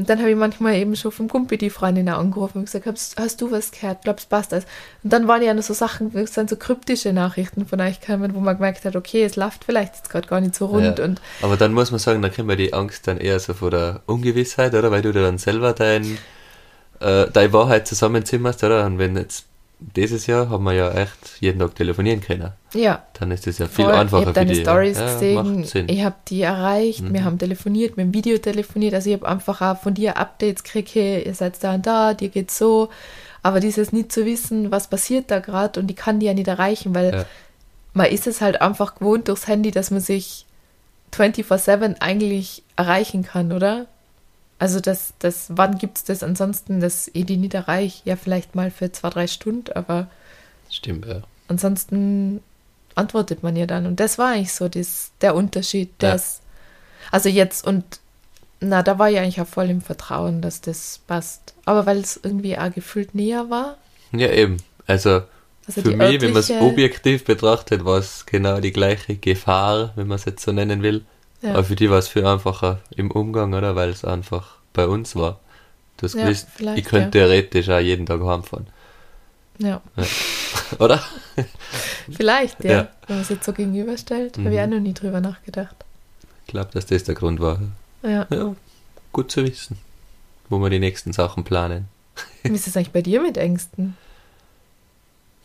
und 0.00 0.08
dann 0.08 0.18
habe 0.18 0.30
ich 0.30 0.36
manchmal 0.36 0.76
eben 0.76 0.96
schon 0.96 1.12
vom 1.12 1.28
Kumpel 1.28 1.58
die 1.58 1.68
Freundin 1.68 2.08
angerufen 2.08 2.60
und 2.60 2.64
gesagt, 2.64 2.86
hast, 2.86 3.20
hast 3.20 3.42
du 3.42 3.50
was 3.50 3.70
gehört? 3.70 4.04
Glaubst 4.04 4.30
passt 4.30 4.50
das? 4.50 4.64
Und 5.04 5.12
dann 5.12 5.28
waren 5.28 5.42
ja 5.42 5.52
noch 5.52 5.62
so 5.62 5.74
Sachen, 5.74 6.16
es 6.16 6.32
sind 6.32 6.48
so 6.48 6.56
kryptische 6.56 7.12
Nachrichten 7.12 7.66
von 7.66 7.82
euch 7.82 8.00
kamen, 8.00 8.34
wo 8.34 8.40
man 8.40 8.56
gemerkt 8.56 8.86
hat, 8.86 8.96
okay, 8.96 9.22
es 9.24 9.36
läuft 9.36 9.62
vielleicht 9.62 9.96
jetzt 9.96 10.08
gerade 10.08 10.26
gar 10.26 10.40
nicht 10.40 10.54
so 10.54 10.64
rund. 10.64 10.98
Ja. 10.98 11.04
Und 11.04 11.20
Aber 11.42 11.58
dann 11.58 11.74
muss 11.74 11.90
man 11.90 12.00
sagen, 12.00 12.22
da 12.22 12.30
kriegen 12.30 12.48
wir 12.48 12.56
die 12.56 12.72
Angst 12.72 13.08
dann 13.08 13.18
eher 13.18 13.38
so 13.40 13.52
vor 13.52 13.70
der 13.70 14.00
Ungewissheit, 14.06 14.74
oder? 14.74 14.90
Weil 14.90 15.02
du 15.02 15.12
dir 15.12 15.20
dann 15.20 15.36
selber 15.36 15.74
dein, 15.74 16.16
äh, 17.00 17.26
deine 17.30 17.52
Wahrheit 17.52 17.86
zusammenzimmerst, 17.86 18.64
oder? 18.64 18.86
Und 18.86 18.98
wenn 18.98 19.18
jetzt 19.18 19.49
dieses 19.80 20.26
Jahr 20.26 20.50
haben 20.50 20.64
wir 20.64 20.74
ja 20.74 20.92
echt 20.92 21.40
jeden 21.40 21.58
Tag 21.58 21.74
telefonieren 21.74 22.20
können. 22.20 22.52
Ja. 22.74 23.02
Dann 23.14 23.30
ist 23.30 23.46
das 23.46 23.58
ja 23.58 23.66
viel 23.66 23.86
Voll. 23.86 23.94
einfacher 23.94 24.22
ich 24.22 24.28
für 24.28 24.34
deine 24.34 24.54
Stories 24.54 24.98
ja, 24.98 25.12
gesehen, 25.14 25.88
ich 25.88 26.04
habe 26.04 26.16
die 26.28 26.42
erreicht, 26.42 27.00
mhm. 27.02 27.14
wir 27.14 27.24
haben 27.24 27.38
telefoniert, 27.38 27.96
wir 27.96 28.04
haben 28.04 28.14
Video 28.14 28.36
telefoniert, 28.38 28.94
also 28.94 29.08
ich 29.10 29.16
habe 29.16 29.28
einfach 29.28 29.60
auch 29.60 29.80
von 29.80 29.94
dir 29.94 30.18
Updates 30.18 30.62
gekriegt, 30.62 30.94
hey, 30.94 31.24
ihr 31.24 31.34
seid 31.34 31.62
da 31.64 31.74
und 31.74 31.86
da, 31.86 32.14
dir 32.14 32.28
geht's 32.28 32.58
so, 32.58 32.90
aber 33.42 33.60
dieses 33.60 33.92
nicht 33.92 34.12
zu 34.12 34.26
wissen, 34.26 34.70
was 34.70 34.88
passiert 34.88 35.30
da 35.30 35.40
gerade 35.40 35.80
und 35.80 35.90
ich 35.90 35.96
kann 35.96 36.20
die 36.20 36.26
ja 36.26 36.34
nicht 36.34 36.48
erreichen, 36.48 36.94
weil 36.94 37.12
ja. 37.12 37.24
man 37.94 38.06
ist 38.06 38.26
es 38.26 38.40
halt 38.40 38.60
einfach 38.60 38.96
gewohnt 38.96 39.28
durchs 39.28 39.48
Handy, 39.48 39.70
dass 39.70 39.90
man 39.90 40.00
sich 40.00 40.46
24-7 41.14 41.96
eigentlich 42.00 42.62
erreichen 42.76 43.24
kann, 43.24 43.52
oder? 43.52 43.86
Also 44.60 44.78
das, 44.78 45.14
das, 45.18 45.46
wann 45.48 45.78
gibt 45.78 45.96
es 45.96 46.04
das 46.04 46.22
ansonsten, 46.22 46.80
das 46.80 47.10
Edi 47.14 47.38
Niederreich? 47.38 48.02
Ja, 48.04 48.16
vielleicht 48.16 48.54
mal 48.54 48.70
für 48.70 48.92
zwei, 48.92 49.08
drei 49.08 49.26
Stunden, 49.26 49.72
aber 49.72 50.10
Stimmt, 50.68 51.06
ja. 51.06 51.22
ansonsten 51.48 52.42
antwortet 52.94 53.42
man 53.42 53.56
ja 53.56 53.64
dann. 53.64 53.86
Und 53.86 54.00
das 54.00 54.18
war 54.18 54.32
eigentlich 54.32 54.52
so 54.52 54.68
das, 54.68 55.12
der 55.22 55.34
Unterschied. 55.34 55.88
Dass, 55.96 56.42
ja. 56.42 57.08
Also 57.10 57.30
jetzt 57.30 57.66
und 57.66 58.00
na, 58.60 58.82
da 58.82 58.98
war 58.98 59.10
ich 59.10 59.18
eigentlich 59.18 59.40
auch 59.40 59.46
voll 59.46 59.70
im 59.70 59.80
Vertrauen, 59.80 60.42
dass 60.42 60.60
das 60.60 61.00
passt. 61.06 61.54
Aber 61.64 61.86
weil 61.86 61.96
es 61.98 62.20
irgendwie 62.22 62.58
auch 62.58 62.70
gefühlt 62.70 63.14
näher 63.14 63.48
war. 63.48 63.78
Ja, 64.12 64.28
eben. 64.28 64.58
Also, 64.86 65.22
also 65.66 65.80
für 65.80 65.96
mich, 65.96 66.20
wenn 66.20 66.34
man 66.34 66.40
es 66.40 66.50
objektiv 66.50 67.24
betrachtet, 67.24 67.86
war 67.86 67.96
es 67.96 68.26
genau 68.26 68.60
die 68.60 68.72
gleiche 68.72 69.16
Gefahr, 69.16 69.92
wenn 69.96 70.06
man 70.06 70.16
es 70.16 70.26
jetzt 70.26 70.44
so 70.44 70.52
nennen 70.52 70.82
will. 70.82 71.06
Ja. 71.42 71.50
Aber 71.52 71.64
für 71.64 71.76
die 71.76 71.90
war 71.90 71.98
es 71.98 72.08
viel 72.08 72.26
einfacher 72.26 72.80
im 72.94 73.10
Umgang, 73.10 73.54
oder? 73.54 73.74
Weil 73.74 73.90
es 73.90 74.04
einfach 74.04 74.56
bei 74.72 74.86
uns 74.86 75.16
war. 75.16 75.40
Du 75.96 76.04
hast 76.04 76.14
ja, 76.14 76.24
gewusst, 76.24 76.48
ich 76.76 76.84
könnte 76.84 77.18
ja. 77.18 77.26
theoretisch 77.26 77.68
auch 77.68 77.78
jeden 77.78 78.06
Tag 78.06 78.22
heimfahren. 78.22 78.66
Ja. 79.58 79.80
ja. 79.96 80.04
oder? 80.78 81.02
Vielleicht, 82.10 82.64
ja. 82.64 82.88
Wenn 83.06 83.16
man 83.16 83.22
es 83.22 83.28
jetzt 83.28 83.44
so 83.44 83.52
gegenüberstellt, 83.52 84.38
mhm. 84.38 84.46
habe 84.46 84.54
ich 84.54 84.60
auch 84.60 84.66
noch 84.66 84.80
nie 84.80 84.94
drüber 84.94 85.20
nachgedacht. 85.20 85.76
Ich 86.46 86.52
glaube, 86.52 86.70
dass 86.72 86.86
das 86.86 87.04
der 87.04 87.14
Grund 87.14 87.40
war. 87.40 87.60
Ja. 88.02 88.26
ja. 88.30 88.54
Gut 89.12 89.30
zu 89.30 89.44
wissen, 89.44 89.78
wo 90.48 90.58
wir 90.58 90.70
die 90.70 90.78
nächsten 90.78 91.12
Sachen 91.12 91.44
planen. 91.44 91.88
Wie 92.42 92.54
ist 92.54 92.66
es 92.66 92.76
eigentlich 92.76 92.92
bei 92.92 93.02
dir 93.02 93.20
mit 93.20 93.36
Ängsten? 93.36 93.96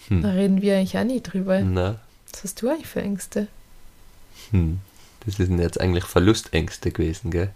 Hm. 0.07 0.21
Da 0.21 0.29
reden 0.29 0.61
wir 0.61 0.77
eigentlich 0.77 0.97
auch 0.97 1.03
nie 1.03 1.21
drüber. 1.21 1.59
Na. 1.59 1.99
Was 2.31 2.43
hast 2.43 2.61
du 2.61 2.69
eigentlich 2.69 2.87
für 2.87 3.01
Ängste? 3.01 3.47
Hm. 4.51 4.79
Das 5.25 5.35
sind 5.35 5.59
jetzt 5.59 5.79
eigentlich 5.79 6.05
Verlustängste 6.05 6.91
gewesen, 6.91 7.31
gell? 7.31 7.49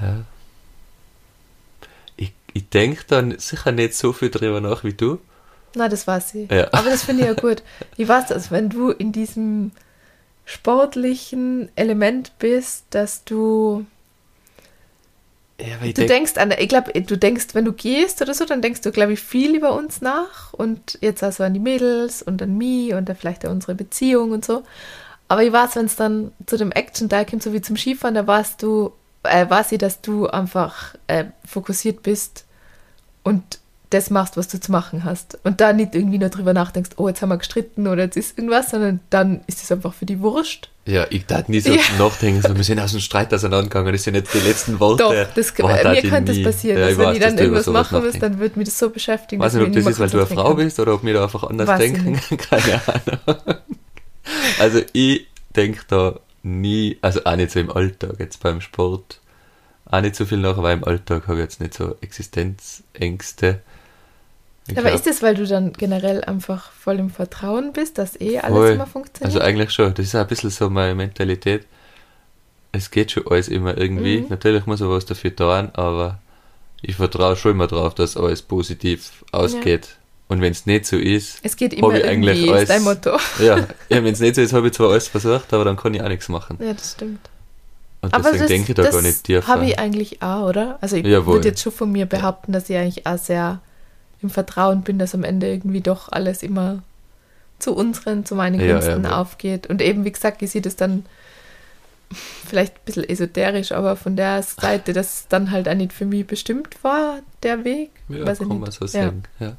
Ja. 0.00 0.24
Ich, 2.16 2.32
ich 2.52 2.68
denke 2.68 3.04
dann 3.08 3.38
sicher 3.38 3.72
nicht 3.72 3.94
so 3.94 4.12
viel 4.12 4.30
drüber 4.30 4.60
nach 4.60 4.84
wie 4.84 4.92
du. 4.92 5.18
Na, 5.74 5.88
das 5.88 6.06
weiß 6.06 6.34
ich. 6.34 6.50
Ja. 6.50 6.68
Aber 6.72 6.90
das 6.90 7.04
finde 7.04 7.22
ich 7.22 7.28
ja 7.28 7.34
gut. 7.34 7.62
Ich 7.96 8.08
weiß 8.08 8.26
das, 8.28 8.50
wenn 8.50 8.68
du 8.68 8.90
in 8.90 9.12
diesem 9.12 9.72
sportlichen 10.44 11.70
Element 11.76 12.32
bist, 12.38 12.84
dass 12.90 13.24
du. 13.24 13.86
Ja, 15.60 15.76
du 15.76 15.92
denk 15.92 16.08
denkst 16.08 16.36
an, 16.38 16.54
ich 16.58 16.68
glaube, 16.68 16.92
du 16.92 17.18
denkst, 17.18 17.48
wenn 17.52 17.66
du 17.66 17.72
gehst 17.72 18.22
oder 18.22 18.32
so, 18.32 18.46
dann 18.46 18.62
denkst 18.62 18.80
du, 18.80 18.90
glaube 18.92 19.12
ich, 19.12 19.20
viel 19.20 19.54
über 19.54 19.74
uns 19.74 20.00
nach 20.00 20.54
und 20.54 20.98
jetzt 21.02 21.22
also 21.22 21.44
an 21.44 21.52
die 21.52 21.60
Mädels 21.60 22.22
und 22.22 22.40
an 22.40 22.56
mich 22.56 22.94
und 22.94 23.08
dann 23.08 23.16
vielleicht 23.16 23.44
an 23.44 23.52
unsere 23.52 23.74
Beziehung 23.74 24.30
und 24.30 24.44
so. 24.44 24.62
Aber 25.30 25.44
ich 25.44 25.52
weiß, 25.52 25.76
wenn 25.76 25.86
es 25.86 25.94
dann 25.94 26.32
zu 26.46 26.56
dem 26.56 26.72
Action-Teil 26.72 27.24
kommt, 27.24 27.44
so 27.44 27.52
wie 27.52 27.60
zum 27.60 27.76
Skifahren, 27.76 28.16
da 28.16 28.26
warst 28.26 28.64
du, 28.64 28.90
äh, 29.22 29.48
weiß 29.48 29.70
ich, 29.70 29.78
dass 29.78 30.00
du 30.00 30.26
einfach 30.26 30.96
äh, 31.06 31.26
fokussiert 31.46 32.02
bist 32.02 32.46
und 33.22 33.60
das 33.90 34.10
machst, 34.10 34.36
was 34.36 34.48
du 34.48 34.58
zu 34.58 34.72
machen 34.72 35.04
hast. 35.04 35.38
Und 35.44 35.60
da 35.60 35.72
nicht 35.72 35.94
irgendwie 35.94 36.18
nur 36.18 36.30
drüber 36.30 36.52
nachdenkst, 36.52 36.90
oh, 36.96 37.06
jetzt 37.06 37.22
haben 37.22 37.28
wir 37.28 37.36
gestritten 37.36 37.86
oder 37.86 38.02
jetzt 38.02 38.16
ist 38.16 38.36
irgendwas, 38.36 38.70
sondern 38.70 38.98
dann 39.10 39.42
ist 39.46 39.62
es 39.62 39.70
einfach 39.70 39.94
für 39.94 40.04
die 40.04 40.18
Wurscht. 40.18 40.68
Ja, 40.84 41.06
ich 41.10 41.26
darf 41.26 41.46
nie 41.46 41.60
so 41.60 41.70
ja. 41.70 41.80
nachdenken, 41.96 42.42
so, 42.42 42.56
wir 42.56 42.64
sind 42.64 42.80
aus 42.80 42.90
dem 42.90 42.98
Streit 42.98 43.32
auseinandergegangen, 43.32 43.92
das 43.92 44.02
sind 44.02 44.16
jetzt 44.16 44.34
die 44.34 44.40
letzten 44.40 44.80
Worte. 44.80 45.04
Doch, 45.04 45.14
das, 45.32 45.54
oh, 45.62 45.68
mir 45.68 46.02
könnte 46.02 46.32
das 46.32 46.42
passieren, 46.42 46.80
ja, 46.80 46.88
dass 46.88 46.98
wenn 46.98 47.12
ich 47.12 47.20
dann 47.20 47.38
irgendwas 47.38 47.66
machen 47.66 48.04
muss, 48.04 48.18
dann 48.18 48.40
wird 48.40 48.56
mich 48.56 48.66
das 48.66 48.80
so 48.80 48.90
beschäftigen. 48.90 49.40
Weiß 49.40 49.54
nicht, 49.54 49.64
ob 49.64 49.72
das 49.72 49.86
ist, 49.86 50.00
weil 50.00 50.10
du 50.10 50.16
eine 50.18 50.26
Frau 50.26 50.54
bist 50.54 50.80
oder 50.80 50.94
ob 50.94 51.04
wir 51.04 51.14
da 51.14 51.22
einfach 51.22 51.44
anders 51.44 51.68
weiß 51.68 51.78
denken. 51.78 52.20
Keine 52.36 52.80
Ahnung. 52.84 53.60
Also 54.58 54.82
ich 54.92 55.26
denke 55.54 55.80
da 55.88 56.20
nie, 56.42 56.98
also 57.02 57.24
auch 57.24 57.36
nicht 57.36 57.50
so 57.50 57.60
im 57.60 57.70
Alltag, 57.70 58.14
jetzt 58.18 58.42
beim 58.42 58.60
Sport, 58.60 59.20
auch 59.86 60.00
nicht 60.00 60.16
so 60.16 60.24
viel 60.24 60.38
nach, 60.38 60.56
weil 60.58 60.76
im 60.76 60.84
Alltag 60.84 61.26
habe 61.26 61.38
ich 61.38 61.42
jetzt 61.42 61.60
nicht 61.60 61.74
so 61.74 61.96
Existenzängste. 62.00 63.60
Ich 64.68 64.78
aber 64.78 64.88
glaub, 64.88 64.94
ist 64.94 65.06
das, 65.06 65.22
weil 65.22 65.34
du 65.34 65.46
dann 65.46 65.72
generell 65.72 66.22
einfach 66.24 66.70
voll 66.72 66.98
im 66.98 67.10
Vertrauen 67.10 67.72
bist, 67.72 67.98
dass 67.98 68.20
eh 68.20 68.38
alles 68.38 68.56
voll. 68.56 68.70
immer 68.70 68.86
funktioniert? 68.86 69.34
Also 69.34 69.40
eigentlich 69.40 69.70
schon, 69.70 69.92
das 69.94 70.06
ist 70.06 70.14
auch 70.14 70.20
ein 70.20 70.26
bisschen 70.28 70.50
so 70.50 70.70
meine 70.70 70.94
Mentalität. 70.94 71.66
Es 72.72 72.90
geht 72.90 73.10
schon 73.10 73.26
alles 73.26 73.48
immer 73.48 73.76
irgendwie. 73.76 74.20
Mhm. 74.20 74.28
Natürlich 74.28 74.66
muss 74.66 74.80
man 74.80 74.90
was 74.90 75.06
dafür 75.06 75.34
tun, 75.34 75.70
aber 75.72 76.20
ich 76.82 76.96
vertraue 76.96 77.36
schon 77.36 77.52
immer 77.52 77.66
darauf, 77.66 77.94
dass 77.94 78.16
alles 78.16 78.42
positiv 78.42 79.24
ausgeht. 79.32 79.86
Ja. 79.86 79.99
Und 80.30 80.40
wenn 80.40 80.52
es 80.52 80.64
nicht 80.64 80.86
so 80.86 80.96
ist, 80.96 81.40
es 81.42 81.56
geht 81.56 81.74
immer 81.74 81.92
ich 81.92 82.04
eigentlich 82.04 82.48
alles, 82.48 82.62
ist 82.62 82.70
dein 82.70 82.84
Motto. 82.84 83.18
Ja, 83.40 83.66
ja 83.88 84.04
wenn 84.04 84.12
es 84.12 84.20
nicht 84.20 84.36
so 84.36 84.40
ist, 84.40 84.52
habe 84.52 84.68
ich 84.68 84.74
zwar 84.74 84.90
alles 84.90 85.08
versucht, 85.08 85.52
aber 85.52 85.64
dann 85.64 85.76
kann 85.76 85.92
ich 85.92 86.00
auch 86.02 86.08
nichts 86.08 86.28
machen. 86.28 86.56
Ja, 86.60 86.72
das 86.72 86.92
stimmt. 86.92 87.18
Und 88.00 88.14
aber 88.14 88.22
deswegen 88.22 88.38
das, 88.38 88.48
denke 88.48 88.68
ich 88.70 88.76
da 88.76 88.90
gar 88.90 89.02
nicht 89.02 89.26
dir. 89.26 89.44
habe 89.48 89.66
ich 89.66 89.80
eigentlich 89.80 90.22
auch, 90.22 90.48
oder? 90.48 90.78
Also 90.80 90.94
ich 90.94 91.04
Jawohl. 91.04 91.34
würde 91.34 91.48
jetzt 91.48 91.60
schon 91.62 91.72
von 91.72 91.90
mir 91.90 92.06
behaupten, 92.06 92.52
dass 92.52 92.70
ich 92.70 92.76
eigentlich 92.76 93.08
auch 93.08 93.18
sehr 93.18 93.58
im 94.22 94.30
Vertrauen 94.30 94.82
bin, 94.82 95.00
dass 95.00 95.16
am 95.16 95.24
Ende 95.24 95.48
irgendwie 95.48 95.80
doch 95.80 96.12
alles 96.12 96.44
immer 96.44 96.84
zu 97.58 97.74
unseren, 97.74 98.24
zu 98.24 98.36
meinen 98.36 98.60
Gunsten 98.60 99.02
ja, 99.02 99.20
aufgeht. 99.20 99.66
Und 99.66 99.82
eben, 99.82 100.04
wie 100.04 100.12
gesagt, 100.12 100.42
ich 100.42 100.52
sehe 100.52 100.62
das 100.62 100.76
dann 100.76 101.06
vielleicht 102.46 102.76
ein 102.76 102.84
bisschen 102.84 103.08
esoterisch, 103.08 103.72
aber 103.72 103.96
von 103.96 104.14
der 104.14 104.44
Seite, 104.44 104.92
dass 104.92 105.26
dann 105.28 105.50
halt 105.50 105.68
auch 105.68 105.74
nicht 105.74 105.92
für 105.92 106.06
mich 106.06 106.24
bestimmt 106.24 106.76
war, 106.82 107.18
der 107.42 107.64
Weg. 107.64 107.90
Ja, 108.08 108.32
kann 108.32 108.60
man 108.60 108.70
so 108.70 108.86
sagen, 108.86 109.24
ja. 109.40 109.56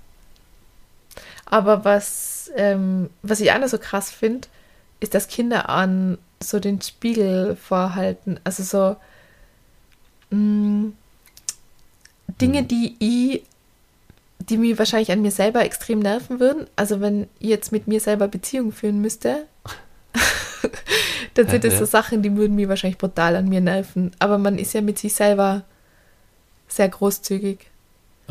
Aber 1.51 1.83
was, 1.83 2.49
ähm, 2.55 3.09
was 3.21 3.41
ich 3.41 3.51
auch 3.51 3.59
noch 3.59 3.67
so 3.67 3.77
krass 3.77 4.09
finde, 4.09 4.47
ist, 5.01 5.13
dass 5.13 5.27
Kinder 5.27 5.69
an 5.69 6.17
so 6.41 6.59
den 6.59 6.81
Spiegel 6.81 7.57
vorhalten. 7.57 8.39
Also 8.45 8.63
so 8.63 8.95
mh, 10.29 10.37
mm, 10.37 10.93
Dinge, 12.39 12.61
mhm. 12.61 12.67
die 12.69 12.95
ich, 12.99 13.43
die 14.39 14.57
mir 14.57 14.79
wahrscheinlich 14.79 15.11
an 15.11 15.21
mir 15.21 15.31
selber 15.31 15.63
extrem 15.63 15.99
nerven 15.99 16.39
würden. 16.39 16.67
Also 16.77 17.01
wenn 17.01 17.27
ich 17.39 17.49
jetzt 17.49 17.73
mit 17.73 17.85
mir 17.85 17.99
selber 17.99 18.29
Beziehung 18.29 18.71
führen 18.71 19.01
müsste, 19.01 19.45
dann 21.33 21.49
sind 21.49 21.65
das 21.65 21.77
so 21.77 21.85
Sachen, 21.85 22.23
die 22.23 22.35
würden 22.37 22.55
mir 22.55 22.69
wahrscheinlich 22.69 22.97
brutal 22.97 23.35
an 23.35 23.49
mir 23.49 23.61
nerven. 23.61 24.11
Aber 24.19 24.37
man 24.37 24.57
ist 24.57 24.73
ja 24.73 24.79
mit 24.79 24.99
sich 24.99 25.13
selber 25.13 25.63
sehr 26.69 26.87
großzügig. 26.87 27.70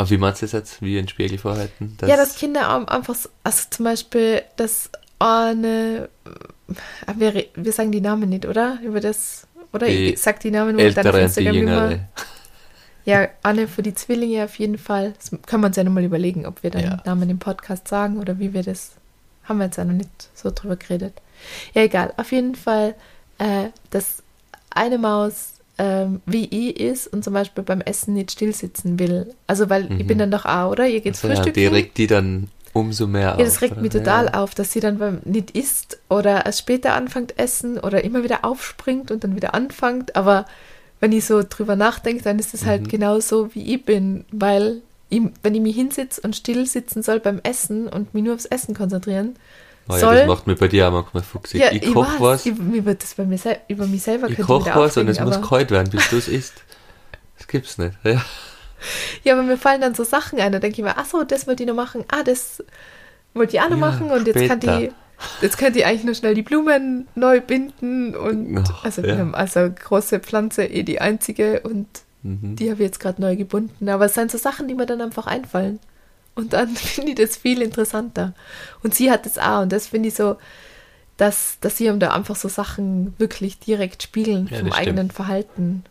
Aber 0.01 0.09
wie 0.09 0.17
meinst 0.17 0.41
du 0.41 0.47
das 0.47 0.53
jetzt? 0.53 0.81
Wie 0.81 0.99
ein 0.99 1.09
Spiegel 1.09 1.37
vorhalten? 1.37 1.99
ja, 2.07 2.17
dass 2.17 2.37
Kinder 2.37 2.91
einfach, 2.91 3.15
also 3.45 3.65
zum 3.69 3.85
Beispiel, 3.85 4.41
dass 4.57 4.89
eine, 5.19 6.09
äh, 6.25 7.13
wir, 7.17 7.45
wir 7.55 7.73
sagen 7.75 7.93
die 7.93 8.01
Namen 8.01 8.31
nicht, 8.31 8.47
oder? 8.47 8.79
Über 8.83 9.01
das, 9.01 9.47
oder 9.75 9.87
die 9.87 10.15
ich 10.15 10.23
sag 10.23 10.41
die 10.41 10.51
Namen 10.51 10.77
nur 10.77 10.91
dann 10.91 11.07
auf 11.07 11.15
Instagram 11.17 11.55
immer. 11.55 11.99
Ja, 13.05 13.29
Anne 13.43 13.69
für 13.69 13.83
die 13.83 13.93
Zwillinge 13.93 14.45
auf 14.45 14.59
jeden 14.59 14.79
Fall. 14.79 15.13
Das 15.19 15.39
können 15.45 15.63
wir 15.63 15.67
uns 15.67 15.77
ja 15.77 15.85
nochmal 15.85 16.05
überlegen, 16.05 16.47
ob 16.47 16.63
wir 16.63 16.71
dann 16.71 16.83
ja. 16.83 17.03
Namen 17.05 17.29
im 17.29 17.39
Podcast 17.39 17.87
sagen 17.87 18.17
oder 18.17 18.39
wie 18.39 18.55
wir 18.55 18.63
das, 18.63 18.93
haben 19.45 19.59
wir 19.59 19.67
jetzt 19.67 19.77
ja 19.77 19.85
noch 19.85 19.93
nicht 19.93 20.31
so 20.33 20.51
drüber 20.51 20.77
geredet. 20.77 21.13
Ja, 21.75 21.83
egal. 21.83 22.15
Auf 22.17 22.33
jeden 22.33 22.55
Fall, 22.55 22.95
äh, 23.37 23.67
dass 23.91 24.23
eine 24.71 24.97
Maus 24.97 25.60
ähm, 25.83 26.21
wie 26.27 26.45
ich 26.45 26.79
ist 26.79 27.07
und 27.07 27.25
zum 27.25 27.33
Beispiel 27.33 27.65
beim 27.65 27.81
Essen 27.81 28.13
nicht 28.13 28.33
stillsitzen 28.33 28.99
will. 28.99 29.35
Also, 29.47 29.71
weil 29.71 29.85
ich 29.99 30.07
bin 30.07 30.19
Mhm. 30.19 30.21
dann 30.21 30.31
doch 30.33 30.45
auch, 30.45 30.71
oder? 30.73 30.87
Ihr 30.87 31.01
geht 31.01 31.15
Also, 31.15 31.29
ja, 31.29 31.35
Frühstück. 31.37 31.55
die 31.55 31.67
regt 31.67 31.97
die 31.97 32.07
dann 32.07 32.49
umso 32.75 33.07
mehr 33.07 33.37
ja, 33.39 33.45
das 33.45 33.57
auf, 33.57 33.63
regt 33.63 33.73
oder? 33.73 33.81
mich 33.83 33.91
total 33.93 34.27
ja. 34.27 34.35
auf, 34.35 34.55
dass 34.55 34.73
sie 34.73 34.81
dann 34.81 34.99
beim 34.99 35.21
nicht 35.25 35.53
isst 35.53 35.99
oder 36.11 36.45
erst 36.45 36.59
später 36.59 36.93
anfängt 36.93 37.39
essen 37.39 37.79
oder 37.79 38.05
immer 38.05 38.23
wieder 38.25 38.45
aufspringt 38.45 39.11
und 39.11 39.25
dann 39.25 39.35
wieder 39.37 39.55
anfängt. 39.55 40.15
Aber 40.17 40.45
wenn 41.01 41.13
ich 41.13 41.25
so 41.25 41.43
drüber 41.49 41.77
nachdenke, 41.77 42.23
dann 42.23 42.39
ist 42.39 42.53
es 42.53 42.67
halt 42.67 42.83
Mhm. 42.83 42.89
genau 42.89 43.21
so, 43.21 43.55
wie 43.55 43.75
ich 43.75 43.83
bin, 43.85 44.27
weil 44.33 44.83
ich, 45.09 45.23
wenn 45.43 45.55
ich 45.55 45.63
mich 45.63 45.75
hinsitze 45.77 46.21
und 46.21 46.37
still 46.37 46.67
sitzen 46.67 47.03
soll 47.03 47.21
beim 47.21 47.41
Essen 47.43 47.89
und 47.89 48.13
mich 48.13 48.23
nur 48.23 48.35
aufs 48.35 48.45
Essen 48.45 48.75
konzentrieren, 48.75 49.35
Oh, 49.91 49.95
ja, 49.95 49.99
soll 50.01 50.17
das 50.17 50.29
macht 50.29 50.47
mir 50.47 50.57
bei 50.57 50.69
dir 50.69 50.89
auch 50.89 50.93
manchmal 50.93 51.23
fuchsig. 51.23 51.61
ja, 51.61 51.71
ich 51.73 51.83
ich 51.83 51.93
koch 51.93 52.07
weiß, 52.15 52.21
was, 52.21 52.47
Ich, 52.47 52.55
wird 52.59 53.03
das 53.03 53.15
bei 53.15 53.25
mir 53.25 53.39
über 53.69 53.87
mich 53.87 54.03
selber 54.03 54.29
ich 54.29 54.37
könnte 54.37 54.47
koch 54.47 54.67
wieder 54.67 54.77
was 54.77 54.97
und 54.97 55.09
es 55.09 55.21
muss 55.21 55.41
kalt 55.43 55.71
werden, 55.71 55.91
bis 55.91 56.09
du 56.11 56.17
es 56.17 56.29
isst. 56.29 56.55
Das 57.39 57.47
gibt's 57.47 57.79
nicht. 57.79 57.95
Ja. 58.05 58.23
Ja, 59.25 59.35
aber 59.35 59.43
mir 59.43 59.59
fallen 59.59 59.81
dann 59.81 59.95
so 59.95 60.05
Sachen 60.05 60.41
ein, 60.41 60.53
da 60.53 60.59
denke 60.59 60.79
ich 60.79 60.85
mir, 60.85 60.97
ach 60.97 61.05
so, 61.05 61.23
das 61.23 61.47
wollte 61.47 61.63
ich 61.63 61.69
noch 61.69 61.77
machen, 61.77 62.05
ah, 62.09 62.23
das 62.23 62.65
wollte 63.35 63.57
ich 63.57 63.63
auch 63.63 63.69
noch 63.69 63.77
Ja, 63.79 63.87
machen 63.91 64.11
und 64.11 64.27
jetzt 64.27 64.49
kann 64.49 64.61
die, 64.61 64.91
jetzt 65.43 65.59
könnt 65.59 65.77
ihr 65.77 65.87
eigentlich 65.87 66.05
nur 66.05 66.15
schnell 66.15 66.35
die 66.35 66.43
Blumen 66.43 67.07
neu 67.15 67.41
binden 67.41 68.15
und 68.17 68.65
Ach, 68.73 68.85
also, 68.85 69.03
ja. 69.03 69.31
also 69.33 69.71
große 69.71 70.21
Pflanze, 70.21 70.65
eh 70.65 70.83
die 70.83 71.01
einzige 71.01 71.61
und 71.61 71.87
Mhm. 72.23 72.55
die 72.57 72.71
habe 72.71 72.83
ich 72.83 72.87
jetzt 72.87 73.01
gerade 73.01 73.19
neu 73.23 73.35
gebunden, 73.35 73.89
aber 73.89 74.05
es 74.05 74.13
sind 74.13 74.31
so 74.31 74.37
Sachen, 74.37 74.69
die 74.69 74.75
mir 74.75 74.85
dann 74.85 75.01
einfach 75.01 75.27
einfallen 75.27 75.81
und 76.35 76.53
dann 76.53 76.69
finde 76.77 77.11
ich 77.13 77.17
das 77.19 77.37
viel 77.37 77.63
interessanter 77.63 78.35
und 78.83 78.95
sie 78.95 79.11
hat 79.11 79.27
das 79.27 79.39
auch 79.39 79.63
und 79.63 79.73
das 79.73 79.87
finde 79.89 80.09
ich 80.09 80.15
so, 80.15 80.37
dass, 81.17 81.59
dass 81.61 81.77
sie 81.77 81.91
da 81.99 82.13
einfach 82.15 82.37
so 82.37 82.49
Sachen 82.49 83.15
wirklich 83.19 83.59
direkt 83.59 84.03
spiegeln 84.03 84.49
Ja, 84.51 84.59
vom 84.59 84.69
stimmt. 84.69 84.75
eigenen 84.79 85.11
Verhalten. 85.11 85.85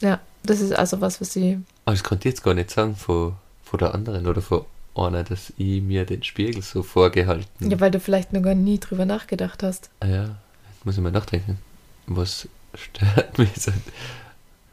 Ja, 0.00 0.20
das 0.42 0.60
ist 0.60 0.72
also 0.72 1.00
was, 1.00 1.20
was 1.20 1.32
sie 1.34 1.58
Aber 1.84 1.94
das 1.94 2.02
konnte 2.02 2.28
ich 2.28 2.34
jetzt 2.34 2.42
gar 2.42 2.54
nicht 2.54 2.70
sagen 2.70 2.96
von, 2.96 3.34
von 3.62 3.78
der 3.78 3.94
anderen 3.94 4.26
oder 4.26 4.40
von 4.42 4.64
einer, 4.96 5.22
dass 5.22 5.52
ich 5.56 5.82
mir 5.82 6.04
den 6.06 6.22
Spiegel 6.22 6.62
so 6.62 6.82
vorgehalten 6.82 7.70
Ja, 7.70 7.78
weil 7.80 7.90
du 7.90 8.00
vielleicht 8.00 8.32
noch 8.32 8.42
gar 8.42 8.54
nie 8.54 8.78
drüber 8.78 9.04
nachgedacht 9.06 9.62
hast. 9.62 9.90
Ah 10.00 10.06
ja, 10.06 10.22
jetzt 10.22 10.84
muss 10.84 10.96
ich 10.96 11.02
mal 11.02 11.10
nachdenken. 11.12 11.58
Was 12.06 12.48
stört 12.74 13.36
mich? 13.38 13.50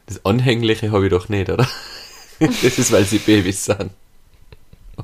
Das 0.05 0.25
Anhängliche 0.25 0.91
habe 0.91 1.05
ich 1.05 1.11
doch 1.11 1.27
nicht, 1.29 1.49
oder? 1.49 1.67
das 2.39 2.63
ist, 2.79 2.91
weil 2.91 3.05
sie 3.05 3.19
Babys 3.19 3.65
sind. 3.65 3.91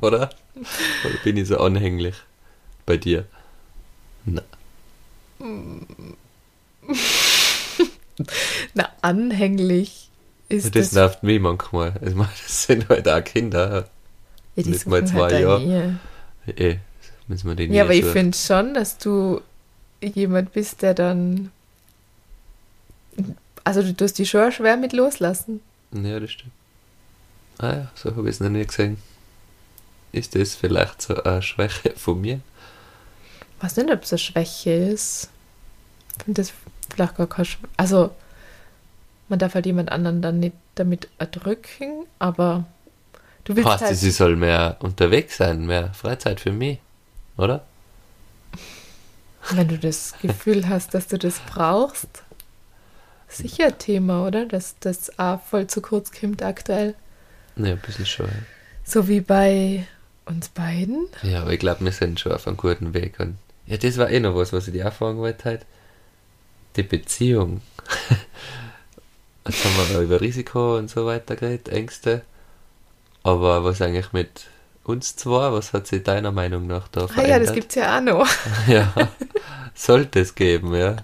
Oder? 0.02 0.30
Oder 0.56 1.18
bin 1.24 1.38
ich 1.38 1.48
so 1.48 1.58
anhänglich 1.60 2.16
bei 2.86 2.98
dir? 2.98 3.26
Na, 4.26 4.42
Na, 8.74 8.90
anhänglich 9.02 10.10
ist 10.50 10.76
das 10.76 10.88
das. 10.88 10.94
nervt 10.94 11.24
mich 11.24 11.40
manchmal. 11.40 11.94
Ich 12.06 12.16
meine, 12.16 12.30
das 12.42 12.64
sind 12.64 12.90
halt 12.90 13.08
auch 13.08 13.24
Kinder. 13.24 13.88
ja, 14.56 14.64
die 14.64 14.70
nicht 14.70 14.88
mal 14.88 15.02
halt 15.02 15.10
zwei 15.10 15.30
deine 15.30 15.44
Jahre. 15.44 16.00
Ehe. 16.46 16.56
Eh, 16.56 16.78
müssen 17.28 17.48
wir 17.50 17.56
den 17.56 17.74
Ja, 17.74 17.84
aber 17.84 17.94
ich 17.94 18.06
finde 18.06 18.38
schon, 18.38 18.74
dass 18.74 18.98
du 18.98 19.42
jemand 20.02 20.54
bist, 20.54 20.82
der 20.82 20.94
dann. 20.94 21.52
Also, 23.64 23.82
du 23.84 23.96
tust 23.96 24.18
dich 24.18 24.30
schon 24.30 24.52
schwer 24.52 24.78
mit 24.78 24.94
loslassen. 24.94 25.60
Ja, 25.92 26.20
das 26.20 26.32
stimmt. 26.32 26.54
Ah 27.58 27.74
ja, 27.74 27.92
so 27.96 28.16
habe 28.16 28.30
ich 28.30 28.36
es 28.36 28.40
noch 28.40 28.50
nie 28.50 28.66
gesehen. 28.66 28.98
Ist 30.12 30.36
das 30.36 30.56
vielleicht 30.56 31.02
so 31.02 31.22
eine 31.24 31.42
Schwäche 31.42 31.94
von 31.96 32.22
mir? 32.22 32.40
Ich 33.58 33.64
weiß 33.64 33.78
nicht, 33.78 33.92
ob 33.92 34.04
es 34.04 34.14
eine 34.14 34.20
Schwäche 34.20 34.72
ist. 34.72 35.30
Ich 36.18 36.24
finde 36.24 36.42
das 36.42 36.54
vielleicht 36.94 37.18
gar 37.18 37.28
keine 37.28 37.46
Schwäche. 37.46 37.70
Also, 37.78 38.12
man 39.30 39.40
darf 39.40 39.56
halt 39.56 39.66
jemand 39.66 39.92
anderen 39.92 40.22
dann 40.22 40.40
nicht 40.40 40.56
damit 40.76 41.10
erdrücken, 41.18 42.06
aber 42.20 42.66
du 43.44 43.56
willst 43.56 43.70
Heißt, 43.70 43.84
halt. 43.84 43.98
sie 43.98 44.12
soll 44.12 44.36
mehr 44.36 44.78
unterwegs 44.80 45.38
sein, 45.38 45.66
mehr 45.66 45.94
Freizeit 45.94 46.40
für 46.40 46.52
mich, 46.52 46.80
oder? 47.36 47.66
Wenn 49.52 49.68
du 49.68 49.78
das 49.78 50.14
Gefühl 50.22 50.68
hast, 50.68 50.94
dass 50.94 51.08
du 51.08 51.18
das 51.18 51.40
brauchst, 51.40 52.24
sicher 53.28 53.68
ein 53.68 53.78
Thema, 53.78 54.26
oder? 54.26 54.46
Dass 54.46 54.76
das 54.80 55.18
auch 55.20 55.42
voll 55.42 55.68
zu 55.68 55.82
kurz 55.82 56.12
kommt 56.12 56.42
aktuell. 56.44 56.96
Ja, 57.56 57.72
ein 57.72 57.80
bisschen 57.80 58.06
schon. 58.06 58.30
So 58.84 59.08
wie 59.08 59.22
bei 59.22 59.88
uns 60.28 60.50
beiden. 60.50 61.08
Ja, 61.24 61.42
aber 61.42 61.54
ich 61.54 61.60
glaube, 61.60 61.84
wir 61.84 61.92
sind 61.92 62.20
schon 62.20 62.32
auf 62.32 62.48
einem 62.48 62.58
guten 62.58 62.94
Weg. 62.94 63.20
Und 63.20 63.38
ja, 63.66 63.78
das 63.78 63.98
war 63.98 64.10
eh 64.10 64.20
noch 64.20 64.36
was, 64.36 64.54
was 64.54 64.68
ich 64.68 64.74
dir 64.74 64.88
auch 64.88 64.94
fragen 64.94 65.18
wollte 65.18 65.50
heute. 65.50 65.66
Die 66.76 66.84
Beziehung. 66.84 67.62
Jetzt 69.48 69.66
haben 69.66 69.90
wir 69.90 70.02
über 70.02 70.22
Risiko 70.22 70.78
und 70.78 70.90
so 70.90 71.06
weiter 71.06 71.36
geredet, 71.36 71.70
Ängste. 71.70 72.24
Aber 73.24 73.64
was 73.64 73.82
eigentlich 73.82 74.14
mit 74.14 74.48
uns 74.84 75.16
zwei, 75.16 75.52
was 75.52 75.74
hat 75.74 75.88
sich 75.88 76.04
deiner 76.04 76.32
Meinung 76.32 76.68
nach 76.68 76.88
da 76.88 77.06
Ah 77.06 77.08
verändert? 77.08 77.30
ja, 77.30 77.40
das 77.40 77.54
gibt's 77.54 77.76
ja 77.76 77.98
auch 77.98 78.02
noch. 78.02 78.28
Ja, 78.68 78.94
sollte 79.74 80.20
es 80.20 80.36
geben, 80.36 80.74
ja. 80.74 80.98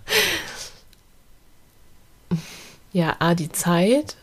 Ja, 2.91 3.15
ah, 3.19 3.33
die 3.33 3.51
Zeit. 3.51 4.15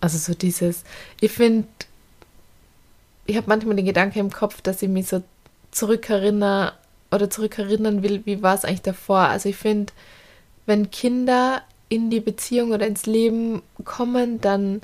Also 0.00 0.18
so 0.18 0.34
dieses, 0.34 0.84
ich 1.20 1.32
finde, 1.32 1.68
ich 3.26 3.36
habe 3.36 3.48
manchmal 3.48 3.76
den 3.76 3.84
Gedanken 3.86 4.18
im 4.18 4.30
Kopf, 4.30 4.60
dass 4.60 4.82
ich 4.82 4.88
mich 4.88 5.08
so 5.08 5.22
zurückerinnere 5.70 6.72
oder 7.10 7.30
zurückerinnern 7.30 8.02
will, 8.02 8.22
wie 8.24 8.42
war 8.42 8.54
es 8.54 8.64
eigentlich 8.64 8.82
davor. 8.82 9.18
Also 9.18 9.48
ich 9.48 9.56
finde, 9.56 9.92
wenn 10.66 10.90
Kinder 10.90 11.62
in 11.88 12.10
die 12.10 12.20
Beziehung 12.20 12.72
oder 12.72 12.86
ins 12.86 13.06
Leben 13.06 13.62
kommen, 13.84 14.40
dann 14.40 14.80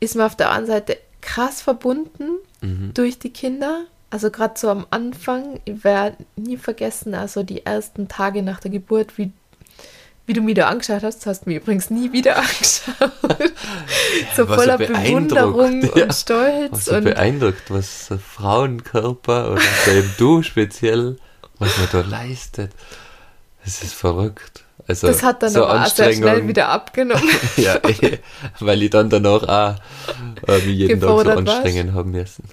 ist 0.00 0.14
man 0.14 0.26
auf 0.26 0.36
der 0.36 0.50
einen 0.50 0.66
Seite 0.66 0.98
krass 1.20 1.62
verbunden 1.62 2.38
Mhm. 2.60 2.92
durch 2.94 3.18
die 3.18 3.30
Kinder. 3.30 3.84
Also 4.10 4.30
gerade 4.30 4.58
so 4.58 4.68
am 4.70 4.86
Anfang, 4.90 5.60
ich 5.64 5.84
werde 5.84 6.16
nie 6.36 6.56
vergessen, 6.56 7.14
also 7.14 7.42
die 7.42 7.64
ersten 7.64 8.08
Tage 8.08 8.42
nach 8.42 8.58
der 8.60 8.70
Geburt, 8.70 9.16
wie, 9.18 9.30
wie 10.28 10.34
du 10.34 10.42
mich 10.42 10.54
da 10.54 10.68
angeschaut 10.68 11.02
hast, 11.02 11.24
hast 11.26 11.46
du 11.46 11.50
mich 11.50 11.62
übrigens 11.62 11.88
nie 11.88 12.12
wieder 12.12 12.36
angeschaut. 12.38 13.52
so 14.36 14.46
war 14.46 14.56
so 14.56 14.62
voller 14.62 14.76
beeindruckt, 14.76 15.28
Bewunderung 15.28 15.82
ja. 15.96 16.04
und 16.04 16.14
Stolz. 16.14 16.70
Was 16.70 16.84
so 16.84 16.94
und 16.96 17.04
beeindruckt, 17.04 17.70
was 17.70 18.06
so 18.06 18.18
Frauenkörper 18.18 19.52
oder 19.52 19.62
so 19.84 19.90
eben 19.90 20.14
du 20.18 20.42
speziell, 20.42 21.16
was 21.58 21.76
man 21.78 21.88
da 21.90 22.00
leistet. 22.08 22.72
Das 23.64 23.82
ist 23.82 23.94
verrückt. 23.94 24.64
Also 24.86 25.06
das 25.06 25.22
hat 25.22 25.42
dann 25.42 25.50
so 25.50 25.64
aber 25.64 25.82
auch 25.82 25.86
sehr 25.86 26.12
schnell 26.12 26.46
wieder 26.46 26.68
abgenommen. 26.68 27.28
ja, 27.56 27.76
eh, 27.76 28.18
weil 28.60 28.82
ich 28.82 28.90
dann 28.90 29.10
danach 29.10 29.42
auch 29.42 30.48
äh, 30.48 30.58
mich 30.58 30.76
jeden 30.76 31.00
Tag 31.00 31.08
so 31.08 31.18
anstrengen 31.18 31.94
haben 31.94 32.10
müssen. 32.10 32.44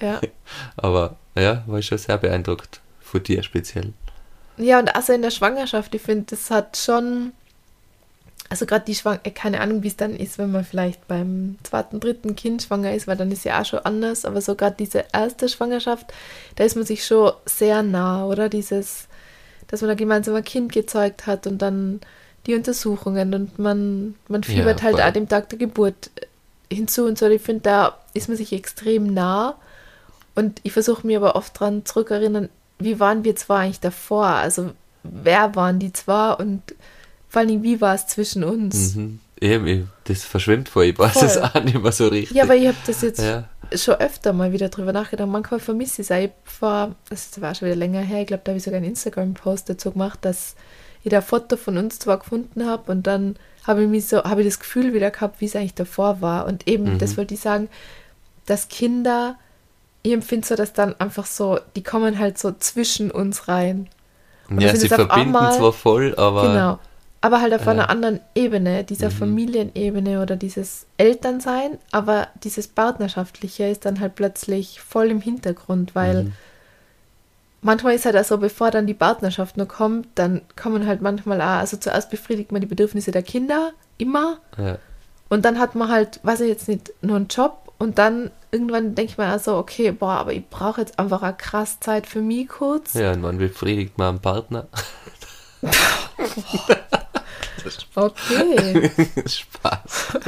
ja. 0.00 0.20
Aber 0.76 1.16
ja, 1.36 1.64
war 1.66 1.78
ich 1.78 1.86
schon 1.86 1.98
sehr 1.98 2.16
beeindruckt 2.18 2.80
von 3.00 3.22
dir 3.22 3.42
speziell. 3.42 3.92
Ja, 4.58 4.78
und 4.80 4.94
also 4.94 5.12
in 5.12 5.22
der 5.22 5.30
Schwangerschaft, 5.30 5.94
ich 5.94 6.02
finde, 6.02 6.26
das 6.30 6.50
hat 6.50 6.76
schon, 6.76 7.32
also 8.50 8.66
gerade 8.66 8.84
die 8.86 8.94
Schwangerschaft, 8.94 9.34
keine 9.36 9.60
Ahnung, 9.60 9.82
wie 9.82 9.88
es 9.88 9.96
dann 9.96 10.16
ist, 10.16 10.38
wenn 10.38 10.50
man 10.50 10.64
vielleicht 10.64 11.06
beim 11.06 11.58
zweiten, 11.62 12.00
dritten 12.00 12.34
Kind 12.34 12.62
schwanger 12.62 12.94
ist, 12.94 13.06
weil 13.06 13.16
dann 13.16 13.30
ist 13.30 13.44
ja 13.44 13.60
auch 13.60 13.64
schon 13.66 13.80
anders, 13.80 14.24
aber 14.24 14.40
so 14.40 14.54
gerade 14.54 14.76
diese 14.78 15.04
erste 15.12 15.48
Schwangerschaft, 15.48 16.12
da 16.56 16.64
ist 16.64 16.76
man 16.76 16.84
sich 16.86 17.04
schon 17.06 17.32
sehr 17.44 17.82
nah, 17.82 18.26
oder? 18.26 18.48
Dieses, 18.48 19.08
dass 19.68 19.82
man 19.82 19.88
da 19.90 19.94
gemeinsam 19.94 20.34
ein 20.34 20.44
Kind 20.44 20.72
gezeugt 20.72 21.26
hat 21.26 21.46
und 21.46 21.58
dann 21.62 22.00
die 22.46 22.54
Untersuchungen 22.54 23.34
und 23.34 23.58
man, 23.58 24.16
man 24.28 24.42
Ja, 24.46 24.52
fiebert 24.52 24.82
halt 24.82 24.98
voll. 24.98 25.00
auch 25.00 25.12
dem 25.12 25.28
Tag 25.28 25.50
der 25.50 25.58
Geburt 25.58 26.10
hinzu 26.72 27.04
und 27.06 27.18
so. 27.18 27.26
Ich 27.28 27.42
finde, 27.42 27.62
da 27.62 27.98
ist 28.14 28.28
man 28.28 28.36
sich 28.38 28.52
extrem 28.52 29.12
nah. 29.14 29.56
Und 30.34 30.60
ich 30.62 30.72
versuche 30.72 31.06
mir 31.06 31.18
aber 31.18 31.36
oft 31.36 31.58
dran 31.58 31.84
zurückerinnern, 31.84 32.48
wie 32.78 33.00
waren 33.00 33.24
wir 33.24 33.34
zwar 33.36 33.60
eigentlich 33.60 33.80
davor? 33.80 34.26
Also 34.26 34.70
wer 35.02 35.54
waren 35.54 35.78
die 35.78 35.92
zwei 35.92 36.32
und 36.34 36.62
vor 37.28 37.44
Dingen, 37.44 37.62
wie 37.62 37.80
war 37.80 37.94
es 37.94 38.06
zwischen 38.06 38.44
uns? 38.44 38.94
Mhm. 38.94 39.20
Eben, 39.40 39.88
das 40.04 40.24
verschwimmt 40.24 40.68
vor, 40.68 40.82
ich 40.82 40.98
weiß 40.98 41.12
Voll. 41.12 41.24
es 41.24 41.36
auch 41.38 41.54
nicht 41.62 41.80
mehr 41.80 41.92
so 41.92 42.08
richtig. 42.08 42.36
Ja, 42.36 42.42
aber 42.44 42.56
ich 42.56 42.66
habe 42.66 42.76
das 42.86 43.02
jetzt 43.02 43.20
Ja. 43.20 43.44
schon 43.74 43.94
öfter 43.96 44.32
mal 44.32 44.52
wieder 44.52 44.68
drüber 44.68 44.92
nachgedacht. 44.92 45.28
Manchmal 45.28 45.60
vermisse 45.60 46.02
ich 46.02 46.10
es. 46.10 46.16
Ich 46.16 46.30
war, 46.60 46.96
das 47.08 47.40
war 47.40 47.54
schon 47.54 47.66
wieder 47.68 47.76
länger 47.76 48.00
her, 48.00 48.22
ich 48.22 48.26
glaube, 48.26 48.42
da 48.44 48.50
habe 48.50 48.58
ich 48.58 48.64
sogar 48.64 48.78
einen 48.78 48.88
Instagram-Post 48.88 49.70
dazu 49.70 49.92
gemacht, 49.92 50.18
dass 50.22 50.56
ich 51.04 51.10
da 51.10 51.18
ein 51.18 51.22
Foto 51.22 51.56
von 51.56 51.78
uns 51.78 52.00
zwar 52.00 52.18
gefunden 52.18 52.66
habe 52.66 52.90
und 52.90 53.06
dann 53.06 53.36
habe 53.64 53.82
ich 53.84 53.88
mich 53.88 54.06
so, 54.08 54.24
habe 54.24 54.40
ich 54.40 54.48
das 54.48 54.58
Gefühl 54.58 54.92
wieder 54.94 55.10
gehabt, 55.12 55.40
wie 55.40 55.44
es 55.44 55.54
eigentlich 55.54 55.74
davor 55.74 56.20
war. 56.20 56.46
Und 56.46 56.66
eben, 56.66 56.94
Mhm. 56.94 56.98
das 56.98 57.16
wollte 57.16 57.34
ich 57.34 57.40
sagen, 57.40 57.68
dass 58.46 58.68
Kinder, 58.68 59.36
ich 60.02 60.12
empfinde 60.12 60.46
so, 60.46 60.54
dass 60.54 60.72
dann 60.72 60.94
einfach 61.00 61.26
so, 61.26 61.58
die 61.76 61.82
kommen 61.82 62.18
halt 62.18 62.38
so 62.38 62.52
zwischen 62.52 63.10
uns 63.10 63.48
rein. 63.48 63.88
Und 64.48 64.60
ja, 64.60 64.74
sie 64.74 64.88
verbinden 64.88 65.12
einmal- 65.36 65.52
zwar 65.56 65.72
voll, 65.72 66.14
aber 66.16 66.42
Genau. 66.42 66.78
Aber 67.20 67.40
halt 67.40 67.52
auf 67.52 67.64
Ja. 67.66 67.72
einer 67.72 67.90
anderen 67.90 68.20
Ebene, 68.36 68.84
dieser 68.84 69.08
Mhm. 69.08 69.12
Familienebene 69.14 70.22
oder 70.22 70.36
dieses 70.36 70.86
Elternsein, 70.98 71.78
aber 71.90 72.28
dieses 72.44 72.68
Partnerschaftliche 72.68 73.64
ist 73.68 73.84
dann 73.84 73.98
halt 73.98 74.14
plötzlich 74.14 74.80
voll 74.80 75.10
im 75.10 75.20
Hintergrund, 75.20 75.96
weil 75.96 76.24
Mhm. 76.24 76.32
manchmal 77.60 77.94
ist 77.94 78.04
halt 78.06 78.16
auch 78.16 78.24
so, 78.24 78.38
bevor 78.38 78.70
dann 78.70 78.86
die 78.86 78.94
Partnerschaft 78.94 79.56
noch 79.56 79.66
kommt, 79.68 80.06
dann 80.14 80.42
kommen 80.56 80.86
halt 80.86 81.02
manchmal 81.02 81.40
auch, 81.40 81.58
also 81.58 81.76
zuerst 81.76 82.08
befriedigt 82.10 82.52
man 82.52 82.60
die 82.60 82.66
Bedürfnisse 82.68 83.10
der 83.10 83.22
Kinder, 83.22 83.72
immer. 83.98 84.38
Ja. 84.56 84.78
Und 85.28 85.44
dann 85.44 85.58
hat 85.58 85.74
man 85.74 85.90
halt, 85.90 86.20
weiß 86.22 86.40
ich 86.42 86.48
jetzt 86.48 86.68
nicht, 86.68 86.92
nur 87.02 87.16
einen 87.16 87.26
Job 87.28 87.67
und 87.78 87.98
dann 87.98 88.30
irgendwann 88.50 88.94
denke 88.94 89.12
ich 89.12 89.18
mir 89.18 89.26
also, 89.26 89.56
okay, 89.56 89.90
boah, 89.92 90.14
aber 90.18 90.32
ich 90.32 90.48
brauche 90.48 90.80
jetzt 90.80 90.98
einfach 90.98 91.22
eine 91.22 91.36
krass 91.36 91.78
Zeit 91.80 92.06
für 92.06 92.20
mich 92.22 92.48
kurz. 92.48 92.94
ja, 92.94 93.12
und 93.12 93.22
wann 93.22 93.38
befriedigt 93.38 93.98
man 93.98 94.08
einen 94.10 94.20
Partner? 94.20 94.66
Okay. 97.94 98.90
Spaß. 99.26 100.18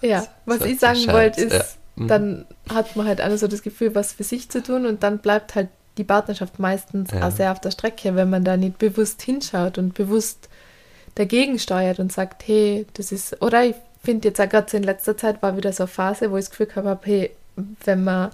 Ja, 0.00 0.26
was 0.46 0.60
ich 0.62 0.78
sagen 0.78 1.06
wollte, 1.08 1.40
ist, 1.42 1.52
ja. 1.52 1.64
Mhm. 1.96 2.08
dann 2.08 2.46
hat 2.72 2.94
man 2.96 3.06
halt 3.06 3.20
alle 3.20 3.36
so 3.36 3.46
das 3.48 3.62
Gefühl, 3.62 3.94
was 3.94 4.12
für 4.12 4.22
sich 4.24 4.48
zu 4.50 4.62
tun 4.62 4.86
und 4.86 5.02
dann 5.02 5.18
bleibt 5.18 5.54
halt 5.54 5.68
die 5.98 6.04
Partnerschaft 6.04 6.58
meistens 6.58 7.10
Ja. 7.10 7.26
auch 7.28 7.32
sehr 7.32 7.52
auf 7.52 7.60
der 7.60 7.72
Strecke, 7.72 8.14
wenn 8.14 8.30
man 8.30 8.44
da 8.44 8.56
nicht 8.56 8.78
bewusst 8.78 9.22
hinschaut 9.22 9.76
und 9.78 9.94
bewusst 9.94 10.48
dagegen 11.14 11.58
steuert 11.58 11.98
und 11.98 12.12
sagt, 12.12 12.46
hey, 12.46 12.86
das 12.94 13.12
ist, 13.12 13.42
oder 13.42 13.64
ich 13.64 13.74
finde 14.06 14.28
jetzt 14.28 14.40
auch 14.40 14.48
gerade 14.48 14.70
so 14.70 14.76
in 14.78 14.82
letzter 14.84 15.16
Zeit 15.16 15.42
war 15.42 15.56
wieder 15.56 15.72
so 15.72 15.82
eine 15.82 15.88
Phase, 15.88 16.30
wo 16.30 16.36
ich 16.38 16.46
das 16.48 16.50
Gefühl 16.56 16.68
habe, 16.84 17.00
hey, 17.04 17.30
wenn 17.84 18.04
wir 18.04 18.30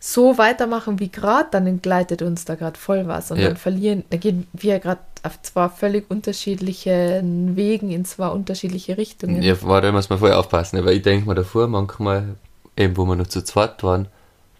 so 0.00 0.36
weitermachen 0.38 1.00
wie 1.00 1.08
gerade, 1.10 1.48
dann 1.50 1.66
entgleitet 1.66 2.22
uns 2.22 2.44
da 2.44 2.54
gerade 2.54 2.78
voll 2.78 3.06
was 3.06 3.30
und 3.30 3.38
Ja. 3.38 3.48
dann 3.48 3.56
verlieren, 3.56 4.04
dann 4.10 4.20
gehen 4.20 4.46
wir 4.52 4.78
gerade 4.78 5.00
auf 5.22 5.40
zwei 5.42 5.68
völlig 5.68 6.10
unterschiedlichen 6.10 7.56
Wegen 7.56 7.90
in 7.90 8.04
zwei 8.04 8.28
unterschiedliche 8.28 8.98
Richtungen. 8.98 9.42
Ja, 9.42 9.60
war 9.62 9.80
da 9.80 9.92
muss 9.92 10.10
man 10.10 10.18
vorher 10.18 10.38
aufpassen, 10.38 10.78
aber 10.78 10.92
ich 10.92 11.02
denke 11.02 11.26
mal 11.26 11.34
davor, 11.34 11.66
manchmal, 11.68 12.36
eben 12.76 12.96
wo 12.96 13.04
wir 13.06 13.16
noch 13.16 13.28
zu 13.28 13.42
zweit 13.42 13.82
waren, 13.82 14.08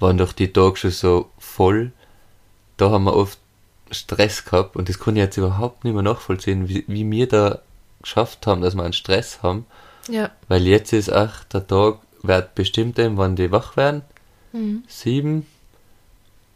waren 0.01 0.17
doch 0.19 0.33
die 0.33 0.53
Tage 0.53 0.77
schon 0.77 0.91
so 0.91 1.31
voll. 1.39 1.93
Da 2.79 2.91
haben 2.91 3.05
wir 3.05 3.15
oft 3.15 3.39
Stress 3.91 4.45
gehabt 4.45 4.77
und 4.77 4.89
das 4.89 4.99
kann 4.99 5.17
ich 5.17 5.23
jetzt 5.23 5.37
überhaupt 5.37 5.85
nicht 5.85 5.95
mehr 5.95 6.03
nachvollziehen, 6.03 6.69
wie, 6.69 6.85
wie 6.89 7.09
wir 7.11 7.29
da 7.29 7.59
geschafft 8.03 8.47
haben, 8.47 8.63
dass 8.63 8.75
wir 8.75 8.83
einen 8.83 8.93
Stress 8.93 9.43
haben. 9.43 9.67
Ja. 10.09 10.31
Weil 10.49 10.67
jetzt 10.67 10.93
ist 10.93 11.13
auch 11.13 11.45
der 11.53 11.67
Tag, 11.67 11.99
wird 12.23 12.55
bestimmt 12.55 12.99
eben, 12.99 13.17
wann 13.17 13.37
die 13.37 13.51
wach 13.51 13.77
werden. 13.77 14.03
Mhm. 14.53 14.85
Sieben 14.89 15.47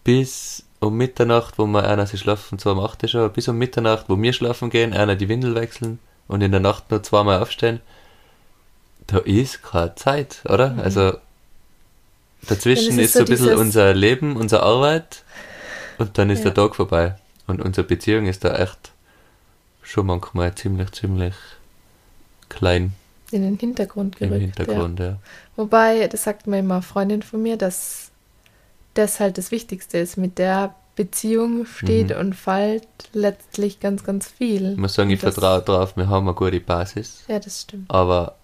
bis 0.04 0.64
um 0.80 0.96
Mitternacht, 0.96 1.58
wo 1.58 1.66
wir 1.66 1.84
einer 1.88 2.06
sie 2.06 2.18
schlafen, 2.18 2.58
zwar 2.58 2.74
um 2.74 2.80
8 2.80 3.02
Uhr 3.02 3.08
schon, 3.08 3.32
bis 3.32 3.48
um 3.48 3.58
Mitternacht, 3.58 4.04
wo 4.08 4.20
wir 4.20 4.32
schlafen 4.32 4.70
gehen, 4.70 4.92
einer 4.94 5.16
die 5.16 5.28
Windel 5.28 5.54
wechseln 5.54 5.98
und 6.28 6.40
in 6.40 6.52
der 6.52 6.60
Nacht 6.60 6.90
nur 6.90 7.02
zweimal 7.02 7.42
aufstehen. 7.42 7.80
Da 9.06 9.18
ist 9.18 9.62
keine 9.62 9.94
Zeit, 9.96 10.40
oder? 10.44 10.76
Also 10.82 11.14
dazwischen 12.48 12.94
Mhm. 12.94 13.00
Ja, 13.00 13.04
das 13.04 13.06
ist 13.06 13.06
ist 13.06 13.12
so 13.14 13.18
ein 13.20 13.24
bisschen 13.26 13.58
unser 13.58 13.94
Leben, 13.94 14.36
unsere 14.36 14.62
Arbeit 14.62 15.24
und 15.98 16.16
dann 16.18 16.30
ist 16.30 16.38
Ja. 16.44 16.50
der 16.50 16.54
Tag 16.54 16.76
vorbei. 16.76 17.16
Und 17.46 17.60
unsere 17.60 17.86
Beziehung 17.86 18.26
ist 18.26 18.44
da 18.44 18.54
echt 18.56 18.92
schon 19.82 20.06
manchmal 20.06 20.54
ziemlich, 20.54 20.92
ziemlich 20.92 21.34
klein 22.48 22.92
in 23.30 23.42
den 23.42 23.58
Hintergrund 23.58 24.20
im 24.20 24.30
gerückt. 24.30 24.56
Hintergrund, 24.56 25.00
ja. 25.00 25.06
Ja. 25.06 25.16
Wobei, 25.56 26.06
das 26.08 26.24
sagt 26.24 26.46
mir 26.46 26.58
immer 26.60 26.74
eine 26.74 26.82
Freundin 26.82 27.22
von 27.22 27.42
mir, 27.42 27.56
dass 27.56 28.10
das 28.94 29.20
halt 29.20 29.38
das 29.38 29.50
Wichtigste 29.50 29.98
ist. 29.98 30.16
Mit 30.16 30.38
der 30.38 30.74
Beziehung 30.96 31.64
steht 31.66 32.10
Mhm. 32.10 32.16
und 32.16 32.34
fällt 32.34 32.88
letztlich 33.12 33.78
ganz, 33.80 34.02
ganz 34.04 34.26
viel. 34.28 34.72
Ich 34.72 34.78
muss 34.78 34.94
sagen, 34.94 35.10
ich 35.10 35.20
vertraue 35.20 35.62
drauf, 35.62 35.96
wir 35.96 36.08
haben 36.08 36.26
eine 36.26 36.34
gute 36.34 36.58
Basis. 36.60 37.22
Ja, 37.28 37.38
das 37.38 37.62
stimmt. 37.62 37.90
aber 37.90 38.34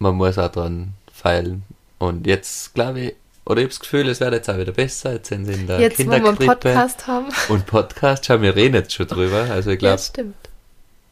man 0.00 0.14
muss 0.16 0.38
auch 0.38 0.50
dran 0.50 0.94
feilen. 1.12 1.62
Und 1.98 2.26
jetzt 2.26 2.74
glaube 2.74 3.00
ich, 3.00 3.14
oder 3.44 3.58
ich 3.60 3.64
habe 3.64 3.68
das 3.70 3.80
Gefühl, 3.80 4.08
es 4.08 4.20
wird 4.20 4.32
jetzt 4.34 4.50
auch 4.50 4.58
wieder 4.58 4.72
besser. 4.72 5.12
Jetzt 5.14 5.28
sind 5.28 5.46
sie 5.46 5.52
in 5.54 5.66
der 5.66 5.80
Jetzt, 5.80 5.98
wo 5.98 6.04
wir 6.04 6.12
einen 6.16 6.24
Kinderkrippe. 6.36 6.54
Podcast 6.74 7.06
haben. 7.06 7.26
Und 7.48 7.66
Podcast 7.66 8.26
schauen 8.26 8.42
wir 8.42 8.54
reden 8.54 8.74
jetzt 8.74 8.92
schon 8.92 9.06
drüber. 9.06 9.46
Also 9.50 9.70
ich 9.70 9.76
Ja, 9.76 9.88
glaube, 9.88 9.94
das 9.96 10.06
stimmt. 10.08 10.34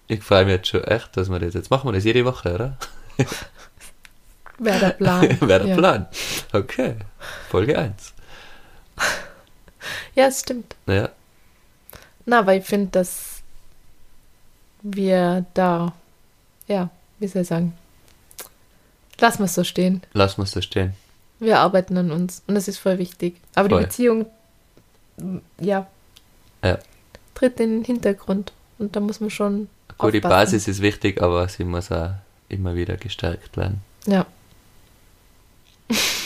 Ich 0.08 0.22
freue 0.22 0.44
mich 0.44 0.54
jetzt 0.54 0.68
schon 0.68 0.84
echt, 0.84 1.16
dass 1.16 1.28
wir 1.28 1.38
das 1.38 1.54
jetzt 1.54 1.70
machen 1.70 1.88
wir 1.88 1.92
das 1.92 2.04
jede 2.04 2.24
Woche, 2.24 2.54
oder? 2.54 2.76
Wäre 4.58 4.78
der 4.80 4.90
Plan. 4.90 5.22
Wäre 5.40 5.60
der 5.60 5.66
ja. 5.68 5.76
Plan. 5.76 6.06
Okay. 6.52 6.96
Folge 7.50 7.78
1. 7.78 8.12
Ja, 10.14 10.26
es 10.26 10.40
stimmt. 10.40 10.74
Naja, 10.86 11.10
Na, 12.24 12.38
aber 12.40 12.54
ich 12.54 12.64
finde, 12.64 12.90
dass 12.92 13.42
wir 14.82 15.44
da, 15.54 15.92
ja, 16.66 16.88
wie 17.18 17.26
soll 17.28 17.42
ich 17.42 17.48
sagen, 17.48 17.76
lassen 19.20 19.40
wir 19.40 19.44
es 19.46 19.54
so 19.54 19.64
stehen. 19.64 20.02
lassen 20.12 20.38
wir 20.38 20.44
es 20.44 20.52
so 20.52 20.60
stehen. 20.62 20.94
Wir 21.38 21.58
arbeiten 21.58 21.98
an 21.98 22.10
uns 22.10 22.42
und 22.46 22.54
das 22.54 22.66
ist 22.66 22.78
voll 22.78 22.98
wichtig. 22.98 23.36
Aber 23.54 23.68
Voll. 23.68 23.80
die 23.80 23.86
Beziehung, 23.86 24.26
ja, 25.60 25.86
Ja. 26.64 26.78
tritt 27.34 27.60
in 27.60 27.70
den 27.78 27.84
Hintergrund 27.84 28.52
und 28.78 28.96
da 28.96 29.00
muss 29.00 29.20
man 29.20 29.30
schon. 29.30 29.68
Gut, 29.98 30.14
die 30.14 30.18
aufpassen. 30.18 30.30
Basis 30.52 30.68
ist 30.68 30.82
wichtig, 30.82 31.22
aber 31.22 31.48
sie 31.48 31.64
muss 31.64 31.90
auch 31.92 32.10
immer 32.48 32.74
wieder 32.74 32.96
gestärkt 32.96 33.56
werden. 33.56 33.80
Ja. 34.06 34.26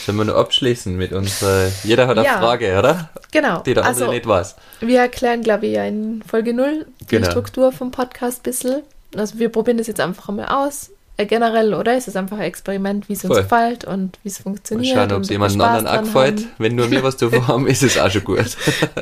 Sollen 0.06 0.16
wir 0.18 0.24
noch 0.24 0.36
abschließen 0.36 0.96
mit 0.96 1.12
unserer. 1.12 1.70
Jeder 1.84 2.06
hat 2.08 2.16
eine 2.18 2.26
Ja. 2.26 2.38
Frage, 2.38 2.78
oder? 2.78 3.10
Genau. 3.32 3.60
Die 3.60 3.74
der 3.74 3.84
andere 3.84 4.04
also, 4.06 4.12
nicht 4.12 4.26
weiß. 4.26 4.56
wir 4.80 5.00
erklären, 5.00 5.42
glaube 5.42 5.66
ich, 5.66 5.74
ja 5.74 5.84
in 5.84 6.22
Folge 6.26 6.54
0 6.54 6.86
die 7.00 7.06
Genau. 7.06 7.30
Struktur 7.30 7.70
vom 7.70 7.90
Podcast 7.90 8.40
ein 8.40 8.42
bisschen. 8.44 8.82
Also, 9.14 9.38
wir 9.38 9.50
probieren 9.50 9.76
das 9.78 9.86
jetzt 9.86 10.00
einfach 10.00 10.28
mal 10.32 10.46
aus. 10.46 10.90
Äh, 11.20 11.26
generell, 11.26 11.74
oder? 11.74 11.96
Es 11.96 12.08
ist 12.08 12.16
einfach 12.16 12.38
ein 12.38 12.44
Experiment, 12.44 13.08
wie 13.08 13.12
es 13.12 13.24
uns 13.24 13.36
gefällt 13.36 13.84
und 13.84 14.18
wie 14.22 14.28
es 14.28 14.38
Mal 14.38 14.44
funktioniert. 14.44 14.96
schauen, 14.96 15.12
ob 15.12 15.22
es 15.22 15.28
wir 15.28 15.34
jemand 15.34 15.52
Spaß 15.52 15.66
anderen 15.66 15.86
auch 15.86 16.02
gefällt. 16.02 16.46
Wenn 16.58 16.74
nur 16.74 16.88
mir 16.88 17.02
was 17.02 17.16
davon 17.18 17.46
haben, 17.46 17.66
ist 17.66 17.82
es 17.82 17.98
auch 17.98 18.10
schon 18.10 18.24
gut. 18.24 18.38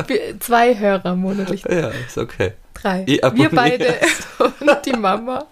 Wir, 0.09 0.41
zwei 0.41 0.77
Hörer 0.77 1.15
monatlich. 1.15 1.63
ja, 1.65 1.89
ist 1.89 2.19
okay. 2.19 2.53
Drei. 2.75 3.05
Ich 3.07 3.23
Wir 3.23 3.51
beide 3.51 3.95
und 4.39 4.87
die 4.87 4.93
Mama. 4.93 5.47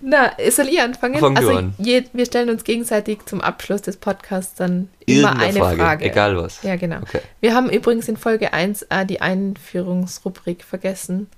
Na, 0.00 0.32
soll 0.50 0.68
ich 0.68 0.80
anfangen? 0.80 1.18
Fang 1.18 1.34
du 1.34 1.40
also 1.40 1.58
an. 1.58 1.74
Je, 1.78 2.04
wir 2.12 2.24
stellen 2.26 2.50
uns 2.50 2.64
gegenseitig 2.64 3.24
zum 3.26 3.40
Abschluss 3.40 3.82
des 3.82 3.98
Podcasts 3.98 4.54
dann 4.54 4.88
immer 5.06 5.28
Irgendeine 5.28 5.44
eine 5.44 5.58
Frage, 5.60 5.76
Frage. 5.76 6.04
egal 6.06 6.36
was. 6.38 6.62
Ja, 6.62 6.76
genau. 6.76 6.98
Okay. 7.02 7.20
Wir 7.40 7.54
haben 7.54 7.68
übrigens 7.70 8.08
in 8.08 8.16
Folge 8.16 8.52
1 8.52 8.82
äh, 8.88 9.04
die 9.06 9.20
Einführungsrubrik 9.20 10.64
vergessen. 10.64 11.28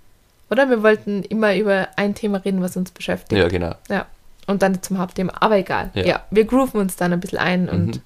Oder 0.50 0.68
wir 0.68 0.82
wollten 0.82 1.22
immer 1.22 1.54
über 1.56 1.88
ein 1.96 2.14
Thema 2.14 2.38
reden, 2.38 2.60
was 2.62 2.76
uns 2.76 2.90
beschäftigt. 2.90 3.40
Ja, 3.40 3.48
genau. 3.48 3.74
Ja. 3.88 4.06
Und 4.46 4.62
dann 4.62 4.82
zum 4.82 4.98
Hauptthema. 4.98 5.32
Aber 5.40 5.56
egal. 5.56 5.90
Ja. 5.94 6.04
Ja. 6.04 6.24
wir 6.30 6.44
grooven 6.44 6.80
uns 6.80 6.96
dann 6.96 7.12
ein 7.12 7.20
bisschen 7.20 7.38
ein 7.38 7.68
und 7.68 7.86
Mhm. 7.96 8.02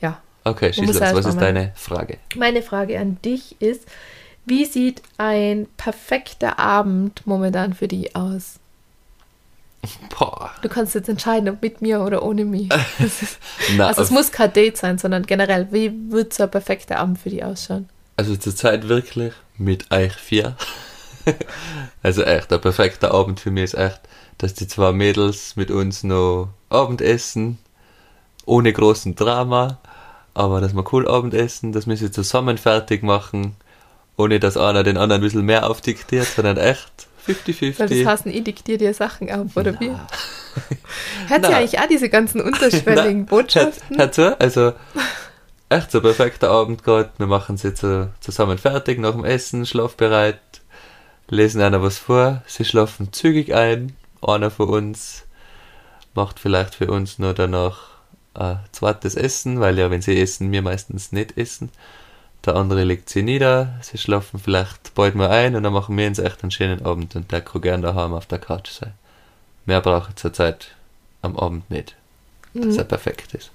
ja. 0.00 0.18
Okay, 0.44 0.72
schieß 0.72 0.86
los. 0.86 1.00
Was 1.00 1.26
ist 1.26 1.40
deine 1.40 1.72
Frage? 1.76 2.18
Meine 2.34 2.62
Frage 2.62 2.98
an 2.98 3.18
dich 3.24 3.60
ist, 3.60 3.86
wie 4.46 4.64
sieht 4.64 5.02
ein 5.18 5.66
perfekter 5.76 6.58
Abend 6.58 7.24
momentan 7.26 7.74
für 7.74 7.86
dich 7.88 8.16
aus? 8.16 8.58
Boah. 10.18 10.50
Du 10.62 10.68
kannst 10.68 10.94
jetzt 10.94 11.08
entscheiden, 11.08 11.48
ob 11.48 11.62
mit 11.62 11.82
mir 11.82 12.00
oder 12.00 12.22
ohne 12.22 12.44
mich. 12.44 12.68
Na, 13.76 13.86
also 13.86 14.02
es 14.02 14.10
muss 14.10 14.32
kein 14.32 14.52
Date 14.52 14.76
sein, 14.76 14.98
sondern 14.98 15.24
generell, 15.24 15.68
wie 15.70 15.92
wird 16.10 16.34
so 16.34 16.42
ein 16.44 16.50
perfekter 16.50 16.98
Abend 16.98 17.18
für 17.18 17.30
dich 17.30 17.44
ausschauen? 17.44 17.88
also 18.16 18.36
zurzeit 18.36 18.86
wirklich 18.88 19.32
mit 19.56 19.90
euch 19.90 20.12
vier. 20.12 20.54
also 22.02 22.22
echt, 22.22 22.50
der 22.50 22.58
perfekte 22.58 23.10
Abend 23.12 23.40
für 23.40 23.50
mich 23.50 23.64
ist 23.64 23.74
echt, 23.74 24.00
dass 24.38 24.54
die 24.54 24.66
zwei 24.66 24.92
Mädels 24.92 25.56
mit 25.56 25.70
uns 25.70 26.02
noch 26.02 26.48
Abendessen, 26.68 27.58
ohne 28.46 28.72
großen 28.72 29.14
Drama, 29.14 29.78
aber 30.34 30.60
dass 30.60 30.74
wir 30.74 30.84
cool 30.92 31.08
Abendessen, 31.08 31.72
dass 31.72 31.86
wir 31.86 31.96
sie 31.96 32.10
zusammen 32.10 32.58
fertig 32.58 33.02
machen, 33.02 33.56
ohne 34.16 34.40
dass 34.40 34.56
einer 34.56 34.82
den 34.82 34.96
anderen 34.96 35.20
ein 35.20 35.24
bisschen 35.24 35.44
mehr 35.44 35.68
aufdiktiert, 35.68 36.26
sondern 36.26 36.56
echt 36.56 37.08
Weil 37.26 37.36
das 37.46 37.56
50-50. 37.56 38.06
heißen, 38.06 38.32
ich 38.32 38.44
diktiere 38.44 38.78
dir 38.78 38.94
Sachen 38.94 39.30
auf, 39.30 39.56
oder 39.56 39.78
wie? 39.80 39.88
Na. 39.88 40.06
Hört 41.28 41.42
Na. 41.42 41.50
ihr 41.50 41.56
eigentlich 41.56 41.78
auch 41.78 41.88
diese 41.88 42.08
ganzen 42.08 42.40
unterschwelligen 42.42 43.26
Botschaften? 43.26 43.98
Hört 43.98 44.14
zu, 44.14 44.40
also 44.40 44.72
echt 45.68 45.90
so 45.90 46.00
perfekter 46.00 46.50
Abend 46.50 46.84
gerade. 46.84 47.10
Wir 47.18 47.26
machen 47.26 47.56
sie 47.56 47.74
zu, 47.74 48.12
zusammen 48.20 48.58
fertig 48.58 48.98
nach 48.98 49.12
dem 49.12 49.24
Essen, 49.24 49.64
schlafbereit, 49.66 50.40
lesen 51.36 51.62
einer 51.62 51.82
was 51.82 51.98
vor, 51.98 52.42
sie 52.46 52.64
schlafen 52.64 53.12
zügig 53.12 53.54
ein. 53.54 53.96
Einer 54.22 54.50
von 54.50 54.68
uns 54.68 55.24
macht 56.14 56.38
vielleicht 56.40 56.74
für 56.74 56.90
uns 56.90 57.18
nur 57.18 57.34
danach 57.34 57.88
ein 58.34 58.60
zweites 58.72 59.14
Essen, 59.14 59.60
weil 59.60 59.78
ja, 59.78 59.90
wenn 59.90 60.02
sie 60.02 60.20
essen, 60.20 60.52
wir 60.52 60.62
meistens 60.62 61.12
nicht 61.12 61.36
essen. 61.38 61.70
Der 62.46 62.56
andere 62.56 62.84
legt 62.84 63.10
sie 63.10 63.22
nieder, 63.22 63.78
sie 63.82 63.98
schlafen 63.98 64.40
vielleicht 64.40 64.94
bald 64.94 65.14
mal 65.14 65.28
ein 65.30 65.56
und 65.56 65.62
dann 65.62 65.72
machen 65.72 65.96
wir 65.96 66.06
uns 66.06 66.18
echt 66.18 66.42
einen 66.42 66.50
schönen 66.50 66.84
Abend 66.84 67.14
und 67.16 67.30
der 67.32 67.42
kann 67.42 67.60
gern 67.60 67.82
daheim 67.82 68.14
auf 68.14 68.26
der 68.26 68.38
Couch 68.38 68.70
sein. 68.70 68.94
Mehr 69.66 69.80
brauche 69.80 70.10
ich 70.10 70.16
zurzeit 70.16 70.74
am 71.22 71.36
Abend 71.38 71.70
nicht, 71.70 71.96
dass 72.60 72.76
er 72.78 72.84
Mhm. 72.84 72.88
perfekt 72.88 73.34
ist. 73.34 73.50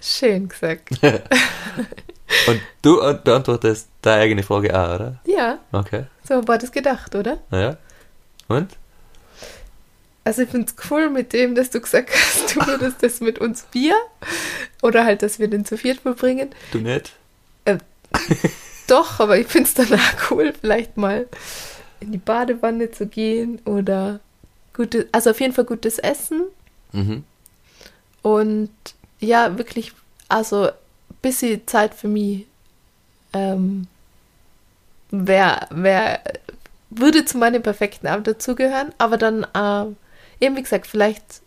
Schön 0.00 0.48
gesagt. 0.48 0.90
Und 2.46 2.60
du 2.82 2.96
beantwortest 3.24 3.88
deine 4.02 4.22
eigene 4.22 4.42
Frage 4.42 4.78
auch, 4.78 4.94
oder? 4.94 5.16
Ja, 5.26 5.58
Okay. 5.72 6.04
so 6.28 6.46
war 6.46 6.58
das 6.58 6.72
gedacht, 6.72 7.14
oder? 7.14 7.38
Naja. 7.50 7.76
Und? 8.48 8.76
Also 10.24 10.42
ich 10.42 10.48
finde 10.48 10.68
es 10.74 10.90
cool 10.90 11.10
mit 11.10 11.32
dem, 11.32 11.54
dass 11.54 11.70
du 11.70 11.80
gesagt 11.80 12.10
hast, 12.10 12.56
du 12.56 12.66
würdest 12.66 13.02
das 13.02 13.20
mit 13.20 13.38
uns 13.38 13.62
Bier 13.64 13.94
oder 14.82 15.04
halt, 15.04 15.22
dass 15.22 15.38
wir 15.38 15.48
den 15.48 15.64
zu 15.66 15.76
viert 15.76 16.00
verbringen. 16.00 16.50
Du 16.72 16.78
nicht? 16.78 17.12
Äh, 17.66 17.76
doch, 18.86 19.20
aber 19.20 19.38
ich 19.38 19.46
finde 19.48 19.68
es 19.68 19.74
danach 19.74 20.30
cool, 20.30 20.52
vielleicht 20.58 20.96
mal 20.96 21.26
in 22.00 22.12
die 22.12 22.18
Badewanne 22.18 22.90
zu 22.90 23.06
gehen 23.06 23.60
oder 23.66 24.20
gute, 24.74 25.08
also 25.12 25.30
auf 25.30 25.40
jeden 25.40 25.52
Fall 25.54 25.64
gutes 25.64 25.98
Essen 25.98 26.42
Mhm. 26.92 27.24
und 28.22 28.70
ja, 29.20 29.58
wirklich, 29.58 29.92
also 30.28 30.70
bisschen 31.24 31.66
Zeit 31.66 31.94
für 31.94 32.08
mich 32.08 32.46
ähm, 33.32 33.88
wär, 35.10 35.66
wär, 35.70 36.20
würde 36.90 37.24
zu 37.24 37.38
meinem 37.38 37.62
perfekten 37.62 38.06
Abend 38.06 38.26
dazugehören, 38.26 38.92
aber 38.98 39.16
dann, 39.16 39.46
ähm, 39.54 39.96
eben 40.40 40.56
wie 40.56 40.62
gesagt, 40.62 40.86
vielleicht 40.86 41.42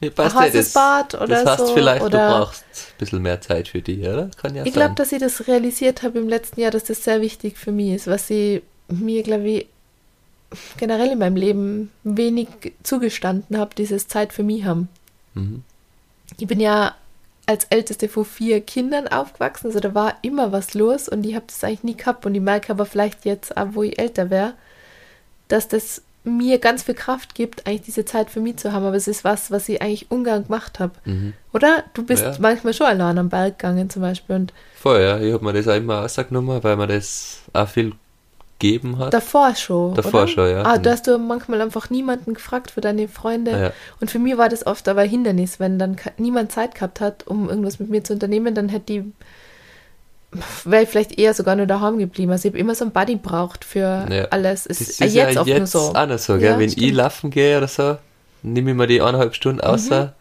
Ja, 0.00 0.10
ein 0.10 0.32
ja, 0.32 0.34
heißes 0.34 0.72
Bad 0.72 1.14
oder 1.14 1.26
das 1.26 1.44
heißt 1.44 1.66
so. 1.68 1.74
vielleicht, 1.74 2.02
oder 2.02 2.10
du 2.10 2.18
brauchst 2.26 2.64
ein 2.64 2.98
bisschen 2.98 3.22
mehr 3.22 3.40
Zeit 3.40 3.68
für 3.68 3.82
dich, 3.82 4.00
oder? 4.00 4.30
Kann 4.36 4.54
ja 4.54 4.64
ich 4.64 4.72
glaube, 4.72 4.94
dass 4.94 5.12
ich 5.12 5.18
das 5.20 5.46
realisiert 5.48 6.02
habe 6.02 6.18
im 6.20 6.28
letzten 6.28 6.60
Jahr, 6.60 6.70
dass 6.70 6.84
das 6.84 7.02
sehr 7.04 7.20
wichtig 7.20 7.58
für 7.58 7.72
mich 7.72 7.94
ist, 7.94 8.06
was 8.06 8.30
ich 8.30 8.62
mir, 8.88 9.22
glaube 9.24 9.48
ich, 9.48 9.68
generell 10.76 11.12
in 11.12 11.18
meinem 11.18 11.36
Leben 11.36 11.90
wenig 12.04 12.48
zugestanden 12.82 13.58
habe, 13.58 13.74
dieses 13.76 14.08
Zeit 14.08 14.32
für 14.32 14.42
mich 14.42 14.64
haben. 14.64 14.88
mhm. 15.34 15.64
Ich 16.38 16.46
bin 16.46 16.60
ja 16.60 16.94
als 17.48 17.64
älteste 17.70 18.08
von 18.08 18.24
vier 18.26 18.60
Kindern 18.60 19.08
aufgewachsen, 19.08 19.68
also 19.68 19.80
da 19.80 19.94
war 19.94 20.16
immer 20.22 20.52
was 20.52 20.74
los 20.74 21.08
und 21.08 21.24
ich 21.24 21.34
habe 21.34 21.46
das 21.48 21.64
eigentlich 21.64 21.82
nie 21.82 21.96
gehabt 21.96 22.26
und 22.26 22.34
ich 22.34 22.40
merke 22.42 22.70
aber 22.70 22.84
vielleicht 22.86 23.24
jetzt, 23.24 23.56
auch 23.56 23.68
wo 23.72 23.82
ich 23.82 23.98
älter 23.98 24.28
wäre, 24.30 24.52
dass 25.48 25.66
das 25.66 26.02
mir 26.24 26.58
ganz 26.58 26.82
viel 26.82 26.94
Kraft 26.94 27.34
gibt, 27.34 27.66
eigentlich 27.66 27.82
diese 27.82 28.04
Zeit 28.04 28.28
für 28.28 28.40
mich 28.40 28.58
zu 28.58 28.72
haben, 28.72 28.84
aber 28.84 28.96
es 28.96 29.08
ist 29.08 29.24
was, 29.24 29.50
was 29.50 29.66
ich 29.70 29.80
eigentlich 29.80 30.10
ungern 30.10 30.44
gemacht 30.44 30.78
habe. 30.78 30.92
Mhm. 31.06 31.32
Oder? 31.54 31.84
Du 31.94 32.02
bist 32.04 32.22
Ja. 32.22 32.36
manchmal 32.38 32.74
schon 32.74 32.86
allein 32.86 33.16
am 33.16 33.30
Berg 33.30 33.58
gegangen 33.58 33.88
zum 33.88 34.02
Beispiel 34.02 34.36
und 34.36 34.52
Voll, 34.74 35.00
ja. 35.00 35.18
Ich 35.18 35.32
habe 35.32 35.42
mir 35.44 35.54
das 35.54 35.66
auch 35.68 35.74
immer 35.76 36.00
rausgenommen, 36.02 36.62
weil 36.62 36.76
mir 36.76 36.86
das 36.86 37.40
auch 37.54 37.66
viel 37.68 37.92
gegeben 38.58 38.98
hat. 38.98 39.14
davor 39.14 39.54
schon. 39.54 39.94
Davor 39.94 40.22
oder? 40.22 40.28
schon, 40.28 40.50
ja, 40.50 40.62
Ah, 40.62 40.72
genau. 40.72 40.82
da 40.82 40.90
hast 40.92 41.06
du 41.06 41.18
manchmal 41.18 41.60
einfach 41.60 41.90
niemanden 41.90 42.34
gefragt 42.34 42.70
für 42.72 42.80
deine 42.80 43.06
Freunde. 43.08 43.54
Ah, 43.54 43.58
ja. 43.64 43.72
Und 44.00 44.10
für 44.10 44.18
mich 44.18 44.36
war 44.36 44.48
das 44.48 44.66
oft 44.66 44.88
aber 44.88 45.02
ein 45.02 45.10
Hindernis, 45.10 45.60
wenn 45.60 45.78
dann 45.78 45.96
niemand 46.16 46.50
Zeit 46.52 46.74
gehabt 46.74 47.00
hat, 47.00 47.26
um 47.26 47.48
irgendwas 47.48 47.78
mit 47.78 47.88
mir 47.90 48.02
zu 48.04 48.14
unternehmen, 48.14 48.54
dann 48.54 48.68
hätte 48.68 48.86
die 48.86 49.12
wäre 50.64 50.82
ich 50.82 50.90
vielleicht 50.90 51.18
eher 51.18 51.32
sogar 51.32 51.56
nur 51.56 51.64
daheim 51.66 51.96
geblieben. 51.98 52.30
Also 52.32 52.48
ich 52.48 52.52
habe 52.52 52.58
immer 52.58 52.74
so 52.74 52.84
einen 52.84 52.92
Buddy 52.92 53.16
braucht 53.16 53.64
für 53.64 54.06
Ja. 54.10 54.24
alles. 54.30 54.64
Das 54.64 54.78
Ist 54.80 54.88
ist 54.90 55.00
jetzt 55.00 55.14
ja 55.34 55.40
oft 55.40 55.48
jetzt 55.48 55.58
nur 55.58 55.66
so. 55.66 55.94
auch 55.94 56.06
noch 56.06 56.18
so, 56.18 56.34
gell? 56.34 56.50
Ja, 56.50 56.58
Wenn 56.58 56.66
ich 56.66 56.72
stimmt. 56.72 56.90
Mhm. 56.90 56.96
laufen 56.98 57.30
gehe 57.30 57.56
oder 57.56 57.68
so, 57.68 57.96
nehme 58.42 58.70
ich 58.72 58.76
mir 58.76 58.86
die 58.86 59.00
eineinhalb 59.00 59.34
Stunden 59.34 59.62
außer, 59.62 60.14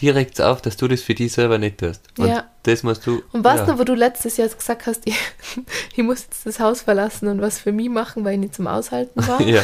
direkt 0.00 0.40
auf, 0.40 0.62
dass 0.62 0.76
du 0.76 0.88
das 0.88 1.02
für 1.02 1.14
dich 1.14 1.32
selber 1.32 1.58
nicht 1.58 1.78
tust. 1.78 2.00
Und 2.18 2.26
Ja. 2.26 2.44
Das 2.64 2.82
musst 2.82 3.06
du. 3.06 3.22
Und 3.32 3.42
weißt 3.44 3.66
ja. 3.66 3.72
du, 3.74 3.78
wo 3.78 3.84
du 3.84 3.94
letztes 3.94 4.36
Jahr 4.36 4.48
gesagt 4.48 4.86
hast, 4.86 5.02
ich, 5.06 5.18
ich 5.96 6.02
muss 6.02 6.22
jetzt 6.22 6.46
das 6.46 6.60
Haus 6.60 6.82
verlassen 6.82 7.28
und 7.28 7.40
was 7.40 7.58
für 7.58 7.72
mich 7.72 7.88
machen, 7.88 8.24
weil 8.24 8.34
ich 8.34 8.40
nicht 8.40 8.54
zum 8.54 8.66
Aushalten 8.66 9.26
war? 9.26 9.40
ja. 9.46 9.62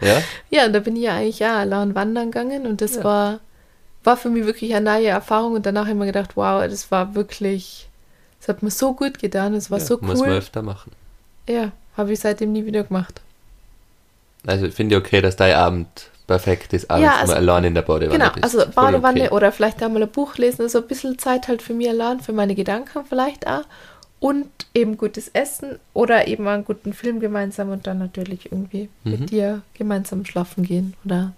Ja? 0.00 0.22
Ja, 0.50 0.66
und 0.66 0.72
da 0.74 0.80
bin 0.80 0.96
ich 0.96 1.02
ja 1.04 1.14
eigentlich 1.16 1.38
ja 1.38 1.56
allein 1.58 1.94
wandern 1.94 2.30
gegangen 2.30 2.66
und 2.66 2.80
das 2.80 2.96
Ja. 2.96 3.04
war, 3.04 3.40
war 4.04 4.16
für 4.16 4.28
mich 4.28 4.44
wirklich 4.44 4.74
eine 4.74 4.90
neue 4.90 5.08
Erfahrung 5.08 5.54
und 5.54 5.64
danach 5.64 5.82
habe 5.82 5.92
ich 5.92 5.96
mir 5.96 6.06
gedacht, 6.06 6.36
wow, 6.36 6.62
das 6.68 6.90
war 6.90 7.14
wirklich, 7.14 7.88
es 8.40 8.48
hat 8.48 8.62
mir 8.62 8.70
so 8.70 8.92
gut 8.92 9.18
getan, 9.18 9.54
es 9.54 9.70
war 9.70 9.78
ja, 9.78 9.84
so 9.84 9.98
Muss 10.00 10.20
man 10.20 10.28
cool. 10.30 10.36
öfter 10.36 10.62
machen. 10.62 10.92
Ja, 11.48 11.72
habe 11.96 12.12
ich 12.12 12.20
seitdem 12.20 12.52
nie 12.52 12.66
wieder 12.66 12.84
gemacht. 12.84 13.22
Also 14.46 14.66
ich 14.66 14.74
finde 14.74 14.96
okay, 14.96 15.22
dass 15.22 15.36
dein 15.36 15.54
Abend 15.54 16.10
perfekt 16.26 16.72
ist, 16.72 16.90
abends 16.90 17.04
Ja, 17.04 17.12
mal 17.12 17.20
also- 17.20 17.32
allein 17.34 17.64
in 17.64 17.74
der 17.74 17.82
Badewanne 17.82 18.18
Genau, 18.18 18.30
bist. 18.32 18.44
also 18.44 18.70
Badewanne 18.74 19.22
okay. 19.24 19.30
oder 19.30 19.52
vielleicht 19.52 19.82
einmal 19.82 20.02
ein 20.02 20.08
Buch 20.10 20.36
lesen, 20.36 20.62
also 20.62 20.78
ein 20.80 20.86
bisschen 20.88 21.18
Zeit 21.18 21.48
halt 21.48 21.62
für 21.62 21.74
mich 21.74 21.88
allein, 21.88 22.20
für 22.20 22.32
meine 22.32 22.54
Gedanken 22.54 23.04
vielleicht 23.08 23.46
auch. 23.46 23.62
Und 24.18 24.48
eben 24.74 24.96
gutes 24.96 25.28
Essen 25.28 25.78
oder 25.92 26.26
eben 26.26 26.48
einen 26.48 26.64
guten 26.64 26.94
Film 26.94 27.20
gemeinsam 27.20 27.70
und 27.70 27.86
dann 27.86 27.98
natürlich 27.98 28.50
irgendwie 28.50 28.88
Mhm. 29.04 29.10
mit 29.12 29.30
dir 29.30 29.62
gemeinsam 29.74 30.24
schlafen 30.24 30.64
gehen 30.64 30.94
oder 31.04 31.32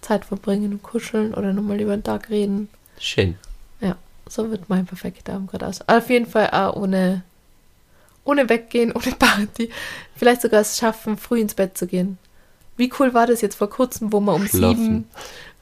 Zeit 0.00 0.24
verbringen 0.24 0.72
und 0.72 0.82
kuscheln 0.82 1.34
oder 1.34 1.52
nochmal 1.52 1.80
über 1.80 1.96
den 1.96 2.02
Tag 2.04 2.30
reden. 2.30 2.68
Schön. 2.98 3.36
Ja, 3.80 3.96
so 4.28 4.50
wird 4.50 4.68
mein 4.68 4.86
perfekter 4.86 5.34
Abend 5.34 5.50
gerade 5.50 5.66
aus. 5.68 5.80
Auf 5.88 6.10
jeden 6.10 6.26
Fall 6.26 6.50
auch 6.50 6.74
ohne, 6.76 7.22
ohne 8.24 8.48
Weggehen, 8.48 8.92
ohne 8.94 9.14
Party. 9.16 9.70
Vielleicht 10.16 10.42
sogar 10.42 10.60
es 10.62 10.76
schaffen, 10.78 11.16
früh 11.16 11.40
ins 11.40 11.54
Bett 11.54 11.78
zu 11.78 11.86
gehen. 11.86 12.18
Wie 12.78 12.90
cool 12.98 13.12
war 13.12 13.26
das 13.26 13.42
jetzt 13.42 13.56
vor 13.56 13.68
kurzem, 13.68 14.10
wo 14.12 14.20
wir 14.20 14.32
um 14.34 14.46
Schlafen. 14.46 14.76
sieben, 14.78 15.08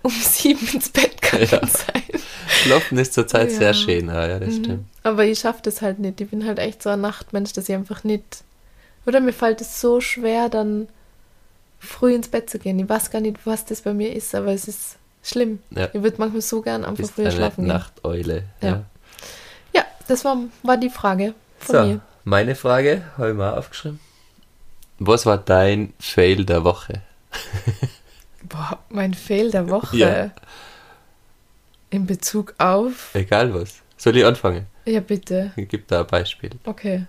um 0.03 0.11
sieben 0.13 0.69
ins 0.73 0.89
Bett 0.91 1.21
gegangen 1.21 1.49
Ja. 1.51 1.67
sein? 1.67 2.03
Schlafen 2.49 2.99
ist 2.99 3.15
zurzeit 3.15 3.51
Ja. 3.51 3.59
sehr 3.59 3.75
schön, 3.75 4.09
ah, 4.11 4.29
ja, 4.29 4.39
das 4.39 4.55
Mhm. 4.55 4.65
stimmt. 4.65 4.85
Aber 5.03 5.25
ich 5.25 5.41
schaffe 5.41 5.61
das 5.65 5.83
halt 5.83 5.99
nicht. 5.99 6.21
Ich 6.21 6.31
bin 6.31 6.47
halt 6.47 6.59
echt 6.61 6.83
so 6.83 6.91
ein 6.91 7.01
Nachtmensch, 7.01 7.53
dass 7.53 7.69
ich 7.69 7.75
einfach 7.75 8.05
nicht. 8.05 8.45
Oder 9.07 9.21
mir 9.21 9.33
fällt 9.33 9.61
es 9.61 9.81
so 9.81 10.01
schwer, 10.01 10.49
dann 10.49 10.89
früh 11.79 12.15
ins 12.15 12.29
Bett 12.29 12.49
zu 12.51 12.59
gehen. 12.59 12.79
Ich 12.79 12.89
weiß 12.89 13.11
gar 13.11 13.21
nicht, 13.21 13.39
was 13.45 13.65
das 13.65 13.81
bei 13.83 13.93
mir 13.95 14.13
ist, 14.15 14.35
aber 14.35 14.53
es 14.53 14.69
ist 14.69 14.97
schlimm. 15.23 15.59
Ja. 15.71 15.89
Ich 15.93 16.03
würde 16.03 16.17
manchmal 16.19 16.43
so 16.43 16.61
gern 16.63 16.85
einfach 16.85 16.97
Bist 16.99 17.13
früher 17.15 17.27
eine 17.27 17.35
schlafen. 17.37 17.67
Nachteule. 17.67 18.45
Ja. 18.61 18.69
Ja. 18.69 18.83
Ja, 19.75 19.85
das 20.09 20.25
war, 20.25 20.37
war 20.63 20.77
die 20.77 20.91
Frage 20.91 21.35
von 21.59 21.75
So, 21.77 21.83
mir. 21.85 22.01
meine 22.25 22.55
Frage 22.55 23.03
habe 23.19 23.33
ich 23.33 23.39
auch 23.41 23.57
aufgeschrieben. 23.57 24.01
Was 24.99 25.27
war 25.27 25.39
dein 25.39 25.93
Fail 25.99 26.45
der 26.45 26.65
Woche? 26.65 27.03
Boah, 28.49 28.79
mein 28.89 29.15
Fail 29.15 29.51
der 29.51 29.69
Woche. 29.69 29.97
Ja. 29.97 30.31
In 31.91 32.07
Bezug 32.07 32.55
auf. 32.59 33.15
Egal 33.15 33.53
was. 33.55 33.83
Soll 33.97 34.17
ich 34.17 34.25
anfangen? 34.25 34.67
Ja, 34.85 35.01
bitte. 35.01 35.53
Ich 35.57 35.69
gebe 35.69 35.85
da 35.87 36.01
ein 36.01 36.07
Beispiel. 36.07 36.51
Okay. 36.65 37.07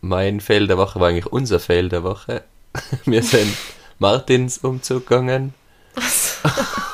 Mein 0.00 0.40
Fail 0.40 0.66
der 0.66 0.76
Woche 0.76 1.00
war 1.00 1.08
eigentlich 1.08 1.26
unser 1.26 1.58
Fail 1.58 1.88
der 1.88 2.04
Woche. 2.04 2.44
Wir 3.04 3.22
sind 3.22 3.52
Martins 3.98 4.58
Umzug 4.58 5.06
gegangen. 5.06 5.54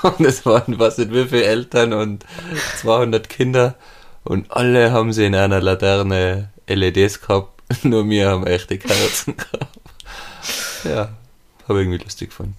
Und 0.02 0.20
es 0.20 0.46
waren 0.46 0.78
was 0.78 0.98
nicht 0.98 1.12
wie 1.12 1.26
viele 1.26 1.44
Eltern 1.44 1.92
und 1.92 2.24
200 2.78 3.28
Kinder. 3.28 3.74
Und 4.24 4.50
alle 4.50 4.92
haben 4.92 5.12
sie 5.12 5.26
in 5.26 5.34
einer 5.34 5.60
Laterne 5.60 6.50
LEDs 6.66 7.20
gehabt. 7.20 7.62
Nur 7.84 8.08
wir 8.08 8.28
haben 8.28 8.46
echte 8.46 8.78
Kerzen 8.78 9.36
gehabt. 9.36 9.79
Ja, 10.84 11.10
habe 11.68 11.80
irgendwie 11.80 11.98
lustig 11.98 12.30
gefunden. 12.30 12.56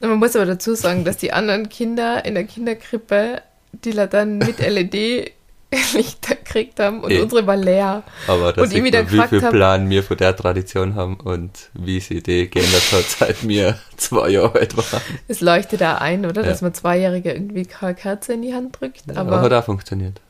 Man 0.00 0.18
muss 0.18 0.36
aber 0.36 0.46
dazu 0.46 0.74
sagen, 0.74 1.04
dass 1.04 1.16
die 1.16 1.32
anderen 1.32 1.68
Kinder 1.68 2.24
in 2.24 2.34
der 2.34 2.44
Kinderkrippe 2.44 3.40
die 3.72 3.92
Laternen 3.92 4.38
mit 4.38 4.58
LED-Lichter 5.70 6.34
gekriegt 6.36 6.78
haben 6.80 7.00
und 7.02 7.10
Eh. 7.10 7.20
unsere 7.20 7.46
war 7.46 7.56
leer. 7.56 8.02
Aber 8.26 8.52
da 8.52 8.62
Und 8.62 8.72
ich 8.72 8.82
wieder 8.84 9.10
wie 9.10 9.22
viel 9.28 9.40
Plan 9.40 9.88
wir 9.88 10.02
von 10.02 10.16
der 10.16 10.36
Tradition 10.36 10.94
haben 10.94 11.16
und 11.16 11.70
wie 11.74 12.00
sie 12.00 12.22
die 12.22 12.48
geändert 12.50 12.92
hat, 12.92 13.04
seit 13.18 13.46
wir 13.48 13.78
zwei 13.96 14.28
Jahre 14.30 14.58
alt 14.58 14.76
waren. 14.76 15.00
Es 15.28 15.40
leuchtet 15.40 15.80
da 15.80 15.96
ein, 15.98 16.26
oder? 16.26 16.42
Ja. 16.42 16.48
Dass 16.48 16.62
man 16.62 16.74
Zweijährige 16.74 17.32
irgendwie 17.32 17.64
keine 17.64 17.94
Kerze 17.94 18.34
in 18.34 18.42
die 18.42 18.54
Hand 18.54 18.78
drückt. 18.80 19.02
Aber, 19.10 19.20
Aber 19.32 19.40
hat 19.42 19.52
auch 19.52 19.64
funktioniert. 19.64 20.20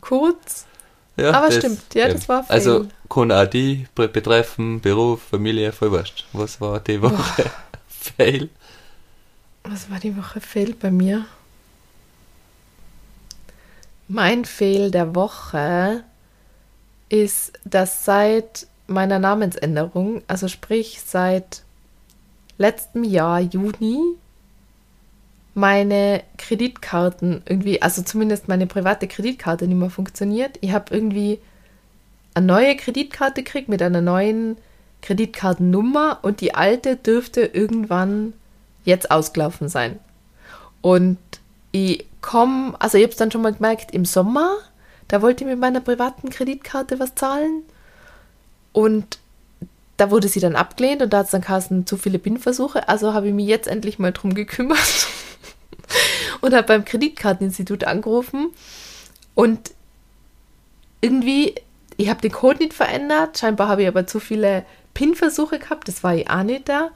kurz. 0.00 0.64
Ja, 1.18 1.32
Aber 1.32 1.50
stimmt, 1.52 1.94
ja, 1.94 2.08
das 2.08 2.28
war 2.28 2.44
Fail. 2.44 2.56
Also 2.56 2.86
kann 3.08 3.32
auch 3.32 3.46
die 3.46 3.86
be- 3.94 4.08
betreffen, 4.08 4.80
Beruf, 4.80 5.22
Familie, 5.30 5.72
voll 5.72 5.90
wurscht. 5.90 6.26
Was 6.32 6.60
war 6.60 6.80
die 6.80 7.00
Woche? 7.02 7.50
Fail? 7.88 8.48
Was 9.64 9.90
war 9.90 10.00
die 10.00 10.16
Woche 10.16 10.40
Fail 10.40 10.74
bei 10.74 10.90
mir? 10.90 11.26
Mein 14.08 14.44
Fail 14.44 14.90
der 14.90 15.14
Woche 15.14 16.02
ist, 17.08 17.52
dass 17.64 18.04
seit 18.04 18.66
meiner 18.86 19.18
Namensänderung, 19.18 20.22
also 20.28 20.48
sprich 20.48 21.00
seit 21.04 21.62
letztem 22.58 23.04
Jahr 23.04 23.40
Juni, 23.40 24.00
meine 25.58 26.22
Kreditkarten 26.36 27.42
irgendwie, 27.44 27.82
also 27.82 28.02
zumindest 28.02 28.46
meine 28.46 28.68
private 28.68 29.08
Kreditkarte 29.08 29.66
nicht 29.66 29.76
mehr 29.76 29.90
funktioniert. 29.90 30.56
Ich 30.60 30.70
habe 30.72 30.94
irgendwie 30.94 31.40
eine 32.34 32.46
neue 32.46 32.76
Kreditkarte 32.76 33.42
gekriegt 33.42 33.68
mit 33.68 33.82
einer 33.82 34.00
neuen 34.00 34.56
Kreditkartennummer 35.02 36.20
und 36.22 36.40
die 36.40 36.54
alte 36.54 36.94
dürfte 36.94 37.40
irgendwann 37.40 38.34
jetzt 38.84 39.10
ausgelaufen 39.10 39.68
sein. 39.68 39.98
Und 40.80 41.18
ich 41.72 42.06
komme, 42.20 42.74
also 42.78 42.96
ich 42.96 43.02
habe 43.02 43.12
es 43.12 43.18
dann 43.18 43.32
schon 43.32 43.42
mal 43.42 43.52
gemerkt, 43.52 43.92
im 43.92 44.04
Sommer, 44.04 44.58
da 45.08 45.22
wollte 45.22 45.42
ich 45.42 45.50
mit 45.50 45.58
meiner 45.58 45.80
privaten 45.80 46.30
Kreditkarte 46.30 47.00
was 47.00 47.16
zahlen. 47.16 47.62
Und 48.72 49.18
da 49.96 50.12
wurde 50.12 50.28
sie 50.28 50.38
dann 50.38 50.54
abgelehnt 50.54 51.02
und 51.02 51.12
da 51.12 51.18
hat 51.18 51.26
es 51.26 51.32
dann 51.32 51.40
geheißen, 51.40 51.84
zu 51.84 51.96
viele 51.96 52.20
PIN-Versuche. 52.20 52.88
Also 52.88 53.12
habe 53.12 53.26
ich 53.26 53.34
mich 53.34 53.48
jetzt 53.48 53.66
endlich 53.66 53.98
mal 53.98 54.12
drum 54.12 54.34
gekümmert 54.34 55.08
und 56.40 56.54
habe 56.54 56.66
beim 56.66 56.84
Kreditkarteninstitut 56.84 57.84
angerufen. 57.84 58.50
Und 59.34 59.72
irgendwie, 61.00 61.54
ich 61.96 62.08
habe 62.08 62.20
den 62.20 62.32
Code 62.32 62.58
nicht 62.58 62.74
verändert. 62.74 63.38
Scheinbar 63.38 63.68
habe 63.68 63.82
ich 63.82 63.88
aber 63.88 64.06
zu 64.06 64.20
viele 64.20 64.64
PIN-Versuche 64.94 65.58
gehabt. 65.58 65.88
Das 65.88 66.02
war 66.02 66.14
ich 66.14 66.28
auch 66.30 66.42
nicht 66.42 66.68
da. 66.68 66.90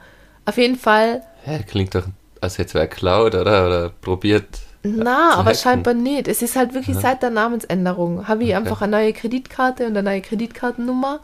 Auf 0.45 0.57
jeden 0.57 0.77
Fall 0.77 1.21
Hä, 1.43 1.63
klingt 1.67 1.95
doch 1.95 2.05
also 2.41 2.61
jetzt 2.61 2.73
wer 2.73 2.87
klaut 2.87 3.35
oder, 3.35 3.65
oder 3.67 3.89
probiert. 3.89 4.45
Na, 4.83 5.31
zu 5.31 5.37
aber 5.37 5.45
hacken. 5.51 5.55
scheinbar 5.59 5.93
nicht. 5.93 6.27
Es 6.27 6.41
ist 6.41 6.57
halt 6.57 6.73
wirklich 6.73 6.97
Aha. 6.97 7.01
seit 7.03 7.23
der 7.23 7.29
Namensänderung. 7.29 8.27
Habe 8.27 8.43
ich 8.43 8.49
Okay. 8.49 8.57
einfach 8.57 8.81
eine 8.81 8.91
neue 8.97 9.13
Kreditkarte 9.13 9.83
und 9.85 9.91
eine 9.95 10.03
neue 10.03 10.21
Kreditkartennummer. 10.21 11.21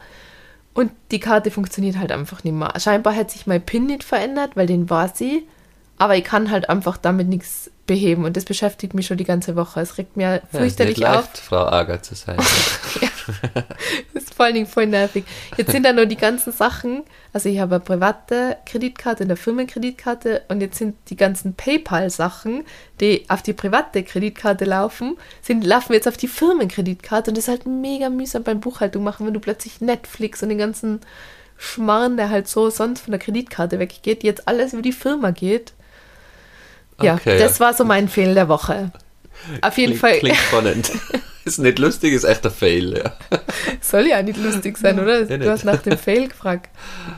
Und 0.72 0.92
die 1.10 1.20
Karte 1.20 1.50
funktioniert 1.50 1.98
halt 1.98 2.12
einfach 2.12 2.42
nicht 2.44 2.54
mehr. 2.54 2.72
Scheinbar 2.78 3.14
hat 3.14 3.30
sich 3.30 3.46
mein 3.46 3.60
PIN 3.60 3.84
nicht 3.86 4.04
verändert, 4.04 4.52
weil 4.54 4.66
den 4.66 4.88
war 4.88 5.08
sie. 5.14 5.46
Aber 6.00 6.16
ich 6.16 6.24
kann 6.24 6.50
halt 6.50 6.70
einfach 6.70 6.96
damit 6.96 7.28
nichts 7.28 7.70
beheben. 7.84 8.24
Und 8.24 8.34
das 8.34 8.46
beschäftigt 8.46 8.94
mich 8.94 9.06
schon 9.06 9.18
die 9.18 9.24
ganze 9.24 9.54
Woche. 9.54 9.80
Es 9.80 9.98
regt 9.98 10.16
mir 10.16 10.36
Ja, 10.36 10.40
fürchterlich 10.50 10.96
nicht 10.96 11.06
auf. 11.06 11.28
Frau 11.34 11.66
Ager 11.66 12.02
zu 12.02 12.14
sein. 12.14 12.38
Das 14.12 14.24
ist 14.24 14.34
vor 14.34 14.46
allen 14.46 14.54
Dingen 14.54 14.66
voll 14.66 14.86
nervig. 14.86 15.24
Jetzt 15.56 15.70
sind 15.70 15.84
da 15.84 15.92
nur 15.92 16.06
die 16.06 16.16
ganzen 16.16 16.52
Sachen. 16.52 17.02
Also 17.32 17.48
ich 17.48 17.60
habe 17.60 17.76
eine 17.76 17.84
private 17.84 18.56
Kreditkarte, 18.64 19.22
eine 19.22 19.36
Firmenkreditkarte 19.36 20.42
und 20.48 20.62
jetzt 20.62 20.78
sind 20.78 20.96
die 21.10 21.16
ganzen 21.16 21.54
PayPal-Sachen, 21.54 22.64
die 23.00 23.26
auf 23.28 23.42
die 23.42 23.52
private 23.52 24.02
Kreditkarte 24.02 24.64
laufen, 24.64 25.16
sind, 25.42 25.64
laufen 25.64 25.92
jetzt 25.92 26.08
auf 26.08 26.16
die 26.16 26.26
Firmenkreditkarte 26.26 27.30
und 27.30 27.36
das 27.36 27.44
ist 27.44 27.50
halt 27.50 27.66
mega 27.66 28.08
mühsam 28.08 28.42
beim 28.42 28.58
Buchhaltung 28.58 29.04
machen, 29.04 29.26
wenn 29.26 29.34
du 29.34 29.40
plötzlich 29.40 29.80
Netflix 29.80 30.42
und 30.42 30.48
den 30.48 30.58
ganzen 30.58 31.00
Schmarrn, 31.56 32.16
der 32.16 32.30
halt 32.30 32.48
so 32.48 32.68
sonst 32.70 33.02
von 33.02 33.12
der 33.12 33.20
Kreditkarte 33.20 33.78
weggeht, 33.78 34.24
jetzt 34.24 34.48
alles 34.48 34.72
über 34.72 34.82
die 34.82 34.92
Firma 34.92 35.30
geht. 35.30 35.72
Ja, 37.02 37.14
Okay, 37.14 37.38
das 37.38 37.58
ja. 37.58 37.66
war 37.66 37.74
so 37.74 37.84
mein 37.84 38.08
Fail 38.08 38.34
der 38.34 38.48
Woche. 38.48 38.90
Auf 39.62 39.78
jeden 39.78 39.96
klingt, 39.96 40.00
Fall. 40.00 40.18
Klingt 40.18 40.36
spannend. 40.36 40.90
ist 41.44 41.58
nicht 41.58 41.78
lustig, 41.78 42.12
ist 42.12 42.24
echt 42.24 42.44
ein 42.44 42.52
Fail, 42.52 42.96
ja. 42.98 43.12
Soll 43.80 44.06
ja 44.06 44.22
nicht 44.22 44.38
lustig 44.38 44.76
sein, 44.78 44.98
oder? 45.00 45.22
Ja, 45.28 45.38
Du 45.38 45.50
hast 45.50 45.64
nach 45.64 45.80
dem 45.82 45.96
Fail 45.96 46.28
gefragt. 46.28 46.68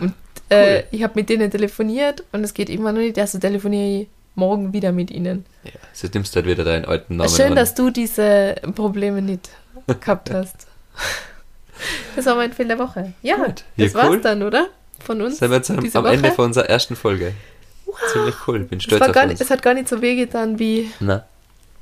Und 0.01 0.15
äh, 0.51 0.85
ich 0.91 1.03
habe 1.03 1.15
mit 1.17 1.29
denen 1.29 1.51
telefoniert 1.51 2.23
und 2.33 2.45
es 2.45 2.55
geht 2.55 2.71
immer 2.71 2.93
noch 2.93 3.01
nicht. 3.01 3.19
Also 3.19 3.39
telefoniere 3.39 4.03
ich 4.03 4.09
morgen 4.35 4.73
wieder 4.73 4.93
mit 4.93 5.11
ihnen. 5.11 5.45
ja. 5.65 5.73
So 5.93 6.09
nimmst 6.13 6.35
du 6.35 6.37
halt 6.37 6.47
wieder 6.47 6.65
deinen 6.65 6.85
alten 6.85 7.17
Namen 7.17 7.29
Schön, 7.31 7.49
an. 7.51 7.57
dass 7.57 7.75
du 7.75 7.91
diese 7.91 8.55
Probleme 8.75 9.21
nicht 9.21 9.51
gehabt 10.01 10.31
hast. 10.33 10.67
Das 12.15 12.27
war 12.27 12.37
mein 12.37 12.53
Fail 12.53 12.69
der 12.69 12.79
Woche. 12.79 13.13
Ja, 13.23 13.37
Gut. 13.37 13.65
Ja, 13.77 13.87
das 13.87 13.95
war's 13.95 14.11
cool. 14.11 14.21
dann, 14.21 14.43
oder? 14.45 14.69
Von 15.05 15.21
uns. 15.21 15.39
Sind 15.39 15.51
wir 15.51 15.57
jetzt 15.57 15.69
am, 15.71 15.79
am. 15.95 16.07
Ende 16.07 16.31
von 16.31 16.45
unserer 16.45 16.67
ersten 16.69 16.95
Folge. 16.95 17.33
Ziemlich 18.13 18.35
cool, 18.47 18.61
bin 18.61 18.79
es, 18.79 18.85
stolz 18.85 19.01
auf 19.03 19.09
uns. 19.17 19.27
nicht, 19.27 19.41
es 19.41 19.51
hat 19.51 19.63
gar 19.63 19.75
nicht 19.75 19.89
so 19.89 20.01
wehgetan, 20.03 20.59
wie 20.59 20.91
Na, 21.01 21.25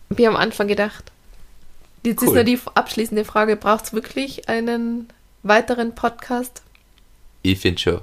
wir 0.09 0.29
am 0.29 0.37
Anfang 0.37 0.69
gedacht. 0.69 1.05
Jetzt 2.03 2.23
ist 2.23 2.29
Cool. 2.29 2.35
nur 2.37 2.45
die 2.45 2.59
abschließende 2.75 3.25
Frage: 3.25 3.57
Braucht 3.57 3.85
es 3.87 3.93
wirklich 3.93 4.49
einen 4.49 5.09
weiteren 5.43 5.95
Podcast? 5.95 6.63
ich 7.43 7.59
finde 7.59 7.81
schon, 7.81 8.01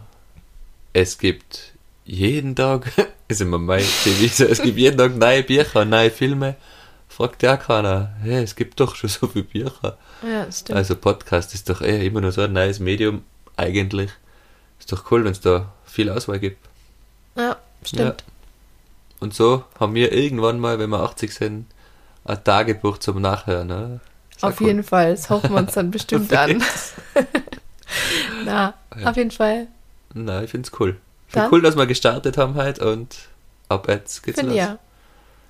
es 0.94 1.18
gibt 1.20 1.74
jeden 2.06 2.56
Tag, 2.56 2.92
ist 3.28 3.42
immer 3.42 3.60
mein 3.60 3.84
so, 3.84 4.46
es 4.46 4.62
gibt 4.62 4.78
jeden 4.78 4.98
Tag 4.98 5.16
neue 5.16 5.44
Bücher, 5.44 5.86
neue 5.86 6.10
Filme. 6.12 6.56
Fragt 7.10 7.42
ja 7.42 7.58
keiner, 7.58 8.14
hey, 8.22 8.44
es 8.44 8.56
gibt 8.56 8.80
doch 8.80 8.96
schon 8.96 9.10
so 9.10 9.28
viele 9.28 9.46
Bücher. 9.46 9.98
Ja, 10.24 10.52
stimmt. 10.52 10.78
Also 10.78 10.96
Podcast 10.96 11.54
ist 11.54 11.70
doch 11.70 11.82
eh 11.82 12.06
immer 12.06 12.22
nur 12.22 12.32
so 12.32 12.42
ein 12.42 12.54
neues 12.54 12.80
Medium 12.80 13.24
eigentlich. 13.56 14.12
Ist 14.80 14.92
doch 14.92 15.10
cool, 15.12 15.24
wenn 15.24 15.32
es 15.32 15.40
da 15.42 15.72
viel 15.86 16.10
Auswahl 16.10 16.40
gibt. 16.40 16.68
ja, 17.36 17.58
stimmt. 17.90 18.24
Und 19.20 19.34
so 19.34 19.64
haben 19.80 19.96
wir 19.96 20.12
irgendwann 20.12 20.60
mal, 20.60 20.78
wenn 20.80 20.90
wir 20.90 21.00
80 21.00 21.34
sind, 21.34 21.66
ein 22.26 22.44
Tagebuch 22.44 22.98
zum 23.00 23.22
Nachhören. 23.22 23.68
Ne? 23.68 24.00
Auf 24.42 24.60
cool. 24.62 24.68
jeden 24.68 24.84
Fall, 24.84 25.12
das 25.12 25.30
hoffen 25.30 25.52
wir 25.52 25.58
uns 25.58 25.74
dann 25.74 25.90
bestimmt 25.92 26.32
an. 26.34 26.64
Na, 28.46 28.74
Ja. 29.00 29.10
auf 29.10 29.18
jeden 29.18 29.32
Fall. 29.32 29.68
Nein, 30.14 30.44
ich 30.44 30.52
finde 30.52 30.70
es 30.72 30.80
cool. 30.80 30.98
Ich 31.28 31.34
Dann? 31.34 31.44
finde 31.44 31.56
cool, 31.56 31.62
dass 31.62 31.76
wir 31.76 31.86
gestartet 31.88 32.38
haben 32.38 32.56
heute 32.56 32.92
und 32.92 33.16
ab 33.70 33.88
jetzt 33.90 34.24
geht's 34.24 34.40
Finde 34.40 34.52
los. 34.54 34.58
ja. 34.60 34.78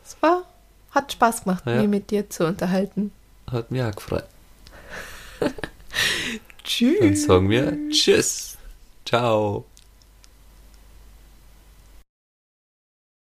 Es 0.05 0.15
war, 0.21 0.43
hat 0.91 1.11
Spaß 1.11 1.43
gemacht, 1.43 1.63
Ja. 1.65 1.75
mich 1.81 1.87
mit 1.89 2.09
dir 2.11 2.29
zu 2.29 2.45
unterhalten. 2.45 3.11
Hat 3.51 3.69
mich 3.71 3.81
auch 3.83 3.91
gefreut. 3.95 4.23
Tschüss. 6.63 6.99
Dann 7.01 7.15
sagen 7.15 7.49
wir 7.49 7.77
Tschüss. 7.91 8.57
Ciao. 9.05 9.65